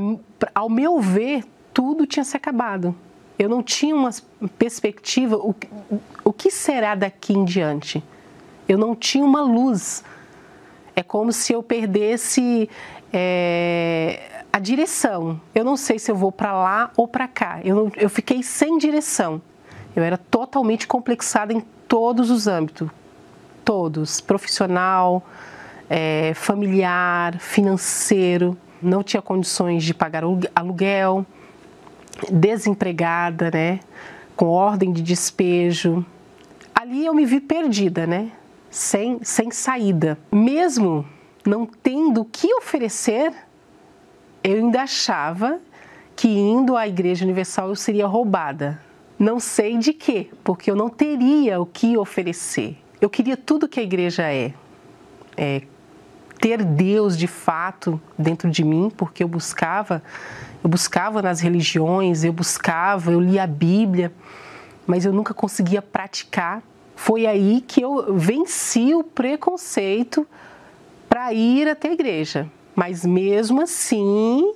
ao 0.55 0.69
meu 0.69 1.01
ver, 1.01 1.45
tudo 1.73 2.07
tinha 2.07 2.25
se 2.25 2.37
acabado. 2.37 2.95
Eu 3.39 3.49
não 3.49 3.63
tinha 3.63 3.95
uma 3.95 4.11
perspectiva, 4.59 5.37
o, 5.37 5.55
o 6.25 6.33
que 6.33 6.51
será 6.51 6.95
daqui 6.95 7.33
em 7.33 7.45
diante? 7.45 8.03
Eu 8.69 8.79
não 8.79 8.95
tinha 8.95 9.25
uma 9.25 9.43
luz. 9.43 10.05
É 10.95 11.03
como 11.03 11.33
se 11.33 11.53
eu 11.53 11.63
perdesse 11.63 12.69
é, 13.13 14.45
a 14.53 14.59
direção. 14.59 15.41
Eu 15.55 15.65
não 15.65 15.77
sei 15.77 15.99
se 15.99 16.11
eu 16.11 16.17
vou 16.17 16.31
para 16.31 16.53
lá 16.53 16.91
ou 16.97 17.09
para 17.09 17.27
cá. 17.27 17.61
Eu, 17.65 17.91
eu 17.97 18.11
fiquei 18.11 18.43
sem 18.43 18.79
direção. 18.79 19.41
Eu 19.95 20.03
era 20.03 20.17
totalmente 20.17 20.87
complexada 20.87 21.53
em 21.53 21.61
todos 21.87 22.31
os 22.31 22.47
âmbitos, 22.47 22.89
todos, 23.65 24.21
profissional, 24.21 25.23
é, 25.89 26.33
familiar, 26.35 27.39
financeiro. 27.39 28.57
Não 28.81 29.03
tinha 29.03 29.21
condições 29.21 29.85
de 29.85 29.93
pagar 29.93 30.25
aluguel, 30.55 31.27
desempregada, 32.31 33.51
né? 33.53 33.81
Com 34.35 34.47
ordem 34.49 34.93
de 34.93 35.03
despejo. 35.03 36.05
Ali 36.75 37.05
eu 37.05 37.15
me 37.15 37.27
vi 37.27 37.41
perdida, 37.41 38.07
né? 38.07 38.33
Sem, 38.71 39.23
sem 39.23 39.51
saída. 39.51 40.19
Mesmo 40.33 41.07
não 41.45 41.67
tendo 41.67 42.23
o 42.23 42.25
que 42.25 42.53
oferecer, 42.55 43.33
eu 44.43 44.57
ainda 44.57 44.83
achava 44.83 45.61
que 46.17 46.29
indo 46.29 46.77
à 46.77 46.89
Igreja 46.89 47.25
Universal 47.25 47.69
eu 47.69 47.77
seria 47.77 48.07
roubada. 48.07 48.81
Não 49.23 49.39
sei 49.39 49.79
de 49.79 49.93
quê, 49.93 50.27
porque 50.43 50.69
eu 50.69 50.75
não 50.75 50.89
teria 50.89 51.61
o 51.61 51.65
que 51.65 51.97
oferecer. 51.97 52.77
Eu 53.01 53.09
queria 53.09 53.37
tudo 53.37 53.69
que 53.69 53.79
a 53.79 53.83
igreja 53.85 54.25
é. 54.25 54.53
é 55.37 55.63
ter 56.41 56.65
Deus 56.65 57.17
de 57.17 57.29
fato 57.29 58.03
dentro 58.19 58.51
de 58.51 58.65
mim, 58.65 58.91
porque 58.97 59.23
eu 59.23 59.29
buscava, 59.29 60.03
eu 60.61 60.69
buscava 60.69 61.23
nas 61.23 61.39
religiões, 61.39 62.25
eu 62.25 62.33
buscava, 62.33 63.13
eu 63.13 63.21
lia 63.21 63.45
a 63.45 63.47
Bíblia, 63.47 64.13
mas 64.89 65.05
eu 65.05 65.13
nunca 65.13 65.33
conseguia 65.33 65.81
praticar. 65.81 66.61
Foi 66.97 67.25
aí 67.25 67.61
que 67.61 67.81
eu 67.81 68.17
venci 68.17 68.93
o 68.93 69.05
preconceito 69.05 70.27
para 71.09 71.33
ir 71.33 71.69
até 71.69 71.91
a 71.91 71.93
igreja. 71.93 72.51
Mas 72.75 73.07
mesmo 73.07 73.63
assim, 73.63 74.53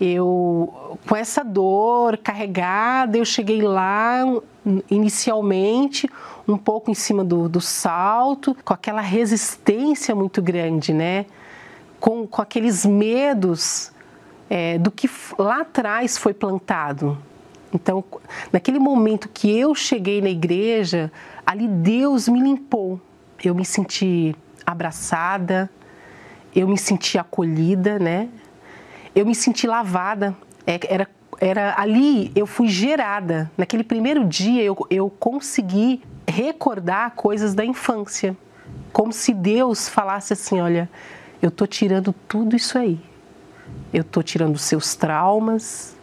eu 0.00 0.98
com 1.06 1.16
essa 1.16 1.42
dor 1.42 2.18
carregada, 2.18 3.16
eu 3.16 3.24
cheguei 3.24 3.62
lá 3.62 4.24
inicialmente 4.90 6.08
um 6.46 6.56
pouco 6.56 6.90
em 6.90 6.94
cima 6.94 7.24
do, 7.24 7.48
do 7.48 7.60
salto, 7.60 8.56
com 8.64 8.74
aquela 8.74 9.00
resistência 9.00 10.14
muito 10.14 10.42
grande, 10.42 10.92
né? 10.92 11.26
Com, 11.98 12.26
com 12.26 12.42
aqueles 12.42 12.84
medos 12.84 13.90
é, 14.50 14.78
do 14.78 14.90
que 14.90 15.10
lá 15.38 15.62
atrás 15.62 16.18
foi 16.18 16.34
plantado. 16.34 17.18
Então, 17.72 18.02
naquele 18.52 18.78
momento 18.78 19.28
que 19.28 19.50
eu 19.50 19.74
cheguei 19.74 20.20
na 20.20 20.30
igreja, 20.30 21.10
ali 21.44 21.66
Deus 21.66 22.28
me 22.28 22.40
limpou. 22.40 23.00
Eu 23.42 23.54
me 23.54 23.64
senti 23.64 24.34
abraçada, 24.64 25.70
eu 26.54 26.66
me 26.66 26.78
senti 26.78 27.18
acolhida, 27.18 27.98
né? 27.98 28.28
Eu 29.16 29.24
me 29.24 29.34
senti 29.34 29.66
lavada. 29.66 30.36
É, 30.66 30.78
era, 30.92 31.08
era 31.40 31.80
ali 31.80 32.30
eu 32.34 32.46
fui 32.46 32.68
gerada. 32.68 33.50
Naquele 33.56 33.82
primeiro 33.82 34.22
dia 34.26 34.62
eu, 34.62 34.76
eu 34.90 35.08
consegui 35.08 36.02
recordar 36.28 37.12
coisas 37.12 37.54
da 37.54 37.64
infância, 37.64 38.36
como 38.92 39.14
se 39.14 39.32
Deus 39.32 39.88
falasse 39.88 40.34
assim, 40.34 40.60
olha, 40.60 40.90
eu 41.40 41.50
tô 41.50 41.66
tirando 41.66 42.12
tudo 42.28 42.54
isso 42.54 42.76
aí. 42.76 43.00
Eu 43.90 44.04
tô 44.04 44.22
tirando 44.22 44.58
seus 44.58 44.94
traumas, 44.94 45.96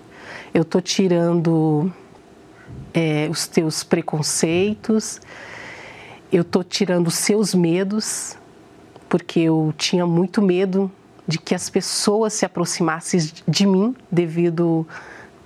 eu 0.51 0.65
tô 0.65 0.81
tirando 0.81 1.93
é, 2.95 3.27
os 3.29 3.45
teus 3.45 3.83
preconceitos, 3.83 5.21
eu 6.31 6.43
tô 6.43 6.63
tirando 6.63 7.07
os 7.07 7.15
seus 7.15 7.53
medos, 7.53 8.35
porque 9.07 9.41
eu 9.41 9.71
tinha 9.77 10.07
muito 10.07 10.41
medo 10.41 10.91
de 11.27 11.37
que 11.37 11.55
as 11.55 11.69
pessoas 11.69 12.33
se 12.33 12.45
aproximassem 12.45 13.19
de 13.47 13.65
mim 13.65 13.95
devido 14.11 14.87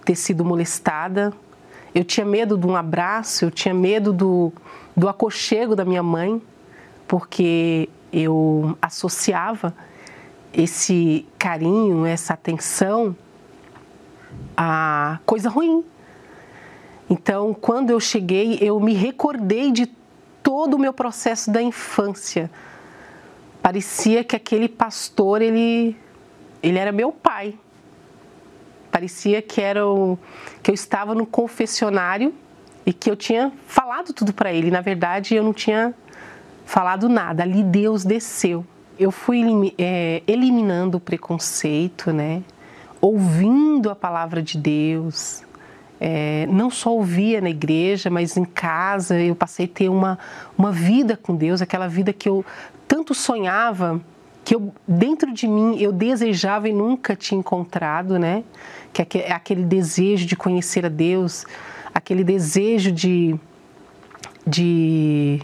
ter 0.03 0.15
sido 0.15 0.43
molestada. 0.43 1.33
Eu 1.93 2.03
tinha 2.03 2.25
medo 2.25 2.57
de 2.57 2.65
um 2.65 2.75
abraço, 2.75 3.45
eu 3.45 3.51
tinha 3.51 3.73
medo 3.73 4.11
do, 4.11 4.51
do 4.95 5.07
aconchego 5.07 5.75
da 5.75 5.85
minha 5.85 6.03
mãe, 6.03 6.41
porque 7.07 7.89
eu 8.11 8.77
associava 8.81 9.73
esse 10.53 11.25
carinho, 11.37 12.05
essa 12.05 12.33
atenção 12.33 13.15
a 14.57 15.19
coisa 15.25 15.49
ruim. 15.49 15.83
Então, 17.09 17.53
quando 17.53 17.91
eu 17.91 17.99
cheguei, 17.99 18.57
eu 18.59 18.79
me 18.79 18.93
recordei 18.93 19.71
de 19.71 19.85
todo 20.41 20.73
o 20.73 20.79
meu 20.79 20.91
processo 20.91 21.51
da 21.51 21.61
infância, 21.61 22.49
parecia 23.67 24.23
que 24.23 24.33
aquele 24.33 24.69
pastor 24.69 25.41
ele 25.41 25.93
ele 26.63 26.77
era 26.77 26.89
meu 26.89 27.11
pai. 27.11 27.53
Parecia 28.89 29.41
que 29.41 29.59
era 29.59 29.85
o, 29.85 30.17
que 30.63 30.71
eu 30.71 30.73
estava 30.73 31.13
no 31.13 31.25
confessionário 31.25 32.33
e 32.85 32.93
que 32.93 33.11
eu 33.11 33.15
tinha 33.17 33.51
falado 33.67 34.13
tudo 34.13 34.31
para 34.31 34.53
ele. 34.53 34.71
Na 34.71 34.79
verdade, 34.79 35.35
eu 35.35 35.43
não 35.43 35.51
tinha 35.51 35.93
falado 36.65 37.09
nada. 37.09 37.43
Ali 37.43 37.61
Deus 37.61 38.05
desceu. 38.05 38.65
Eu 38.97 39.11
fui 39.11 39.43
é, 39.77 40.23
eliminando 40.25 40.95
o 40.95 41.01
preconceito, 41.01 42.13
né? 42.13 42.43
Ouvindo 43.01 43.89
a 43.89 43.95
palavra 43.97 44.41
de 44.41 44.57
Deus, 44.57 45.43
é, 45.99 46.45
não 46.47 46.69
só 46.69 46.93
ouvia 46.93 47.41
na 47.41 47.49
igreja, 47.49 48.09
mas 48.09 48.37
em 48.37 48.45
casa 48.45 49.19
eu 49.19 49.35
passei 49.35 49.65
a 49.65 49.69
ter 49.69 49.89
uma, 49.89 50.17
uma 50.57 50.71
vida 50.71 51.17
com 51.17 51.35
Deus, 51.35 51.61
aquela 51.61 51.87
vida 51.87 52.13
que 52.13 52.29
eu 52.29 52.45
tanto 52.87 53.13
sonhava 53.13 54.01
que 54.47 54.55
eu 54.55 54.73
dentro 54.87 55.33
de 55.33 55.45
mim 55.45 55.77
eu 55.77 55.91
desejava 55.91 56.69
e 56.69 56.73
nunca 56.73 57.17
tinha 57.17 57.37
encontrado, 57.37 58.17
né? 58.17 58.45
Que 58.93 59.19
é 59.19 59.33
aquele 59.33 59.65
desejo 59.65 60.25
de 60.25 60.37
conhecer 60.37 60.85
a 60.85 60.89
Deus, 60.89 61.45
aquele 61.93 62.23
desejo 62.23 62.89
de 62.89 63.37
de 64.45 65.41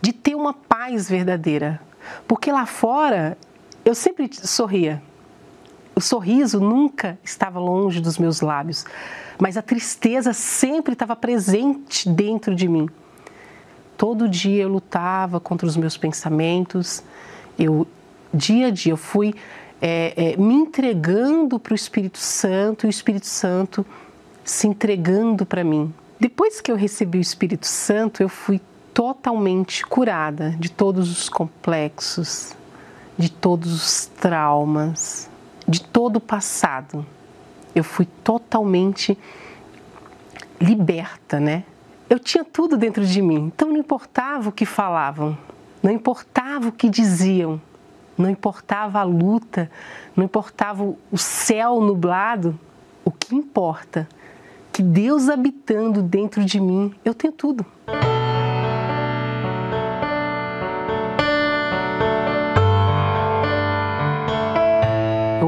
de 0.00 0.12
ter 0.12 0.36
uma 0.36 0.54
paz 0.54 1.08
verdadeira. 1.10 1.80
Porque 2.28 2.52
lá 2.52 2.64
fora 2.64 3.36
eu 3.84 3.92
sempre 3.92 4.30
sorria. 4.32 5.02
O 5.94 6.00
sorriso 6.00 6.58
nunca 6.58 7.18
estava 7.22 7.58
longe 7.58 8.00
dos 8.00 8.18
meus 8.18 8.40
lábios, 8.40 8.84
mas 9.38 9.56
a 9.56 9.62
tristeza 9.62 10.32
sempre 10.32 10.94
estava 10.94 11.14
presente 11.14 12.08
dentro 12.08 12.54
de 12.54 12.66
mim. 12.66 12.88
Todo 13.96 14.28
dia 14.28 14.62
eu 14.62 14.68
lutava 14.68 15.38
contra 15.38 15.66
os 15.66 15.76
meus 15.76 15.96
pensamentos, 15.96 17.02
eu 17.58 17.86
dia 18.32 18.68
a 18.68 18.70
dia 18.70 18.92
eu 18.92 18.96
fui 18.96 19.34
é, 19.80 20.32
é, 20.32 20.36
me 20.36 20.54
entregando 20.54 21.58
para 21.58 21.72
o 21.72 21.74
Espírito 21.74 22.18
Santo 22.18 22.86
e 22.86 22.88
o 22.88 22.90
Espírito 22.90 23.26
Santo 23.26 23.84
se 24.44 24.66
entregando 24.66 25.44
para 25.44 25.62
mim. 25.62 25.92
Depois 26.18 26.60
que 26.60 26.70
eu 26.70 26.76
recebi 26.76 27.18
o 27.18 27.20
Espírito 27.20 27.66
Santo, 27.66 28.22
eu 28.22 28.28
fui 28.28 28.60
totalmente 28.94 29.84
curada 29.84 30.50
de 30.58 30.70
todos 30.70 31.10
os 31.10 31.28
complexos, 31.28 32.54
de 33.18 33.30
todos 33.30 33.72
os 33.72 34.06
traumas, 34.06 35.28
de 35.66 35.82
todo 35.82 36.16
o 36.16 36.20
passado. 36.20 37.04
Eu 37.74 37.84
fui 37.84 38.06
totalmente 38.22 39.18
liberta, 40.60 41.40
né? 41.40 41.64
eu 42.12 42.18
tinha 42.18 42.44
tudo 42.44 42.76
dentro 42.76 43.06
de 43.06 43.22
mim, 43.22 43.50
então 43.54 43.68
não 43.70 43.78
importava 43.78 44.50
o 44.50 44.52
que 44.52 44.66
falavam, 44.66 45.34
não 45.82 45.90
importava 45.90 46.68
o 46.68 46.72
que 46.72 46.90
diziam, 46.90 47.58
não 48.18 48.28
importava 48.28 48.98
a 49.00 49.02
luta, 49.02 49.70
não 50.14 50.22
importava 50.22 50.84
o 50.84 51.16
céu 51.16 51.80
nublado, 51.80 52.60
o 53.02 53.10
que 53.10 53.34
importa 53.34 54.06
que 54.70 54.82
Deus 54.82 55.30
habitando 55.30 56.02
dentro 56.02 56.44
de 56.44 56.60
mim, 56.60 56.94
eu 57.02 57.14
tenho 57.14 57.32
tudo. 57.32 57.64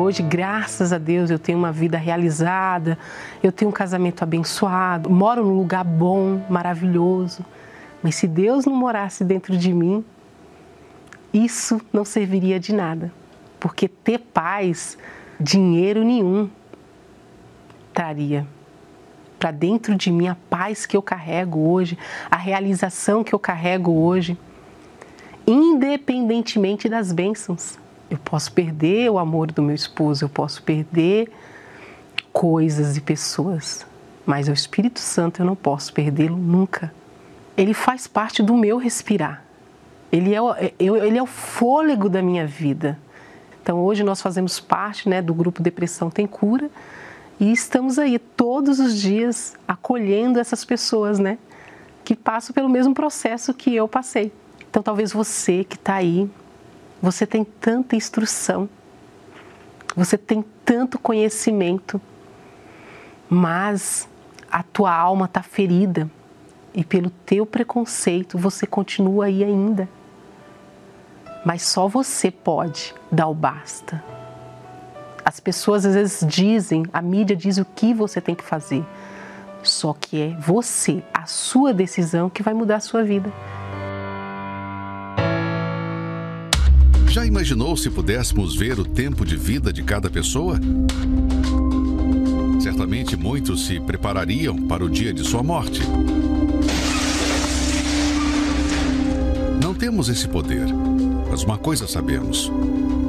Hoje, 0.04 0.22
graças 0.22 0.92
a 0.92 0.98
Deus, 0.98 1.30
eu 1.30 1.38
tenho 1.38 1.56
uma 1.56 1.72
vida 1.72 1.96
realizada, 1.96 2.98
eu 3.42 3.50
tenho 3.50 3.70
um 3.70 3.72
casamento 3.72 4.22
abençoado, 4.22 5.08
moro 5.08 5.42
num 5.42 5.56
lugar 5.56 5.82
bom, 5.82 6.44
maravilhoso. 6.46 7.42
Mas 8.02 8.16
se 8.16 8.28
Deus 8.28 8.66
não 8.66 8.74
morasse 8.74 9.24
dentro 9.24 9.56
de 9.56 9.72
mim, 9.72 10.04
isso 11.32 11.80
não 11.90 12.04
serviria 12.04 12.60
de 12.60 12.74
nada, 12.74 13.10
porque 13.58 13.88
ter 13.88 14.18
paz, 14.18 14.98
dinheiro 15.40 16.04
nenhum 16.04 16.50
traria 17.94 18.46
para 19.38 19.52
dentro 19.52 19.94
de 19.94 20.12
mim 20.12 20.28
a 20.28 20.36
paz 20.50 20.84
que 20.84 20.98
eu 20.98 21.00
carrego 21.00 21.60
hoje, 21.60 21.96
a 22.30 22.36
realização 22.36 23.24
que 23.24 23.34
eu 23.34 23.38
carrego 23.38 23.90
hoje, 23.90 24.36
independentemente 25.46 26.90
das 26.90 27.10
bênçãos. 27.10 27.82
Eu 28.14 28.20
posso 28.24 28.52
perder 28.52 29.10
o 29.10 29.18
amor 29.18 29.50
do 29.50 29.60
meu 29.60 29.74
esposo, 29.74 30.24
eu 30.24 30.28
posso 30.28 30.62
perder 30.62 31.28
coisas 32.32 32.96
e 32.96 33.00
pessoas, 33.00 33.84
mas 34.24 34.46
o 34.46 34.52
Espírito 34.52 35.00
Santo 35.00 35.42
eu 35.42 35.46
não 35.46 35.56
posso 35.56 35.92
perdê-lo 35.92 36.36
nunca. 36.36 36.94
Ele 37.56 37.74
faz 37.74 38.06
parte 38.06 38.40
do 38.40 38.56
meu 38.56 38.78
respirar. 38.78 39.42
Ele 40.12 40.32
é, 40.32 40.40
o, 40.40 40.54
ele 40.78 41.18
é 41.18 41.22
o 41.22 41.26
fôlego 41.26 42.08
da 42.08 42.22
minha 42.22 42.46
vida. 42.46 42.96
Então 43.60 43.80
hoje 43.80 44.04
nós 44.04 44.22
fazemos 44.22 44.60
parte 44.60 45.08
né, 45.08 45.20
do 45.20 45.34
grupo 45.34 45.60
Depressão 45.60 46.08
Tem 46.08 46.24
Cura 46.24 46.70
e 47.40 47.50
estamos 47.50 47.98
aí 47.98 48.20
todos 48.20 48.78
os 48.78 48.96
dias 48.96 49.56
acolhendo 49.66 50.38
essas 50.38 50.64
pessoas, 50.64 51.18
né? 51.18 51.36
Que 52.04 52.14
passam 52.14 52.54
pelo 52.54 52.68
mesmo 52.68 52.94
processo 52.94 53.52
que 53.52 53.74
eu 53.74 53.88
passei. 53.88 54.32
Então 54.70 54.84
talvez 54.84 55.12
você 55.12 55.64
que 55.64 55.74
está 55.74 55.94
aí, 55.94 56.30
você 57.04 57.26
tem 57.26 57.44
tanta 57.44 57.94
instrução, 57.94 58.66
você 59.94 60.16
tem 60.16 60.42
tanto 60.64 60.98
conhecimento, 60.98 62.00
mas 63.28 64.08
a 64.50 64.62
tua 64.62 64.94
alma 64.94 65.26
está 65.26 65.42
ferida. 65.42 66.10
E 66.72 66.82
pelo 66.82 67.10
teu 67.10 67.44
preconceito 67.44 68.38
você 68.38 68.66
continua 68.66 69.26
aí 69.26 69.44
ainda. 69.44 69.86
Mas 71.44 71.62
só 71.62 71.86
você 71.86 72.30
pode 72.30 72.94
dar 73.12 73.28
o 73.28 73.34
basta. 73.34 74.02
As 75.22 75.38
pessoas 75.38 75.84
às 75.84 75.94
vezes 75.94 76.26
dizem, 76.26 76.86
a 76.90 77.02
mídia 77.02 77.36
diz 77.36 77.58
o 77.58 77.66
que 77.66 77.92
você 77.92 78.18
tem 78.18 78.34
que 78.34 78.42
fazer, 78.42 78.82
só 79.62 79.92
que 79.92 80.20
é 80.20 80.36
você, 80.40 81.02
a 81.12 81.26
sua 81.26 81.72
decisão 81.74 82.30
que 82.30 82.42
vai 82.42 82.54
mudar 82.54 82.76
a 82.76 82.80
sua 82.80 83.04
vida. 83.04 83.30
Já 87.14 87.24
imaginou 87.24 87.76
se 87.76 87.88
pudéssemos 87.88 88.56
ver 88.56 88.76
o 88.80 88.84
tempo 88.84 89.24
de 89.24 89.36
vida 89.36 89.72
de 89.72 89.84
cada 89.84 90.10
pessoa? 90.10 90.58
Certamente 92.60 93.16
muitos 93.16 93.66
se 93.66 93.78
preparariam 93.78 94.56
para 94.66 94.84
o 94.84 94.90
dia 94.90 95.14
de 95.14 95.22
sua 95.22 95.40
morte. 95.40 95.80
Não 99.62 99.72
temos 99.72 100.08
esse 100.08 100.26
poder 100.26 100.66
mas 101.30 101.42
uma 101.42 101.58
coisa 101.58 101.88
sabemos: 101.88 102.48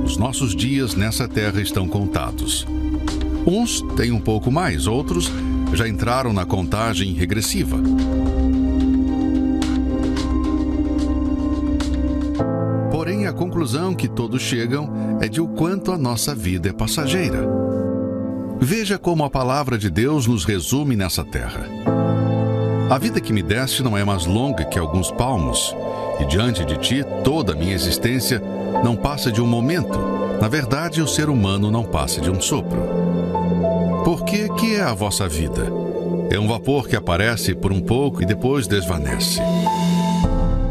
os 0.04 0.18
nossos 0.18 0.56
dias 0.56 0.96
nessa 0.96 1.28
terra 1.28 1.62
estão 1.62 1.88
contados. 1.88 2.66
Uns 3.46 3.82
têm 3.96 4.12
um 4.12 4.20
pouco 4.20 4.52
mais, 4.52 4.88
outros 4.88 5.32
já 5.74 5.88
entraram 5.88 6.34
na 6.34 6.44
contagem 6.44 7.14
regressiva. 7.14 7.78
Conclusão 13.36 13.94
que 13.94 14.08
todos 14.08 14.42
chegam 14.42 15.20
é 15.22 15.28
de 15.28 15.40
o 15.40 15.48
quanto 15.48 15.92
a 15.92 15.98
nossa 15.98 16.34
vida 16.34 16.70
é 16.70 16.74
passageira. 16.74 17.48
Veja 18.60 18.98
como 18.98 19.24
a 19.24 19.30
palavra 19.30 19.78
de 19.78 19.90
Deus 19.90 20.26
nos 20.26 20.46
resume 20.46 20.96
nessa 20.96 21.24
terra. 21.24 21.68
A 22.90 22.98
vida 22.98 23.20
que 23.20 23.34
me 23.34 23.44
deste 23.44 23.84
não 23.84 23.98
é 23.98 24.04
mais 24.04 24.26
longa 24.26 24.64
que 24.64 24.80
alguns 24.80 25.12
palmos, 25.12 25.76
e 26.20 26.26
diante 26.26 26.64
de 26.64 26.78
ti 26.78 27.04
toda 27.24 27.54
a 27.54 27.56
minha 27.56 27.74
existência 27.74 28.42
não 28.84 28.96
passa 28.96 29.32
de 29.32 29.42
um 29.42 29.48
momento. 29.48 30.00
Na 30.42 30.48
verdade, 30.48 31.02
o 31.02 31.08
ser 31.08 31.30
humano 31.30 31.70
não 31.70 31.84
passa 31.84 32.22
de 32.22 32.30
um 32.30 32.40
sopro. 32.40 32.82
Por 34.04 34.24
que 34.24 34.48
que 34.54 34.76
é 34.76 34.82
a 34.82 34.94
vossa 34.94 35.28
vida? 35.28 35.72
É 36.30 36.40
um 36.40 36.48
vapor 36.48 36.88
que 36.88 36.96
aparece 36.96 37.54
por 37.54 37.72
um 37.72 37.82
pouco 37.82 38.22
e 38.22 38.26
depois 38.26 38.68
desvanece. 38.68 39.42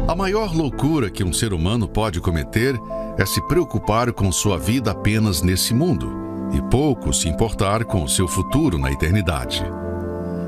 A 0.07 0.15
maior 0.15 0.53
loucura 0.55 1.09
que 1.09 1.23
um 1.23 1.33
ser 1.33 1.51
humano 1.51 1.87
pode 1.87 2.21
cometer 2.21 2.79
é 3.17 3.25
se 3.25 3.41
preocupar 3.47 4.13
com 4.13 4.31
sua 4.31 4.55
vida 4.55 4.91
apenas 4.91 5.41
nesse 5.41 5.73
mundo 5.73 6.49
e 6.53 6.61
pouco 6.69 7.11
se 7.11 7.27
importar 7.27 7.83
com 7.83 8.03
o 8.03 8.07
seu 8.07 8.27
futuro 8.27 8.77
na 8.77 8.91
eternidade. 8.91 9.65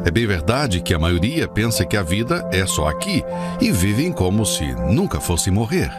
É 0.05 0.11
bem 0.11 0.27
verdade 0.27 0.79
que 0.79 0.93
a 0.93 0.99
maioria 0.99 1.47
pensa 1.47 1.83
que 1.83 1.97
a 1.97 2.03
vida 2.03 2.47
é 2.53 2.67
só 2.67 2.87
aqui 2.87 3.23
e 3.59 3.71
vivem 3.71 4.11
como 4.11 4.45
se 4.45 4.63
nunca 4.93 5.19
fossem 5.19 5.51
morrer. 5.51 5.91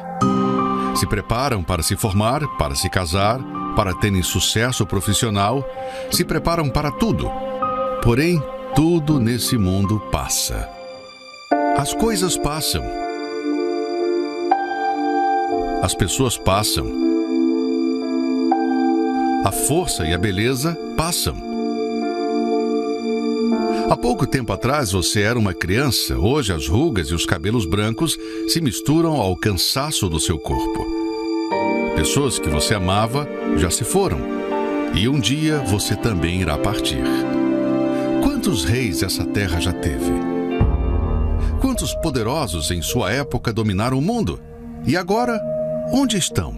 Se 0.95 1.05
preparam 1.09 1.61
para 1.61 1.83
se 1.83 1.97
formar, 1.97 2.47
para 2.59 2.77
se 2.77 2.89
casar, 2.89 3.41
para 3.75 3.93
terem 3.93 4.23
sucesso 4.23 4.87
profissional, 4.87 5.69
se 6.13 6.25
preparam 6.25 6.69
para 6.69 6.93
tudo. 6.93 7.29
Porém, 8.05 8.41
tudo 8.77 9.19
nesse 9.19 9.59
mundo 9.59 9.99
passa. 10.13 10.69
As 11.77 11.93
coisas 11.93 12.37
passam. 12.37 13.08
As 15.81 15.95
pessoas 15.95 16.37
passam. 16.37 16.87
A 19.45 19.53
força 19.53 20.05
e 20.05 20.13
a 20.13 20.19
beleza 20.19 20.77
passam. 20.97 21.37
Há 23.89 23.97
pouco 23.97 24.27
tempo 24.27 24.53
atrás 24.53 24.91
você 24.91 25.23
era 25.23 25.39
uma 25.39 25.55
criança, 25.55 26.19
hoje 26.19 26.53
as 26.53 26.67
rugas 26.67 27.09
e 27.09 27.15
os 27.15 27.25
cabelos 27.25 27.65
brancos 27.65 28.19
se 28.49 28.61
misturam 28.61 29.21
ao 29.21 29.37
cansaço 29.37 30.09
do 30.09 30.19
seu 30.19 30.39
corpo. 30.39 30.85
Pessoas 31.95 32.39
que 32.39 32.49
você 32.49 32.75
amava 32.75 33.27
já 33.57 33.71
se 33.71 33.85
foram, 33.85 34.19
e 34.95 35.09
um 35.09 35.19
dia 35.19 35.61
você 35.61 35.95
também 35.95 36.41
irá 36.41 36.59
partir. 36.59 37.03
Quantos 38.23 38.65
reis 38.65 39.03
essa 39.03 39.25
terra 39.25 39.61
já 39.61 39.73
teve? 39.73 40.13
Quantos 41.61 41.95
poderosos 41.95 42.71
em 42.71 42.83
sua 42.83 43.13
época 43.13 43.53
dominaram 43.53 43.99
o 43.99 44.03
mundo? 44.03 44.41
E 44.87 44.97
agora, 44.97 45.41
onde 45.93 46.17
estão? 46.17 46.55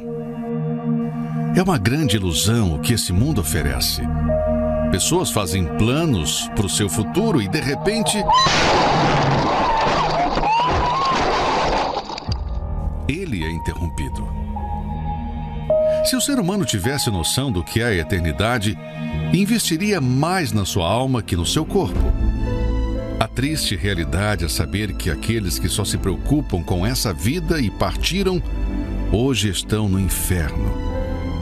É 1.56 1.62
uma 1.62 1.78
grande 1.78 2.16
ilusão 2.16 2.74
o 2.74 2.78
que 2.78 2.94
esse 2.94 3.12
mundo 3.12 3.40
oferece. 3.40 4.02
Pessoas 4.90 5.30
fazem 5.30 5.64
planos 5.76 6.48
para 6.54 6.66
o 6.66 6.70
seu 6.70 6.88
futuro 6.88 7.40
e 7.40 7.48
de 7.48 7.60
repente. 7.60 8.18
Ele 13.08 13.44
é 13.44 13.50
interrompido. 13.50 14.28
Se 16.04 16.16
o 16.16 16.20
ser 16.20 16.38
humano 16.38 16.64
tivesse 16.64 17.10
noção 17.10 17.52
do 17.52 17.62
que 17.62 17.80
é 17.80 17.86
a 17.86 17.94
eternidade, 17.94 18.78
investiria 19.32 20.00
mais 20.00 20.52
na 20.52 20.64
sua 20.64 20.88
alma 20.88 21.22
que 21.22 21.36
no 21.36 21.46
seu 21.46 21.64
corpo. 21.64 22.12
A 23.20 23.28
triste 23.28 23.76
realidade 23.76 24.46
é 24.46 24.48
saber 24.48 24.94
que 24.94 25.10
aqueles 25.10 25.58
que 25.58 25.68
só 25.68 25.84
se 25.84 25.98
preocupam 25.98 26.62
com 26.62 26.86
essa 26.86 27.12
vida 27.12 27.60
e 27.60 27.70
partiram, 27.70 28.42
hoje 29.12 29.48
estão 29.48 29.88
no 29.88 29.98
inferno 29.98 30.72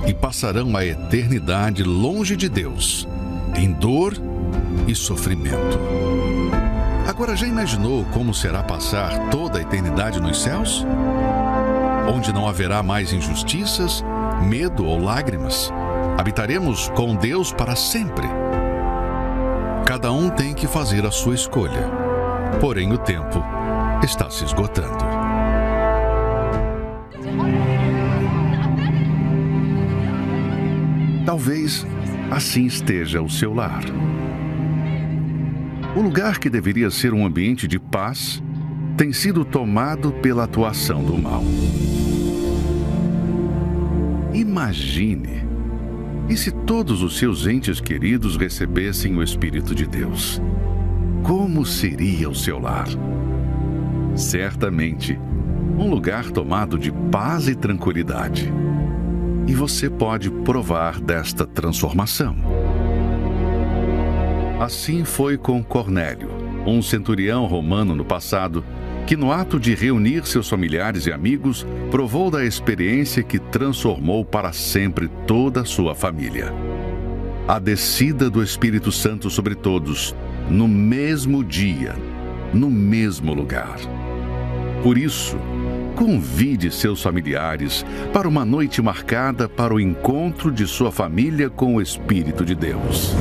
e 0.07 0.15
passarão 0.15 0.77
a 0.77 0.85
eternidade 0.85 1.83
longe 1.83 2.37
de 2.37 2.49
Deus 2.49 3.07
em 3.57 3.73
dor 3.73 4.15
e 4.87 4.95
sofrimento. 4.95 5.79
Agora 7.07 7.37
já 7.37 7.47
imaginou 7.47 8.05
como 8.13 8.33
será 8.33 8.63
passar 8.63 9.31
toda 9.31 9.59
a 9.59 9.63
eternidade 9.63 10.21
nos 10.21 10.41
céus? 10.41 10.87
Onde 12.15 12.33
não 12.33 12.49
haverá 12.49 12.83
mais 12.83 13.13
injustiças, 13.13 14.05
medo 14.43 14.85
ou 14.85 14.99
lágrimas. 14.99 15.71
Habitaremos 16.17 16.89
com 16.91 17.15
Deus 17.15 17.53
para 17.53 17.77
sempre. 17.77 18.29
Cada 19.85 20.13
um 20.13 20.31
tem 20.31 20.55
que 20.55 20.67
fazer 20.67 21.05
a 21.05 21.11
sua 21.11 21.35
escolha. 21.35 21.91
Porém, 22.61 22.93
o 22.93 22.99
tempo 22.99 23.43
está 24.03 24.31
se 24.31 24.45
esgotando. 24.45 25.18
Talvez 31.29 31.87
assim 32.31 32.65
esteja 32.65 33.21
o 33.21 33.29
seu 33.29 33.53
lar. 33.53 33.85
O 35.95 36.01
lugar 36.01 36.39
que 36.39 36.49
deveria 36.49 36.91
ser 36.91 37.13
um 37.13 37.27
ambiente 37.27 37.69
de 37.69 37.79
paz 37.79 38.43
tem 38.97 39.13
sido 39.13 39.45
tomado 39.45 40.11
pela 40.11 40.45
atuação 40.45 41.05
do 41.05 41.19
mal. 41.19 41.45
Imagine. 44.33 45.45
E 46.31 46.35
se 46.35 46.51
todos 46.51 47.03
os 47.03 47.19
seus 47.19 47.47
entes 47.47 47.79
queridos 47.79 48.39
recebessem 48.39 49.15
o 49.15 49.23
Espírito 49.23 49.75
de 49.75 49.87
Deus? 49.87 50.41
Como 51.23 51.67
seria 51.67 52.31
o 52.31 52.35
seu 52.35 52.59
lar? 52.59 52.89
Certamente, 54.17 55.21
um 55.77 55.91
lugar 55.91 56.31
tomado 56.31 56.79
de 56.79 56.91
paz 56.91 57.49
e 57.49 57.55
tranquilidade 57.55 58.51
e 59.49 59.55
você 59.55 59.89
pode 59.89 60.31
provar 60.31 61.01
desta 61.01 61.47
transformação. 61.47 62.37
Assim 64.61 65.05
foi 65.05 65.39
com 65.39 65.65
Cornélio, 65.65 66.29
um 66.67 66.83
centurião 66.83 67.47
romano 67.47 67.95
no 67.95 68.05
passado, 68.05 68.63
que 69.07 69.17
no 69.17 69.33
ato 69.33 69.59
de 69.59 69.75
reunir 69.75 70.27
seus 70.27 70.51
familiares 70.51 71.07
e 71.07 71.13
amigos, 71.13 71.67
provou 71.91 72.31
da 72.31 72.45
experiência 72.45 73.23
que 73.23 73.39
transformou 73.39 74.23
para 74.23 74.53
sempre 74.53 75.09
toda 75.27 75.63
a 75.63 75.65
sua 75.65 75.95
família. 75.95 76.53
A 77.47 77.59
descida 77.59 78.29
do 78.29 78.43
Espírito 78.43 78.93
Santo 78.93 79.31
sobre 79.31 79.55
todos, 79.55 80.15
no 80.51 80.69
mesmo 80.69 81.43
dia, 81.43 81.97
no 82.53 82.69
mesmo 82.69 83.33
lugar. 83.33 83.79
Por 84.83 84.99
isso, 84.99 85.39
convide 85.99 86.71
seus 86.71 87.03
familiares 87.03 87.85
para 88.13 88.29
uma 88.29 88.45
noite 88.45 88.81
marcada 88.81 89.49
para 89.49 89.75
o 89.75 89.81
encontro 89.81 90.53
de 90.53 90.65
sua 90.65 90.93
família 90.93 91.51
com 91.51 91.75
o 91.75 91.83
Espírito 91.83 92.45
de 92.45 92.55
Deus. 92.55 93.17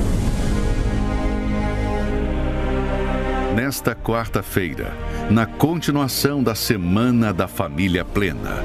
Nesta 3.55 3.95
quarta-feira, 3.95 4.95
na 5.31 5.47
continuação 5.47 6.43
da 6.43 6.53
Semana 6.53 7.33
da 7.33 7.47
Família 7.47 8.05
Plena, 8.05 8.63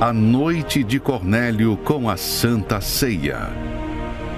a 0.00 0.12
noite 0.12 0.84
de 0.84 1.00
Cornélio 1.00 1.76
com 1.78 2.08
a 2.08 2.16
Santa 2.16 2.80
Ceia. 2.80 3.50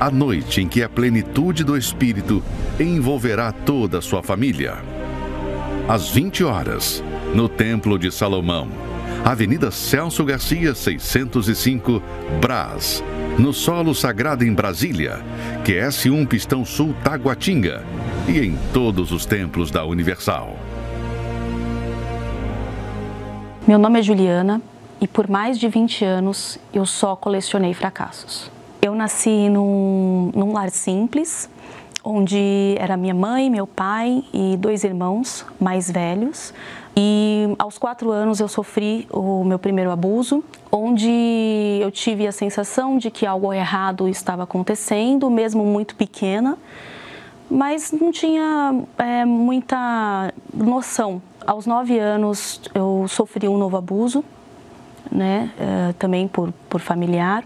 A 0.01 0.11
noite 0.11 0.63
em 0.63 0.67
que 0.67 0.83
a 0.83 0.89
plenitude 0.89 1.65
do 1.65 1.77
Espírito 1.77 2.43
envolverá 2.81 3.53
toda 3.53 3.99
a 3.99 4.03
sua 4.03 4.23
família. 4.23 4.77
Às 5.87 6.09
20 6.09 6.45
horas, 6.45 7.05
no 7.35 7.47
Templo 7.47 7.99
de 7.99 8.11
Salomão, 8.11 8.82
Avenida 9.25 9.71
Celso 9.71 10.25
Garcia, 10.25 10.75
605, 10.75 12.03
Brás, 12.41 13.05
no 13.39 13.53
Solo 13.53 13.95
Sagrado 13.95 14.45
em 14.45 14.53
Brasília, 14.53 15.21
QS1 15.65 16.27
Pistão 16.27 16.65
Sul 16.65 16.93
Taguatinga 17.05 17.85
e 18.27 18.41
em 18.41 18.59
todos 18.75 19.13
os 19.13 19.25
templos 19.25 19.71
da 19.71 19.85
Universal. 19.85 20.57
Meu 23.65 23.79
nome 23.79 24.01
é 24.01 24.03
Juliana 24.03 24.61
e 25.01 25.07
por 25.07 25.31
mais 25.31 25.57
de 25.57 25.69
20 25.69 26.05
anos 26.05 26.59
eu 26.75 26.85
só 26.85 27.15
colecionei 27.15 27.73
fracassos. 27.75 28.51
Eu 28.83 28.93
nasci 28.93 29.49
num, 29.49 30.33
num 30.35 30.53
lar 30.53 30.71
simples, 30.71 31.49
onde 32.03 32.75
era 32.77 32.97
minha 32.97 33.15
mãe, 33.15 33.49
meu 33.49 33.69
pai 33.69 34.25
e 34.35 34.57
dois 34.57 34.83
irmãos 34.83 35.47
mais 35.61 35.89
velhos. 35.89 36.53
E 36.97 37.55
aos 37.59 37.79
quatro 37.79 38.11
anos 38.11 38.39
eu 38.39 38.49
sofri 38.49 39.07
o 39.11 39.45
meu 39.45 39.59
primeiro 39.59 39.91
abuso, 39.91 40.45
onde 40.71 41.79
eu 41.81 41.91
tive 41.91 42.27
a 42.27 42.33
sensação 42.33 42.99
de 42.99 43.11
que 43.11 43.25
algo 43.25 43.53
errado 43.53 44.09
estava 44.09 44.43
acontecendo, 44.43 45.31
mesmo 45.31 45.65
muito 45.65 45.97
pequena, 45.97 46.59
mas 47.51 47.93
não 47.93 48.13
tinha 48.13 48.85
é, 48.99 49.25
muita 49.25 50.33
noção. 50.53 51.23
Aos 51.47 51.67
nove 51.67 51.99
anos 51.99 52.61
eu 52.75 53.07
sofri 53.09 53.49
um 53.49 53.57
novo 53.57 53.77
abuso, 53.77 54.23
né, 55.11 55.51
é, 55.59 55.93
também 55.95 56.29
por, 56.29 56.53
por 56.69 56.81
familiar, 56.81 57.43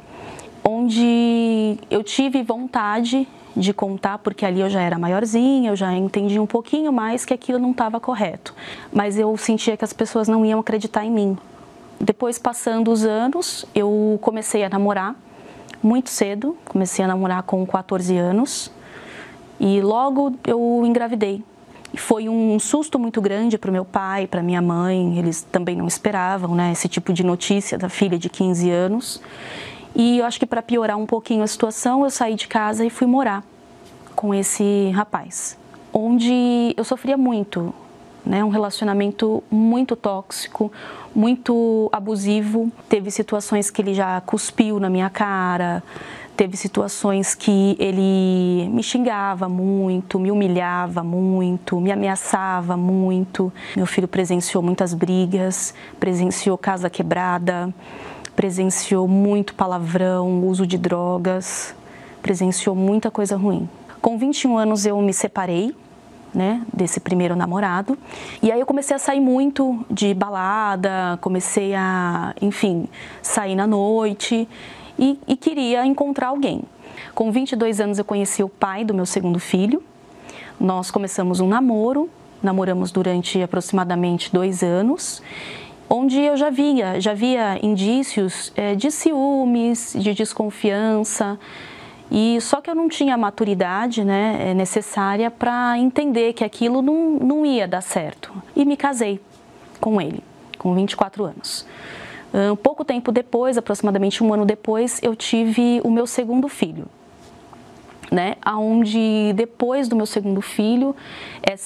onde 0.65 1.79
eu 1.89 2.03
tive 2.03 2.43
vontade 2.43 3.29
de 3.57 3.73
contar, 3.73 4.19
porque 4.19 4.45
ali 4.45 4.61
eu 4.61 4.69
já 4.69 4.83
era 4.83 4.99
maiorzinha, 4.99 5.71
eu 5.71 5.77
já 5.77 5.93
entendi 5.95 6.39
um 6.39 6.47
pouquinho 6.47 6.93
mais 6.93 7.25
que 7.25 7.33
aquilo 7.33 7.59
não 7.59 7.71
estava 7.71 7.99
correto. 7.99 8.55
Mas 8.93 9.19
eu 9.19 9.35
sentia 9.37 9.77
que 9.77 9.85
as 9.85 9.93
pessoas 9.93 10.29
não 10.29 10.45
iam 10.45 10.61
acreditar 10.61 11.05
em 11.05 11.11
mim. 11.11 11.39
Depois, 11.99 12.39
passando 12.39 12.93
os 12.93 13.05
anos, 13.05 13.65
eu 13.75 14.19
comecei 14.21 14.63
a 14.63 14.69
namorar 14.69 15.17
muito 15.83 16.11
cedo, 16.11 16.57
comecei 16.67 17.05
a 17.05 17.09
namorar 17.09 17.43
com 17.45 17.65
14 17.67 18.17
anos 18.17 18.71
e 19.59 19.81
logo 19.81 20.35
eu 20.47 20.83
engravidei. 20.85 21.43
Foi 21.95 22.29
um 22.29 22.59
susto 22.59 22.99
muito 22.99 23.23
grande 23.23 23.57
para 23.57 23.71
o 23.71 23.73
meu 23.73 23.85
pai, 23.85 24.27
para 24.27 24.43
minha 24.43 24.61
mãe, 24.61 25.19
eles 25.19 25.43
também 25.51 25.75
não 25.75 25.87
esperavam 25.87 26.55
né, 26.55 26.73
esse 26.73 26.89
tipo 26.89 27.13
de 27.13 27.25
notícia 27.25 27.79
da 27.79 27.89
filha 27.89 28.19
de 28.19 28.29
15 28.29 28.71
anos. 28.71 29.23
E 29.99 30.19
eu 30.19 30.27
acho 30.27 30.39
que 30.39 30.45
para 30.45 30.61
piorar 30.61 30.99
um 30.99 31.07
pouquinho 31.07 31.43
a 31.43 31.47
situação, 31.47 32.05
eu 32.05 32.11
saí 32.11 32.35
de 32.35 32.47
casa 32.47 32.85
e 32.85 32.91
fui 32.91 33.07
morar 33.07 33.43
com 34.15 34.35
esse 34.35 34.91
rapaz, 34.95 35.57
onde 35.91 36.75
eu 36.77 36.85
sofria 36.85 37.17
muito, 37.17 37.73
né? 38.25 38.45
Um 38.45 38.51
relacionamento 38.51 39.43
muito 39.51 39.97
tóxico, 39.97 40.71
muito 41.15 41.89
abusivo. 41.91 42.71
Teve 42.91 43.11
situações 43.11 43.71
que 43.71 43.81
ele 43.81 43.95
já 43.95 44.21
cuspiu 44.21 44.79
na 44.79 44.91
minha 44.91 45.09
cara, 45.09 45.83
teve 46.37 46.59
situações 46.59 47.35
que 47.35 47.75
ele 47.79 48.69
me 48.69 48.83
xingava 48.83 49.49
muito, 49.49 50.19
me 50.19 50.31
humilhava 50.31 51.03
muito, 51.03 51.81
me 51.81 51.91
ameaçava 51.91 52.77
muito. 52.77 53.51
Meu 53.75 53.87
filho 53.87 54.07
presenciou 54.07 54.63
muitas 54.63 54.93
brigas, 54.93 55.73
presenciou 55.99 56.59
casa 56.59 56.91
quebrada, 56.91 57.73
presenciou 58.37 59.09
muito 59.09 59.55
palavrão, 59.55 60.47
uso 60.47 60.67
de 60.67 60.77
drogas, 60.77 61.75
presenciou 62.21 62.77
muita 62.77 63.11
coisa 63.11 63.37
ruim. 63.37 63.69
Com 64.03 64.19
21 64.19 64.59
anos 64.59 64.85
eu 64.85 65.01
me 65.01 65.15
separei, 65.15 65.75
né, 66.35 66.63
desse 66.73 67.01
primeiro 67.01 67.35
namorado. 67.35 67.97
E 68.43 68.53
aí 68.53 68.61
eu 68.61 68.67
comecei 68.67 68.95
a 68.95 68.99
sair 68.99 69.21
muito 69.21 69.85
de 69.91 70.13
balada, 70.13 71.19
comecei 71.23 71.75
a, 71.75 72.35
enfim, 72.43 72.87
sair 73.23 73.55
na 73.55 73.67
noite 73.67 74.47
e, 74.99 75.19
e 75.27 75.35
queria 75.35 75.87
encontrar 75.87 76.29
alguém. 76.29 76.63
Com 77.15 77.33
22 77.33 77.81
anos 77.81 77.99
eu 77.99 78.05
conheci 78.05 78.43
o 78.43 78.49
pai 78.51 78.85
do 78.85 78.93
meu 78.93 79.07
segundo 79.07 79.39
filho. 79.41 79.83
Nós 80.61 80.91
começamos 80.91 81.41
um 81.41 81.49
namoro, 81.49 82.11
namoramos 82.43 82.93
durante 82.93 83.43
aproximadamente 83.43 84.31
dois 84.31 84.63
anos 84.63 85.23
onde 85.89 86.21
eu 86.21 86.37
já 86.37 86.51
via, 86.51 87.01
já 87.01 87.15
via 87.15 87.59
indícios 87.63 88.53
é, 88.57 88.75
de 88.75 88.91
ciúmes, 88.91 89.95
de 89.99 90.15
desconfiança, 90.15 91.39
e 92.11 92.41
só 92.41 92.61
que 92.61 92.71
eu 92.71 92.75
não 92.75 92.89
tinha 92.89 93.15
a 93.15 93.19
maturidade 93.19 94.05
né, 94.05 94.51
eh, 94.51 94.55
necessária 94.55 95.29
para 95.29 95.77
entender 95.77 96.35
que 96.35 96.45
aquilo 96.45 96.81
não, 96.81 97.19
não 97.19 97.45
ia 97.45 97.67
dar 97.67 97.81
certo. 97.81 98.33
E 98.55 98.65
me 98.65 98.77
casei 98.77 99.21
com 99.81 100.01
ele, 100.01 100.23
com 100.57 100.73
24 100.73 101.25
anos. 101.25 101.67
Um 102.53 102.55
pouco 102.55 102.85
tempo 102.85 103.11
depois, 103.11 103.59
aproximadamente 103.59 104.23
um 104.23 104.33
ano 104.33 104.45
depois, 104.45 105.01
eu 105.03 105.17
tive 105.17 105.81
o 105.83 105.91
meu 105.91 106.07
segundo 106.07 106.49
filho 106.49 106.87
né? 108.11 108.37
Aonde 108.43 109.33
depois 109.35 109.89
do 109.89 109.97
meu 109.97 110.07
segundo 110.07 110.41
filho, 110.41 110.95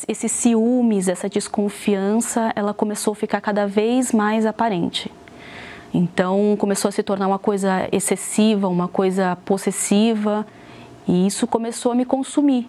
esses 0.08 0.32
ciúmes, 0.32 1.08
essa 1.08 1.28
desconfiança, 1.28 2.52
ela 2.54 2.72
começou 2.72 3.12
a 3.12 3.16
ficar 3.16 3.40
cada 3.40 3.66
vez 3.66 4.12
mais 4.12 4.46
aparente. 4.46 5.10
Então 5.92 6.56
começou 6.58 6.88
a 6.88 6.92
se 6.92 7.02
tornar 7.02 7.26
uma 7.26 7.38
coisa 7.38 7.88
excessiva, 7.90 8.68
uma 8.68 8.88
coisa 8.88 9.36
possessiva, 9.44 10.46
e 11.06 11.26
isso 11.26 11.46
começou 11.46 11.92
a 11.92 11.94
me 11.94 12.04
consumir. 12.04 12.68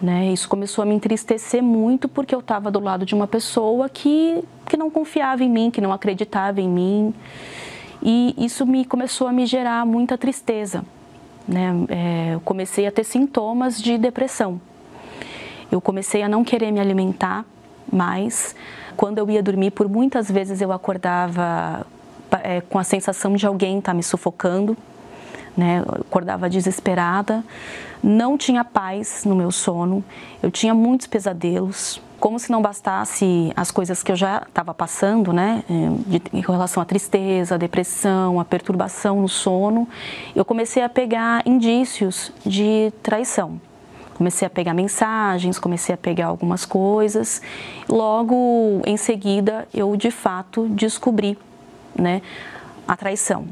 Né? 0.00 0.32
Isso 0.32 0.48
começou 0.48 0.82
a 0.82 0.86
me 0.86 0.94
entristecer 0.94 1.62
muito 1.62 2.08
porque 2.08 2.34
eu 2.34 2.40
estava 2.40 2.70
do 2.70 2.78
lado 2.78 3.06
de 3.06 3.14
uma 3.14 3.26
pessoa 3.26 3.88
que, 3.88 4.44
que 4.66 4.76
não 4.76 4.90
confiava 4.90 5.42
em 5.42 5.50
mim, 5.50 5.70
que 5.70 5.80
não 5.80 5.92
acreditava 5.92 6.60
em 6.60 6.68
mim. 6.68 7.14
E 8.02 8.34
isso 8.36 8.66
me 8.66 8.84
começou 8.84 9.26
a 9.26 9.32
me 9.32 9.46
gerar 9.46 9.84
muita 9.86 10.18
tristeza 10.18 10.84
né? 11.46 11.72
É, 11.88 12.34
eu 12.34 12.40
comecei 12.40 12.86
a 12.86 12.92
ter 12.92 13.04
sintomas 13.04 13.80
de 13.80 13.96
depressão. 13.98 14.60
Eu 15.70 15.80
comecei 15.80 16.22
a 16.22 16.28
não 16.28 16.44
querer 16.44 16.70
me 16.70 16.80
alimentar 16.80 17.44
mais. 17.90 18.54
Quando 18.96 19.18
eu 19.18 19.28
ia 19.30 19.42
dormir, 19.42 19.70
por 19.70 19.88
muitas 19.88 20.30
vezes 20.30 20.60
eu 20.60 20.72
acordava 20.72 21.86
é, 22.42 22.60
com 22.60 22.78
a 22.78 22.84
sensação 22.84 23.34
de 23.34 23.46
alguém 23.46 23.78
estar 23.78 23.92
tá 23.92 23.94
me 23.94 24.02
sufocando, 24.02 24.76
né? 25.56 25.82
Acordava 25.88 26.48
desesperada, 26.48 27.44
não 28.02 28.36
tinha 28.36 28.64
paz 28.64 29.24
no 29.24 29.34
meu 29.34 29.50
sono, 29.50 30.04
eu 30.42 30.50
tinha 30.50 30.74
muitos 30.74 31.06
pesadelos, 31.06 32.00
como 32.18 32.38
se 32.38 32.50
não 32.50 32.62
bastasse 32.62 33.52
as 33.54 33.70
coisas 33.70 34.02
que 34.02 34.10
eu 34.10 34.16
já 34.16 34.42
estava 34.46 34.72
passando, 34.72 35.32
né, 35.32 35.62
de, 36.06 36.22
em 36.32 36.40
relação 36.40 36.82
à 36.82 36.86
tristeza, 36.86 37.54
à 37.54 37.58
depressão, 37.58 38.40
à 38.40 38.44
perturbação 38.44 39.20
no 39.20 39.28
sono, 39.28 39.88
eu 40.34 40.44
comecei 40.44 40.82
a 40.82 40.88
pegar 40.88 41.42
indícios 41.46 42.32
de 42.44 42.92
traição. 43.02 43.60
Comecei 44.14 44.46
a 44.46 44.50
pegar 44.50 44.72
mensagens, 44.72 45.58
comecei 45.58 45.94
a 45.94 45.98
pegar 45.98 46.28
algumas 46.28 46.64
coisas. 46.64 47.42
Logo 47.86 48.80
em 48.86 48.96
seguida, 48.96 49.68
eu 49.74 49.94
de 49.94 50.10
fato 50.10 50.66
descobri, 50.68 51.38
né, 51.94 52.22
a 52.88 52.96
traição. 52.96 53.46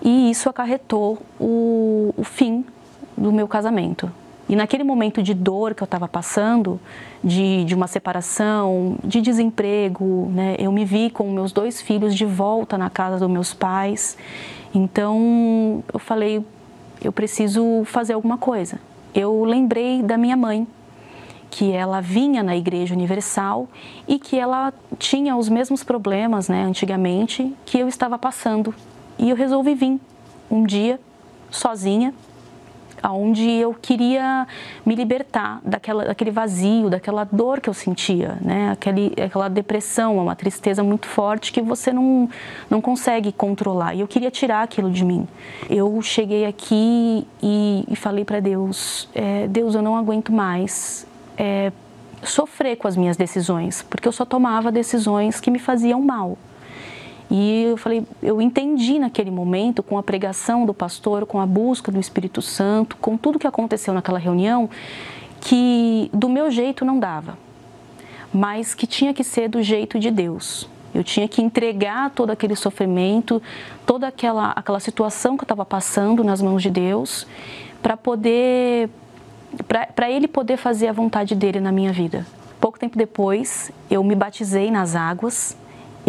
E 0.00 0.30
isso 0.30 0.48
acarretou 0.48 1.18
o, 1.38 2.14
o 2.16 2.24
fim 2.24 2.64
do 3.16 3.30
meu 3.30 3.46
casamento. 3.46 4.10
E 4.48 4.56
naquele 4.56 4.82
momento 4.82 5.22
de 5.22 5.34
dor 5.34 5.74
que 5.74 5.82
eu 5.82 5.84
estava 5.84 6.08
passando, 6.08 6.80
de, 7.22 7.64
de 7.64 7.74
uma 7.74 7.86
separação, 7.86 8.96
de 9.04 9.20
desemprego, 9.20 10.30
né, 10.32 10.56
eu 10.58 10.72
me 10.72 10.84
vi 10.84 11.10
com 11.10 11.30
meus 11.30 11.52
dois 11.52 11.82
filhos 11.82 12.14
de 12.14 12.24
volta 12.24 12.78
na 12.78 12.88
casa 12.88 13.18
dos 13.18 13.28
meus 13.28 13.52
pais. 13.52 14.16
Então 14.74 15.84
eu 15.92 15.98
falei, 15.98 16.42
eu 17.02 17.12
preciso 17.12 17.82
fazer 17.84 18.14
alguma 18.14 18.38
coisa. 18.38 18.80
Eu 19.14 19.44
lembrei 19.44 20.02
da 20.02 20.16
minha 20.16 20.36
mãe, 20.36 20.66
que 21.50 21.72
ela 21.72 22.00
vinha 22.00 22.42
na 22.42 22.56
Igreja 22.56 22.94
Universal 22.94 23.68
e 24.06 24.18
que 24.18 24.38
ela 24.38 24.72
tinha 24.98 25.36
os 25.36 25.48
mesmos 25.48 25.82
problemas, 25.82 26.48
né, 26.48 26.62
antigamente, 26.64 27.54
que 27.64 27.78
eu 27.78 27.88
estava 27.88 28.18
passando. 28.18 28.74
E 29.18 29.30
eu 29.30 29.36
resolvi 29.36 29.74
vir 29.74 30.00
um 30.50 30.64
dia 30.64 31.00
sozinha 31.50 32.14
onde 33.04 33.48
eu 33.50 33.74
queria 33.74 34.46
me 34.84 34.94
libertar 34.94 35.60
daquela, 35.64 36.04
daquele 36.04 36.30
vazio, 36.30 36.90
daquela 36.90 37.24
dor 37.24 37.60
que 37.60 37.68
eu 37.68 37.74
sentia, 37.74 38.38
né? 38.40 38.70
Aquele, 38.70 39.12
aquela 39.22 39.48
depressão, 39.48 40.18
uma 40.18 40.34
tristeza 40.34 40.82
muito 40.82 41.06
forte 41.06 41.52
que 41.52 41.60
você 41.60 41.92
não, 41.92 42.28
não 42.68 42.80
consegue 42.80 43.32
controlar. 43.32 43.94
E 43.94 44.00
eu 44.00 44.08
queria 44.08 44.30
tirar 44.30 44.62
aquilo 44.62 44.90
de 44.90 45.04
mim. 45.04 45.26
Eu 45.68 46.00
cheguei 46.02 46.44
aqui 46.44 47.26
e, 47.42 47.84
e 47.88 47.96
falei 47.96 48.24
para 48.24 48.40
Deus: 48.40 49.08
é, 49.14 49.46
Deus, 49.48 49.74
eu 49.74 49.82
não 49.82 49.96
aguento 49.96 50.32
mais. 50.32 51.06
É, 51.36 51.72
sofrer 52.22 52.76
com 52.76 52.88
as 52.88 52.96
minhas 52.96 53.16
decisões, 53.16 53.82
porque 53.88 54.08
eu 54.08 54.12
só 54.12 54.24
tomava 54.24 54.72
decisões 54.72 55.40
que 55.40 55.50
me 55.50 55.58
faziam 55.58 56.02
mal. 56.02 56.36
E 57.30 57.64
eu 57.64 57.76
falei, 57.76 58.04
eu 58.22 58.40
entendi 58.40 58.98
naquele 58.98 59.30
momento, 59.30 59.82
com 59.82 59.98
a 59.98 60.02
pregação 60.02 60.64
do 60.64 60.72
pastor, 60.72 61.26
com 61.26 61.38
a 61.38 61.46
busca 61.46 61.92
do 61.92 62.00
Espírito 62.00 62.40
Santo, 62.40 62.96
com 62.96 63.16
tudo 63.16 63.38
que 63.38 63.46
aconteceu 63.46 63.92
naquela 63.92 64.18
reunião, 64.18 64.68
que 65.40 66.10
do 66.12 66.28
meu 66.28 66.50
jeito 66.50 66.84
não 66.84 66.98
dava, 66.98 67.38
mas 68.32 68.74
que 68.74 68.86
tinha 68.86 69.12
que 69.12 69.22
ser 69.22 69.48
do 69.48 69.62
jeito 69.62 69.98
de 69.98 70.10
Deus. 70.10 70.68
Eu 70.94 71.04
tinha 71.04 71.28
que 71.28 71.42
entregar 71.42 72.10
todo 72.10 72.30
aquele 72.30 72.56
sofrimento, 72.56 73.42
toda 73.84 74.08
aquela, 74.08 74.52
aquela 74.52 74.80
situação 74.80 75.36
que 75.36 75.42
eu 75.42 75.44
estava 75.44 75.66
passando 75.66 76.24
nas 76.24 76.40
mãos 76.40 76.62
de 76.62 76.70
Deus, 76.70 77.26
para 77.82 77.94
poder, 77.94 78.88
para 79.94 80.10
Ele 80.10 80.26
poder 80.26 80.56
fazer 80.56 80.88
a 80.88 80.92
vontade 80.92 81.34
dele 81.34 81.60
na 81.60 81.70
minha 81.70 81.92
vida. 81.92 82.26
Pouco 82.58 82.78
tempo 82.78 82.96
depois, 82.96 83.70
eu 83.90 84.02
me 84.02 84.14
batizei 84.14 84.70
nas 84.70 84.96
águas 84.96 85.54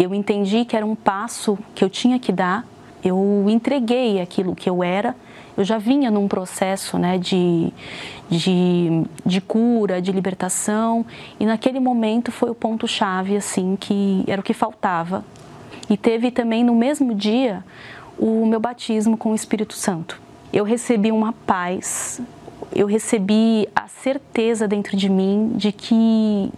eu 0.00 0.14
entendi 0.14 0.64
que 0.64 0.74
era 0.74 0.86
um 0.86 0.94
passo 0.94 1.58
que 1.74 1.84
eu 1.84 1.90
tinha 1.90 2.18
que 2.18 2.32
dar. 2.32 2.66
Eu 3.04 3.44
entreguei 3.50 4.18
aquilo 4.18 4.56
que 4.56 4.68
eu 4.68 4.82
era. 4.82 5.14
Eu 5.54 5.62
já 5.62 5.76
vinha 5.76 6.10
num 6.10 6.26
processo 6.26 6.98
né, 6.98 7.18
de, 7.18 7.70
de, 8.30 9.04
de 9.26 9.40
cura, 9.42 10.00
de 10.00 10.10
libertação, 10.10 11.04
e 11.38 11.44
naquele 11.44 11.78
momento 11.78 12.32
foi 12.32 12.48
o 12.48 12.54
ponto-chave, 12.54 13.36
assim, 13.36 13.76
que 13.78 14.24
era 14.26 14.40
o 14.40 14.44
que 14.44 14.54
faltava. 14.54 15.22
E 15.90 15.98
teve 15.98 16.30
também 16.30 16.64
no 16.64 16.74
mesmo 16.74 17.14
dia 17.14 17.62
o 18.18 18.46
meu 18.46 18.58
batismo 18.58 19.18
com 19.18 19.32
o 19.32 19.34
Espírito 19.34 19.74
Santo. 19.74 20.18
Eu 20.50 20.64
recebi 20.64 21.12
uma 21.12 21.34
paz, 21.34 22.22
eu 22.74 22.86
recebi 22.86 23.68
a 23.76 23.86
certeza 23.86 24.66
dentro 24.66 24.96
de 24.96 25.10
mim 25.10 25.52
de 25.56 25.72
que, 25.72 26.50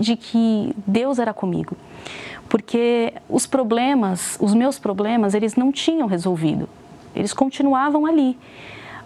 de 0.00 0.16
que 0.16 0.74
Deus 0.84 1.20
era 1.20 1.32
comigo 1.32 1.76
porque 2.48 3.12
os 3.28 3.46
problemas, 3.46 4.36
os 4.40 4.54
meus 4.54 4.78
problemas, 4.78 5.34
eles 5.34 5.54
não 5.54 5.70
tinham 5.70 6.06
resolvido, 6.06 6.68
eles 7.14 7.32
continuavam 7.32 8.06
ali, 8.06 8.38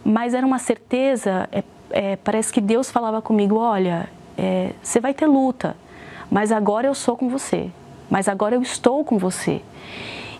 mas 0.04 0.34
era 0.34 0.46
uma 0.46 0.58
certeza, 0.58 1.48
é, 1.50 1.64
é, 1.90 2.16
parece 2.16 2.52
que 2.52 2.60
Deus 2.60 2.90
falava 2.90 3.20
comigo, 3.20 3.56
olha, 3.56 4.08
é, 4.36 4.72
você 4.82 5.00
vai 5.00 5.12
ter 5.12 5.26
luta, 5.26 5.76
mas 6.30 6.52
agora 6.52 6.86
eu 6.86 6.94
sou 6.94 7.16
com 7.16 7.28
você, 7.28 7.70
mas 8.08 8.28
agora 8.28 8.54
eu 8.54 8.62
estou 8.62 9.04
com 9.04 9.18
você. 9.18 9.60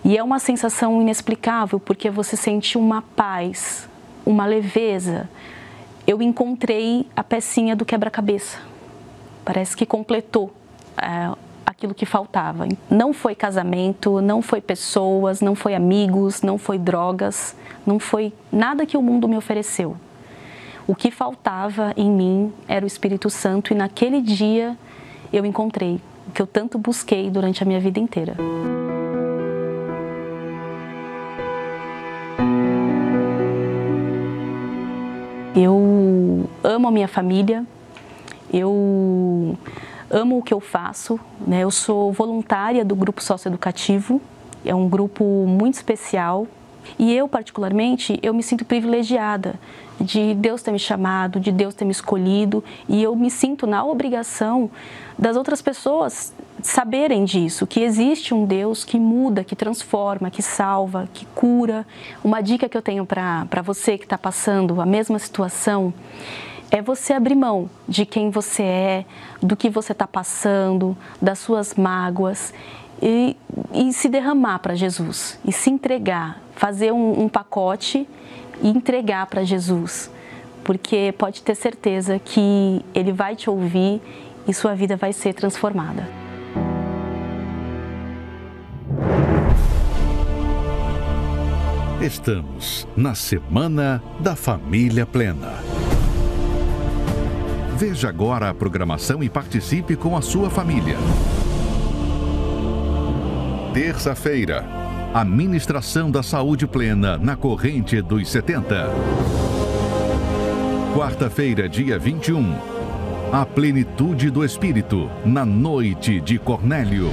E 0.05 0.17
é 0.17 0.23
uma 0.23 0.37
sensação 0.37 1.01
inexplicável, 1.01 1.79
porque 1.79 2.09
você 2.09 2.35
sente 2.35 2.77
uma 2.77 3.01
paz, 3.01 3.87
uma 4.25 4.45
leveza. 4.45 5.29
Eu 6.05 6.21
encontrei 6.21 7.07
a 7.15 7.23
pecinha 7.23 7.73
do 7.73 7.85
quebra-cabeça. 7.85 8.59
Parece 9.45 9.77
que 9.77 9.85
completou 9.85 10.51
é, 10.97 11.31
aquilo 11.83 11.93
que 11.93 12.05
faltava. 12.05 12.65
Não 12.89 13.11
foi 13.11 13.35
casamento, 13.35 14.21
não 14.21 14.41
foi 14.41 14.61
pessoas, 14.61 15.41
não 15.41 15.53
foi 15.53 15.75
amigos, 15.75 16.41
não 16.41 16.57
foi 16.57 16.77
drogas, 16.77 17.55
não 17.85 17.99
foi 17.99 18.31
nada 18.49 18.85
que 18.85 18.95
o 18.95 19.01
mundo 19.01 19.27
me 19.27 19.35
ofereceu. 19.35 19.97
O 20.87 20.95
que 20.95 21.11
faltava 21.11 21.93
em 21.97 22.09
mim 22.09 22.53
era 22.69 22.85
o 22.85 22.87
Espírito 22.87 23.29
Santo 23.29 23.73
e 23.73 23.75
naquele 23.75 24.21
dia 24.21 24.77
eu 25.31 25.45
encontrei 25.45 25.99
o 26.27 26.31
que 26.31 26.41
eu 26.41 26.47
tanto 26.47 26.77
busquei 26.77 27.29
durante 27.29 27.61
a 27.61 27.65
minha 27.65 27.81
vida 27.81 27.99
inteira. 27.99 28.37
Eu 35.53 36.49
amo 36.63 36.87
a 36.87 36.91
minha 36.91 37.07
família, 37.07 37.65
eu 38.51 39.57
amo 40.13 40.37
o 40.37 40.43
que 40.43 40.53
eu 40.53 40.59
faço, 40.59 41.19
né? 41.45 41.61
Eu 41.61 41.71
sou 41.71 42.13
voluntária 42.13 42.85
do 42.85 42.95
grupo 42.95 43.21
socioeducativo, 43.21 44.21
é 44.63 44.73
um 44.73 44.87
grupo 44.87 45.23
muito 45.47 45.73
especial 45.73 46.47
e 46.99 47.13
eu 47.13 47.27
particularmente 47.27 48.19
eu 48.21 48.33
me 48.33 48.43
sinto 48.43 48.63
privilegiada 48.63 49.55
de 49.99 50.35
Deus 50.35 50.61
ter 50.61 50.71
me 50.71 50.79
chamado, 50.79 51.39
de 51.39 51.51
Deus 51.51 51.73
ter 51.73 51.85
me 51.85 51.91
escolhido 51.91 52.63
e 52.87 53.01
eu 53.01 53.15
me 53.15 53.31
sinto 53.31 53.65
na 53.65 53.83
obrigação 53.83 54.69
das 55.17 55.35
outras 55.35 55.61
pessoas 55.61 56.33
saberem 56.61 57.25
disso, 57.25 57.65
que 57.65 57.81
existe 57.81 58.33
um 58.33 58.45
Deus 58.45 58.83
que 58.83 58.99
muda, 58.99 59.43
que 59.43 59.55
transforma, 59.55 60.29
que 60.29 60.41
salva, 60.41 61.09
que 61.13 61.25
cura. 61.27 61.85
Uma 62.23 62.41
dica 62.41 62.69
que 62.69 62.77
eu 62.77 62.81
tenho 62.81 63.05
para 63.05 63.61
você 63.63 63.97
que 63.97 64.05
está 64.05 64.17
passando 64.17 64.79
a 64.79 64.85
mesma 64.85 65.19
situação 65.19 65.93
é 66.73 66.81
você 66.81 67.13
abrir 67.13 67.35
mão 67.35 67.69
de 67.87 68.03
quem 68.03 68.31
você 68.31 68.63
é, 68.63 69.05
do 69.39 69.55
que 69.55 69.69
você 69.69 69.91
está 69.91 70.07
passando, 70.07 70.97
das 71.21 71.37
suas 71.37 71.75
mágoas 71.75 72.51
e, 72.99 73.37
e 73.71 73.93
se 73.93 74.09
derramar 74.09 74.57
para 74.57 74.73
Jesus 74.73 75.39
e 75.45 75.51
se 75.51 75.69
entregar, 75.69 76.41
fazer 76.55 76.91
um, 76.91 77.25
um 77.25 77.29
pacote 77.29 78.09
e 78.59 78.69
entregar 78.69 79.27
para 79.27 79.43
Jesus, 79.43 80.09
porque 80.63 81.13
pode 81.15 81.43
ter 81.43 81.53
certeza 81.53 82.17
que 82.17 82.83
Ele 82.95 83.11
vai 83.11 83.35
te 83.35 83.51
ouvir 83.51 84.01
e 84.47 84.53
sua 84.53 84.73
vida 84.73 84.97
vai 84.97 85.13
ser 85.13 85.33
transformada. 85.33 86.09
Estamos 92.01 92.87
na 92.97 93.13
Semana 93.13 94.01
da 94.19 94.35
Família 94.35 95.05
Plena. 95.05 95.72
Veja 97.85 98.07
agora 98.07 98.49
a 98.49 98.53
programação 98.53 99.21
e 99.21 99.29
participe 99.29 99.97
com 99.97 100.15
a 100.15 100.21
sua 100.21 100.49
família. 100.49 100.95
Terça-feira, 103.73 104.65
Administração 105.13 106.09
da 106.09 106.23
Saúde 106.23 106.65
Plena 106.65 107.17
na 107.17 107.35
corrente 107.35 108.01
dos 108.01 108.31
70. 108.31 108.89
Quarta-feira, 110.95 111.67
dia 111.67 111.99
21, 111.99 112.55
a 113.33 113.45
plenitude 113.45 114.29
do 114.29 114.45
Espírito 114.45 115.11
na 115.25 115.43
noite 115.45 116.21
de 116.21 116.39
Cornélio. 116.39 117.09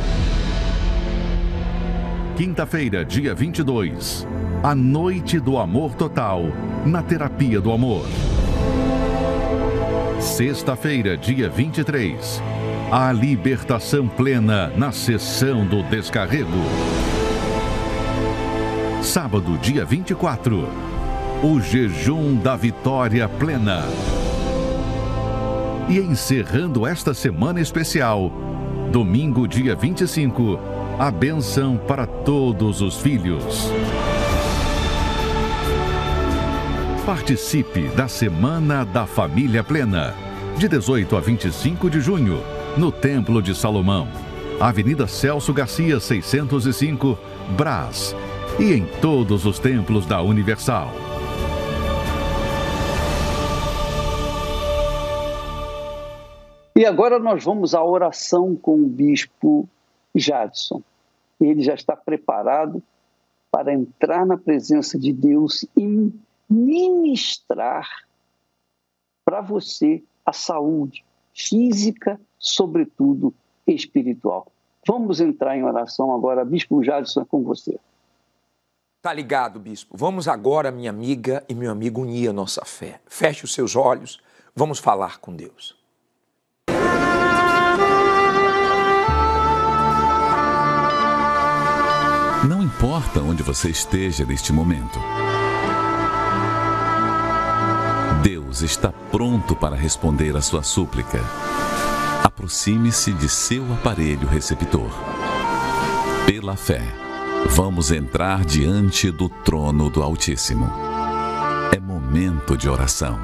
Quinta-feira, 2.37 3.05
dia 3.05 3.35
22, 3.35 4.25
a 4.63 4.73
noite 4.73 5.41
do 5.41 5.59
amor 5.59 5.97
total 5.97 6.45
na 6.87 7.03
terapia 7.03 7.61
do 7.61 7.73
amor. 7.73 8.07
Sexta-feira, 10.41 11.19
dia 11.19 11.51
23. 11.51 12.43
A 12.91 13.13
libertação 13.13 14.09
plena 14.09 14.73
na 14.75 14.91
sessão 14.91 15.67
do 15.67 15.83
descarrego. 15.83 16.65
Sábado, 19.03 19.59
dia 19.59 19.85
24. 19.85 20.67
O 21.43 21.61
jejum 21.61 22.37
da 22.37 22.57
vitória 22.57 23.29
plena. 23.29 23.85
E 25.91 25.99
encerrando 25.99 26.87
esta 26.87 27.13
semana 27.13 27.61
especial, 27.61 28.33
domingo, 28.91 29.47
dia 29.47 29.77
25, 29.77 30.59
a 30.99 31.11
benção 31.11 31.77
para 31.77 32.07
todos 32.07 32.81
os 32.81 32.97
filhos. 32.99 33.71
Participe 37.05 37.89
da 37.89 38.09
Semana 38.09 38.87
da 38.87 39.05
Família 39.05 39.63
Plena, 39.63 40.15
de 40.59 40.69
18 40.69 41.17
a 41.17 41.21
25 41.21 41.89
de 41.89 42.01
junho, 42.01 42.43
no 42.77 42.93
Templo 42.93 43.43
de 43.43 43.55
Salomão, 43.55 44.09
Avenida 44.61 45.07
Celso 45.07 45.53
Garcia, 45.53 45.99
605, 45.99 47.19
Brás, 47.57 48.15
e 48.59 48.73
em 48.73 48.87
todos 49.01 49.47
os 49.47 49.59
templos 49.59 50.07
da 50.07 50.21
Universal. 50.21 50.91
E 56.77 56.85
agora 56.85 57.19
nós 57.19 57.45
vamos 57.45 57.75
à 57.75 57.83
oração 57.83 58.55
com 58.55 58.81
o 58.83 58.87
bispo 58.87 59.69
Jadson. 60.15 60.83
Ele 61.41 61.63
já 61.63 61.75
está 61.75 61.97
preparado 61.97 62.83
para 63.51 63.73
entrar 63.73 64.25
na 64.25 64.37
presença 64.37 64.99
de 64.99 65.13
Deus 65.13 65.67
e 65.77 66.13
ministrar 66.49 67.89
para 69.25 69.41
você 69.41 70.03
a 70.31 70.33
saúde 70.33 71.05
física, 71.35 72.21
sobretudo 72.39 73.35
espiritual. 73.67 74.51
Vamos 74.87 75.21
entrar 75.21 75.57
em 75.57 75.63
oração 75.63 76.15
agora. 76.15 76.45
Bispo 76.45 76.83
Jadson, 76.83 77.23
é 77.23 77.25
com 77.25 77.43
você. 77.43 77.79
Tá 79.03 79.13
ligado, 79.13 79.59
bispo? 79.59 79.97
Vamos 79.97 80.29
agora, 80.29 80.71
minha 80.71 80.91
amiga 80.91 81.45
e 81.49 81.55
meu 81.55 81.71
amigo, 81.71 82.03
unir 82.03 82.29
a 82.29 82.33
nossa 82.33 82.65
fé. 82.65 83.01
Feche 83.07 83.45
os 83.45 83.55
seus 83.55 83.75
olhos, 83.75 84.21
vamos 84.55 84.79
falar 84.79 85.19
com 85.19 85.35
Deus. 85.35 85.79
Não 92.49 92.63
importa 92.63 93.21
onde 93.21 93.43
você 93.43 93.71
esteja 93.71 94.25
neste 94.25 94.53
momento. 94.53 94.99
Deus 98.23 98.63
está 98.63 98.93
pronto 99.11 99.57
para 99.57 99.77
responder 99.77 100.37
a 100.37 100.41
sua 100.41 100.63
súplica. 100.63 101.21
Aproxime-se 102.23 103.13
de 103.13 103.29
seu 103.29 103.65
aparelho 103.73 104.29
receptor. 104.29 104.91
Pela 106.27 106.57
fé 106.57 107.01
Vamos 107.49 107.91
entrar 107.91 108.45
diante 108.45 109.11
do 109.11 109.29
trono 109.29 109.91
do 109.91 110.03
Altíssimo. 110.03 110.71
É 111.75 111.81
momento 111.81 112.57
de 112.57 112.69
oração. 112.69 113.19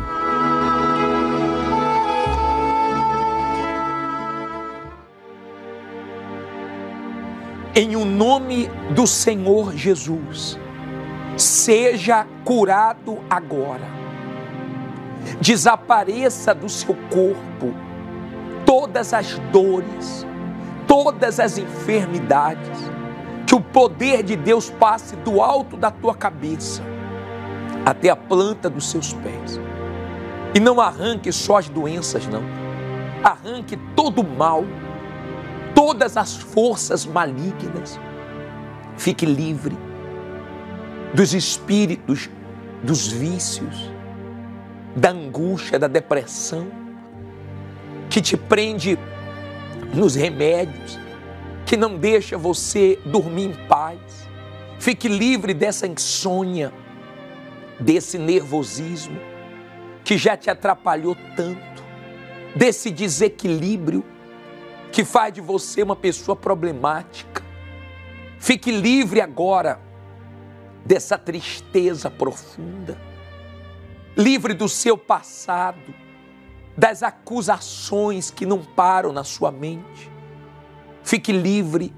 Em 7.75 7.95
o 7.95 8.05
nome 8.05 8.69
do 8.95 9.07
Senhor 9.07 9.77
Jesus, 9.77 10.59
seja 11.37 12.27
curado 12.45 13.19
agora. 13.31 14.06
Desapareça 15.41 16.55
do 16.55 16.69
seu 16.69 16.95
corpo 17.11 17.75
todas 18.65 19.15
as 19.15 19.39
dores, 19.53 20.27
todas 20.87 21.39
as 21.39 21.57
enfermidades 21.57 22.79
que 23.47 23.55
o 23.55 23.61
poder 23.61 24.23
de 24.25 24.35
Deus 24.35 24.71
passe 24.71 25.15
do 25.17 25.41
alto 25.41 25.77
da 25.77 25.91
tua 25.91 26.15
cabeça 26.15 26.83
até 27.85 28.11
a 28.11 28.17
planta 28.17 28.69
dos 28.69 28.91
seus 28.91 29.13
pés. 29.13 29.61
E 30.53 30.59
não 30.59 30.81
arranque 30.81 31.31
só 31.31 31.59
as 31.59 31.69
doenças, 31.69 32.27
não. 32.27 32.43
Arranque 33.23 33.77
todo 33.95 34.23
o 34.23 34.37
mal, 34.37 34.65
todas 35.75 36.17
as 36.17 36.35
forças 36.37 37.07
malignas. 37.07 38.01
Fique 38.97 39.25
livre 39.25 39.77
dos 41.15 41.33
espíritos, 41.35 42.29
dos 42.83 43.07
vícios, 43.07 43.93
da 44.97 45.11
angústia, 45.11 45.79
da 45.79 45.87
depressão, 45.87 46.67
que 48.09 48.23
te 48.23 48.37
prende 48.37 48.99
nos 49.95 50.15
remédios, 50.15 50.99
que 51.67 51.77
não 51.77 51.99
deixa 51.99 52.39
você 52.39 52.99
dormir 53.05 53.51
em 53.51 53.67
paz. 53.67 53.99
Fique 54.79 55.07
livre 55.07 55.53
dessa 55.53 55.87
insônia, 55.87 56.73
desse 57.79 58.17
nervosismo 58.17 59.21
que 60.03 60.17
já 60.17 60.37
te 60.37 60.49
atrapalhou 60.49 61.17
tanto, 61.37 61.85
desse 62.55 62.91
desequilíbrio 62.91 64.05
que 64.93 65.05
faz 65.05 65.35
de 65.35 65.41
você 65.41 65.83
uma 65.83 65.97
pessoa 65.97 66.35
problemática. 66.35 67.43
Fique 68.39 68.71
livre 68.71 69.21
agora 69.21 69.81
dessa 70.85 71.19
tristeza 71.19 72.09
profunda, 72.09 72.97
livre 74.17 74.55
do 74.55 74.69
seu 74.69 74.97
passado, 74.97 75.95
das 76.77 77.03
acusações 77.03 78.31
que 78.31 78.47
não 78.47 78.63
param 78.65 79.13
na 79.13 79.25
sua 79.25 79.51
mente 79.51 80.17
Fique 81.07 81.31
livre 81.31 81.95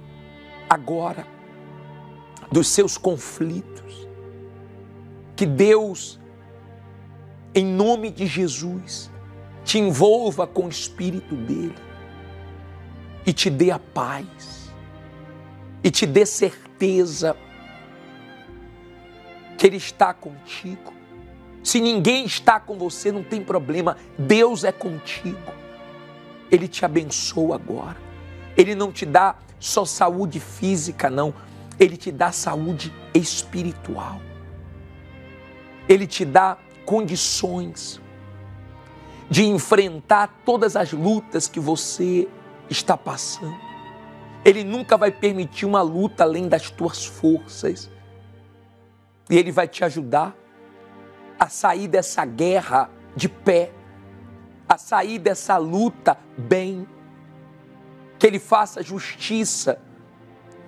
agora 0.69 1.27
dos 2.53 2.69
seus 2.69 2.99
conflitos. 2.99 4.07
Que 5.35 5.47
Deus, 5.47 6.21
em 7.55 7.65
nome 7.65 8.11
de 8.11 8.27
Jesus, 8.27 9.11
te 9.65 9.79
envolva 9.79 10.47
com 10.47 10.67
o 10.67 10.69
Espírito 10.69 11.35
dele 11.35 11.75
e 13.25 13.33
te 13.33 13.49
dê 13.49 13.71
a 13.71 13.79
paz 13.79 14.71
e 15.83 15.91
te 15.91 16.05
dê 16.05 16.27
certeza 16.27 17.35
que 19.57 19.67
Ele 19.67 19.79
está 19.79 20.13
contigo. 20.13 20.93
Se 21.69 21.83
ninguém 21.83 22.25
está 22.25 22.59
com 22.59 22.79
você, 22.79 23.13
não 23.13 23.23
tem 23.23 23.45
problema, 23.45 23.99
Deus 24.19 24.65
é 24.65 24.73
contigo. 24.73 25.53
Ele 26.51 26.67
te 26.67 26.83
abençoa 26.83 27.57
agora. 27.57 27.99
Ele 28.57 28.75
não 28.75 28.91
te 28.91 29.05
dá 29.05 29.37
só 29.61 29.85
saúde 29.85 30.41
física, 30.41 31.11
não. 31.11 31.35
Ele 31.79 31.99
te 31.99 32.11
dá 32.11 32.33
saúde 32.33 32.91
espiritual. 33.13 34.19
Ele 35.87 36.07
te 36.07 36.25
dá 36.25 36.57
condições 36.87 38.01
de 39.29 39.45
enfrentar 39.45 40.41
todas 40.47 40.75
as 40.75 40.91
lutas 40.95 41.47
que 41.49 41.61
você 41.61 42.27
está 42.71 42.97
passando. 42.97 43.61
Ele 44.43 44.65
nunca 44.65 44.97
vai 44.97 45.11
permitir 45.11 45.67
uma 45.67 45.83
luta 45.83 46.25
além 46.25 46.49
das 46.49 46.71
tuas 46.71 47.05
forças. 47.05 47.91
E 49.29 49.37
ele 49.37 49.53
vai 49.53 49.69
te 49.69 49.85
ajudar 49.85 50.35
a 51.39 51.49
sair 51.49 51.89
dessa 51.89 52.25
guerra 52.25 52.91
de 53.15 53.29
pé, 53.29 53.73
a 54.69 54.77
sair 54.77 55.19
dessa 55.19 55.57
luta 55.57 56.19
bem. 56.37 56.87
Que 58.19 58.27
Ele 58.27 58.39
faça 58.39 58.83
justiça 58.83 59.81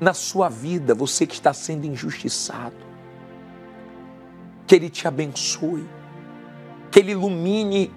na 0.00 0.14
sua 0.14 0.48
vida, 0.48 0.94
você 0.94 1.26
que 1.26 1.34
está 1.34 1.52
sendo 1.52 1.84
injustiçado. 1.86 2.76
Que 4.66 4.76
Ele 4.76 4.88
te 4.88 5.08
abençoe, 5.08 5.86
que 6.90 7.00
Ele 7.00 7.12
ilumine 7.12 7.92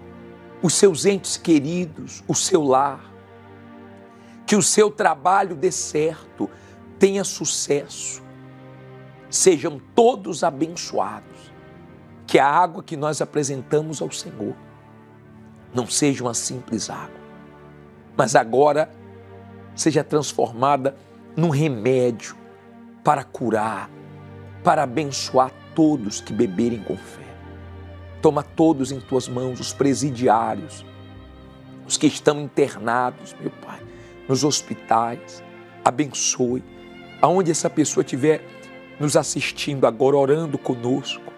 os 0.62 0.74
seus 0.74 1.06
entes 1.06 1.38
queridos, 1.38 2.24
o 2.28 2.34
seu 2.34 2.64
lar, 2.64 3.14
que 4.46 4.56
o 4.56 4.62
seu 4.62 4.90
trabalho 4.90 5.56
dê 5.56 5.72
certo, 5.72 6.50
tenha 6.98 7.24
sucesso, 7.24 8.24
sejam 9.30 9.80
todos 9.94 10.44
abençoados, 10.44 11.33
que 12.26 12.40
a 12.40 12.48
água 12.48 12.84
que 12.84 12.96
nós 12.96 13.22
apresentamos 13.22 14.02
ao 14.02 14.12
Senhor 14.12 14.56
não 15.74 15.88
seja 15.88 16.24
uma 16.24 16.34
simples 16.34 16.90
água, 16.90 17.20
mas 18.16 18.36
agora 18.36 18.90
seja 19.76 20.04
transformada 20.04 20.96
num 21.36 21.50
remédio 21.50 22.36
para 23.04 23.24
curar, 23.24 23.90
para 24.64 24.84
abençoar 24.84 25.52
todos 25.76 26.22
que 26.22 26.32
beberem 26.32 26.82
com 26.84 26.96
fé. 26.96 27.24
Toma 28.22 28.44
todos 28.44 28.92
em 28.92 29.00
tuas 29.02 29.28
mãos, 29.28 29.60
os 29.60 29.74
presidiários, 29.74 30.86
os 31.86 31.98
que 31.98 32.08
estão 32.08 32.40
internados, 32.40 33.36
meu 33.40 33.52
Pai, 33.52 33.82
nos 34.30 34.44
hospitais. 34.44 35.44
Abençoe. 35.84 36.64
Aonde 37.22 37.52
essa 37.52 37.70
pessoa 37.70 38.04
estiver 38.04 38.42
nos 39.00 39.18
assistindo 39.18 39.86
agora, 39.86 40.16
orando 40.16 40.58
conosco, 40.58 41.33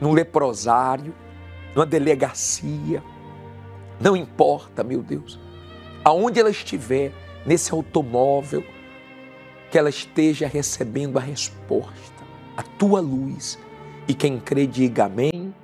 num 0.00 0.12
leprosário, 0.12 1.14
numa 1.74 1.86
delegacia, 1.86 3.02
não 4.00 4.16
importa, 4.16 4.84
meu 4.84 5.02
Deus, 5.02 5.38
aonde 6.04 6.38
ela 6.38 6.50
estiver, 6.50 7.12
nesse 7.44 7.72
automóvel, 7.72 8.64
que 9.70 9.78
ela 9.78 9.88
esteja 9.88 10.46
recebendo 10.46 11.18
a 11.18 11.20
resposta, 11.20 12.24
a 12.56 12.62
tua 12.62 13.00
luz. 13.00 13.58
E 14.06 14.14
quem 14.14 14.40
crê, 14.40 14.66
diga 14.66 15.04
amém 15.04 15.54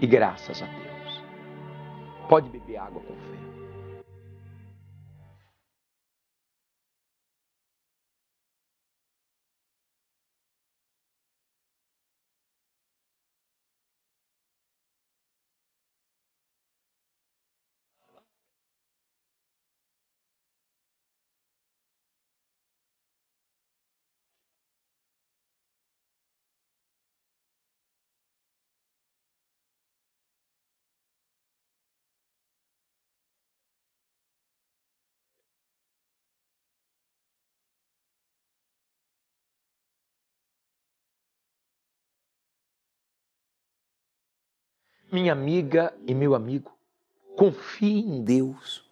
e 0.00 0.06
graças 0.06 0.62
a 0.62 0.66
Deus. 0.66 1.22
Pode 2.28 2.48
beber 2.50 2.76
água 2.76 3.00
com 3.00 3.14
fé. 3.14 3.43
Minha 45.14 45.32
amiga 45.32 45.94
e 46.08 46.12
meu 46.12 46.34
amigo, 46.34 46.72
confie 47.36 48.00
em 48.00 48.24
Deus. 48.24 48.82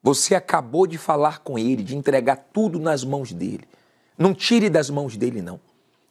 Você 0.00 0.36
acabou 0.36 0.86
de 0.86 0.96
falar 0.96 1.40
com 1.40 1.58
ele, 1.58 1.82
de 1.82 1.96
entregar 1.96 2.36
tudo 2.52 2.78
nas 2.78 3.02
mãos 3.02 3.32
dele. 3.32 3.66
Não 4.16 4.32
tire 4.32 4.70
das 4.70 4.88
mãos 4.90 5.16
dele, 5.16 5.42
não. 5.42 5.58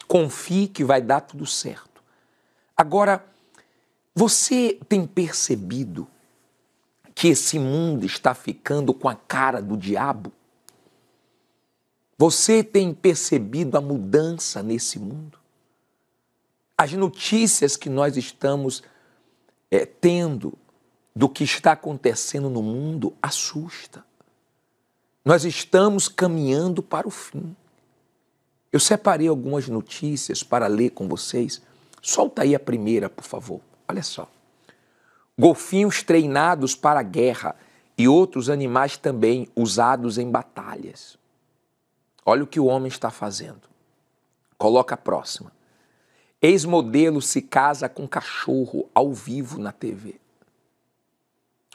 Confie 0.10 0.68
que 0.68 0.84
vai 0.84 1.02
dar 1.02 1.22
tudo 1.22 1.46
certo. 1.46 2.04
Agora, 2.76 3.26
você 4.14 4.78
tem 4.90 5.08
percebido 5.08 6.06
que 7.16 7.30
esse 7.30 7.58
mundo 7.58 8.06
está 8.06 8.34
ficando 8.34 8.94
com 8.94 9.08
a 9.08 9.16
cara 9.16 9.62
do 9.62 9.78
diabo? 9.78 10.34
Você 12.18 12.62
tem 12.62 12.94
percebido 12.94 13.78
a 13.78 13.82
mudança 13.82 14.62
nesse 14.62 15.00
mundo? 15.00 15.40
As 16.78 16.92
notícias 16.92 17.78
que 17.78 17.90
nós 17.90 18.18
estamos 18.18 18.84
é, 19.72 19.86
tendo 19.86 20.57
do 21.15 21.28
que 21.28 21.43
está 21.43 21.74
acontecendo 21.74 22.49
no 22.49 22.61
mundo 22.61 23.13
assusta. 23.22 24.03
Nós 25.24 25.43
estamos 25.43 26.07
caminhando 26.07 26.82
para 26.82 27.07
o 27.07 27.11
fim. 27.11 27.55
Eu 28.72 28.80
separei 28.80 29.28
algumas 29.28 29.67
notícias 29.67 30.43
para 30.43 30.67
ler 30.67 30.91
com 30.91 31.07
vocês. 31.07 31.61
Solta 32.01 32.43
aí 32.43 32.55
a 32.55 32.59
primeira, 32.59 33.09
por 33.09 33.24
favor. 33.24 33.59
Olha 33.88 34.03
só. 34.03 34.30
Golfinhos 35.38 36.03
treinados 36.03 36.76
para 36.76 36.99
a 36.99 37.03
guerra 37.03 37.55
e 37.97 38.07
outros 38.07 38.49
animais 38.49 38.97
também 38.97 39.47
usados 39.55 40.17
em 40.17 40.30
batalhas. 40.30 41.17
Olha 42.26 42.43
o 42.43 42.47
que 42.47 42.59
o 42.59 42.65
homem 42.65 42.88
está 42.88 43.09
fazendo. 43.09 43.61
Coloca 44.57 44.95
a 44.95 44.97
próxima. 44.97 45.51
Ex-modelo 46.42 47.22
se 47.22 47.42
casa 47.42 47.90
com 47.90 48.08
cachorro 48.08 48.90
ao 48.94 49.14
vivo 49.14 49.60
na 49.60 49.74
TV. 49.74 50.16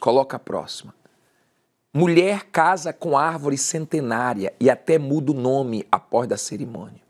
Coloca 0.01 0.37
a 0.37 0.41
próxima. 0.41 0.95
Mulher 1.93 2.47
casa 2.47 2.93
com 2.93 3.17
árvore 3.17 3.59
centenária 3.59 4.55
e 4.59 4.71
até 4.71 4.99
muda 4.99 5.33
o 5.33 5.35
nome 5.35 5.87
após 5.93 6.27
da 6.27 6.37
cerimônia. 6.37 7.03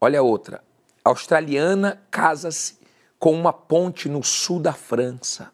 Olha 0.00 0.22
outra. 0.22 0.62
Australiana 1.04 2.02
casa-se 2.10 2.78
com 3.18 3.32
uma 3.32 3.52
ponte 3.52 4.08
no 4.08 4.24
sul 4.24 4.58
da 4.60 4.72
França. 4.72 5.52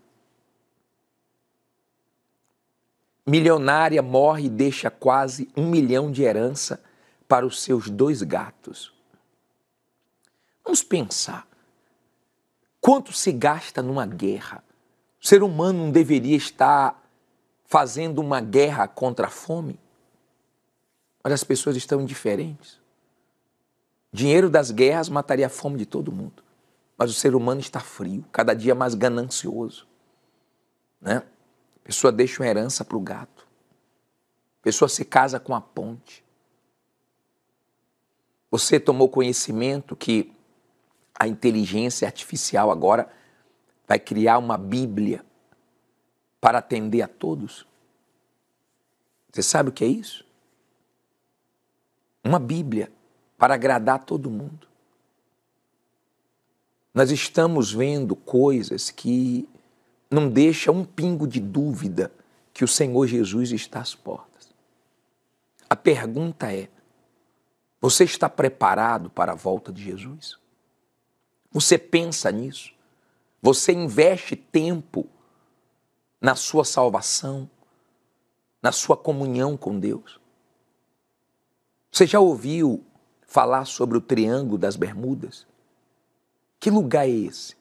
Milionária 3.26 4.00
morre 4.02 4.46
e 4.46 4.48
deixa 4.48 4.90
quase 4.90 5.48
um 5.56 5.68
milhão 5.68 6.10
de 6.10 6.22
herança 6.22 6.82
para 7.28 7.44
os 7.44 7.62
seus 7.62 7.90
dois 7.90 8.22
gatos. 8.22 8.95
Vamos 10.66 10.82
pensar. 10.82 11.46
Quanto 12.80 13.12
se 13.12 13.30
gasta 13.30 13.80
numa 13.80 14.04
guerra? 14.04 14.64
O 15.22 15.26
ser 15.26 15.44
humano 15.44 15.78
não 15.84 15.92
deveria 15.92 16.36
estar 16.36 17.00
fazendo 17.66 18.18
uma 18.18 18.40
guerra 18.40 18.88
contra 18.88 19.28
a 19.28 19.30
fome? 19.30 19.78
Mas 21.22 21.34
as 21.34 21.44
pessoas 21.44 21.76
estão 21.76 22.00
indiferentes. 22.00 22.80
Dinheiro 24.12 24.50
das 24.50 24.72
guerras 24.72 25.08
mataria 25.08 25.46
a 25.46 25.50
fome 25.50 25.78
de 25.78 25.86
todo 25.86 26.10
mundo. 26.10 26.42
Mas 26.98 27.10
o 27.10 27.14
ser 27.14 27.36
humano 27.36 27.60
está 27.60 27.78
frio, 27.78 28.24
cada 28.32 28.52
dia 28.52 28.74
mais 28.74 28.94
ganancioso. 28.94 29.86
Né? 31.00 31.18
A 31.18 31.84
pessoa 31.84 32.10
deixa 32.10 32.42
uma 32.42 32.48
herança 32.48 32.84
para 32.84 32.96
o 32.96 33.00
gato. 33.00 33.46
A 34.60 34.62
pessoa 34.62 34.88
se 34.88 35.04
casa 35.04 35.38
com 35.38 35.54
a 35.54 35.60
ponte. 35.60 36.24
Você 38.50 38.80
tomou 38.80 39.08
conhecimento 39.08 39.94
que 39.94 40.35
a 41.18 41.26
inteligência 41.26 42.06
artificial 42.06 42.70
agora 42.70 43.08
vai 43.86 43.98
criar 43.98 44.38
uma 44.38 44.58
Bíblia 44.58 45.24
para 46.40 46.58
atender 46.58 47.02
a 47.02 47.08
todos. 47.08 47.66
Você 49.32 49.42
sabe 49.42 49.70
o 49.70 49.72
que 49.72 49.84
é 49.84 49.88
isso? 49.88 50.24
Uma 52.22 52.38
Bíblia 52.38 52.92
para 53.38 53.54
agradar 53.54 54.04
todo 54.04 54.30
mundo. 54.30 54.66
Nós 56.92 57.10
estamos 57.10 57.72
vendo 57.72 58.16
coisas 58.16 58.90
que 58.90 59.48
não 60.10 60.28
deixam 60.28 60.76
um 60.76 60.84
pingo 60.84 61.26
de 61.26 61.40
dúvida 61.40 62.10
que 62.52 62.64
o 62.64 62.68
Senhor 62.68 63.06
Jesus 63.06 63.52
está 63.52 63.80
às 63.80 63.94
portas. 63.94 64.48
A 65.68 65.76
pergunta 65.76 66.52
é: 66.52 66.68
você 67.80 68.04
está 68.04 68.28
preparado 68.28 69.10
para 69.10 69.32
a 69.32 69.34
volta 69.34 69.72
de 69.72 69.82
Jesus? 69.82 70.38
Você 71.52 71.78
pensa 71.78 72.30
nisso? 72.30 72.72
Você 73.40 73.72
investe 73.72 74.34
tempo 74.34 75.06
na 76.20 76.34
sua 76.34 76.64
salvação, 76.64 77.48
na 78.62 78.72
sua 78.72 78.96
comunhão 78.96 79.56
com 79.56 79.78
Deus? 79.78 80.20
Você 81.90 82.06
já 82.06 82.20
ouviu 82.20 82.84
falar 83.26 83.64
sobre 83.64 83.96
o 83.96 84.00
Triângulo 84.00 84.58
das 84.58 84.76
Bermudas? 84.76 85.46
Que 86.58 86.70
lugar 86.70 87.06
é 87.06 87.10
esse? 87.10 87.56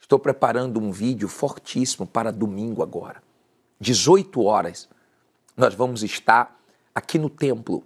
Estou 0.00 0.18
preparando 0.18 0.80
um 0.80 0.90
vídeo 0.90 1.28
fortíssimo 1.28 2.06
para 2.06 2.32
domingo 2.32 2.82
agora. 2.82 3.22
18 3.80 4.42
horas, 4.42 4.88
nós 5.56 5.74
vamos 5.74 6.02
estar 6.02 6.58
aqui 6.94 7.18
no 7.18 7.28
templo, 7.28 7.84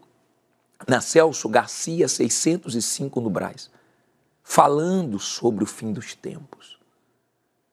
na 0.86 1.00
Celso 1.00 1.48
Garcia 1.48 2.06
605 2.08 3.20
no 3.20 3.28
Brás 3.28 3.70
falando 4.52 5.18
sobre 5.18 5.64
o 5.64 5.66
fim 5.66 5.94
dos 5.94 6.14
tempos, 6.14 6.78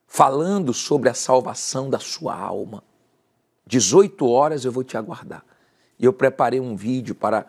falando 0.08 0.74
sobre 0.74 1.10
a 1.10 1.14
salvação 1.14 1.90
da 1.90 2.00
sua 2.00 2.34
alma. 2.34 2.82
18 3.66 4.26
horas 4.26 4.64
eu 4.64 4.72
vou 4.72 4.82
te 4.82 4.96
aguardar. 4.96 5.44
E 6.00 6.06
eu 6.06 6.14
preparei 6.14 6.62
um 6.62 6.78
vídeo 6.78 7.14
para 7.14 7.48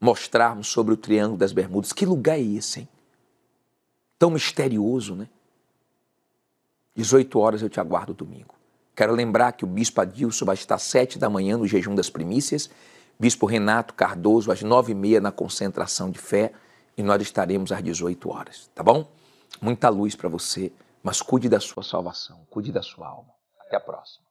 mostrarmos 0.00 0.68
sobre 0.68 0.94
o 0.94 0.96
Triângulo 0.96 1.36
das 1.36 1.52
Bermudas. 1.52 1.92
Que 1.92 2.06
lugar 2.06 2.38
é 2.38 2.40
esse, 2.40 2.80
hein? 2.80 2.88
Tão 4.18 4.30
misterioso, 4.30 5.14
né? 5.14 5.28
18 6.96 7.38
horas 7.38 7.60
eu 7.60 7.68
te 7.68 7.78
aguardo 7.78 8.14
domingo. 8.14 8.54
Quero 8.96 9.14
lembrar 9.14 9.52
que 9.52 9.64
o 9.64 9.68
Bispo 9.68 10.00
Adilson 10.00 10.46
vai 10.46 10.54
estar 10.54 10.76
às 10.76 10.82
7 10.84 11.18
da 11.18 11.28
manhã 11.28 11.58
no 11.58 11.66
jejum 11.66 11.94
das 11.94 12.08
primícias, 12.08 12.70
Bispo 13.20 13.44
Renato 13.44 13.92
Cardoso 13.92 14.50
às 14.50 14.62
9 14.62 14.92
e 14.92 14.94
meia 14.94 15.20
na 15.20 15.30
concentração 15.30 16.10
de 16.10 16.18
fé 16.18 16.54
e 16.96 17.02
nós 17.02 17.20
estaremos 17.22 17.72
às 17.72 17.82
18 17.82 18.30
horas, 18.30 18.70
tá 18.74 18.82
bom? 18.82 19.10
Muita 19.60 19.88
luz 19.88 20.14
para 20.14 20.28
você, 20.28 20.72
mas 21.02 21.20
cuide 21.20 21.48
da 21.48 21.60
sua 21.60 21.82
salvação, 21.82 22.46
cuide 22.50 22.72
da 22.72 22.82
sua 22.82 23.08
alma. 23.08 23.32
Até 23.60 23.76
a 23.76 23.80
próxima. 23.80 24.24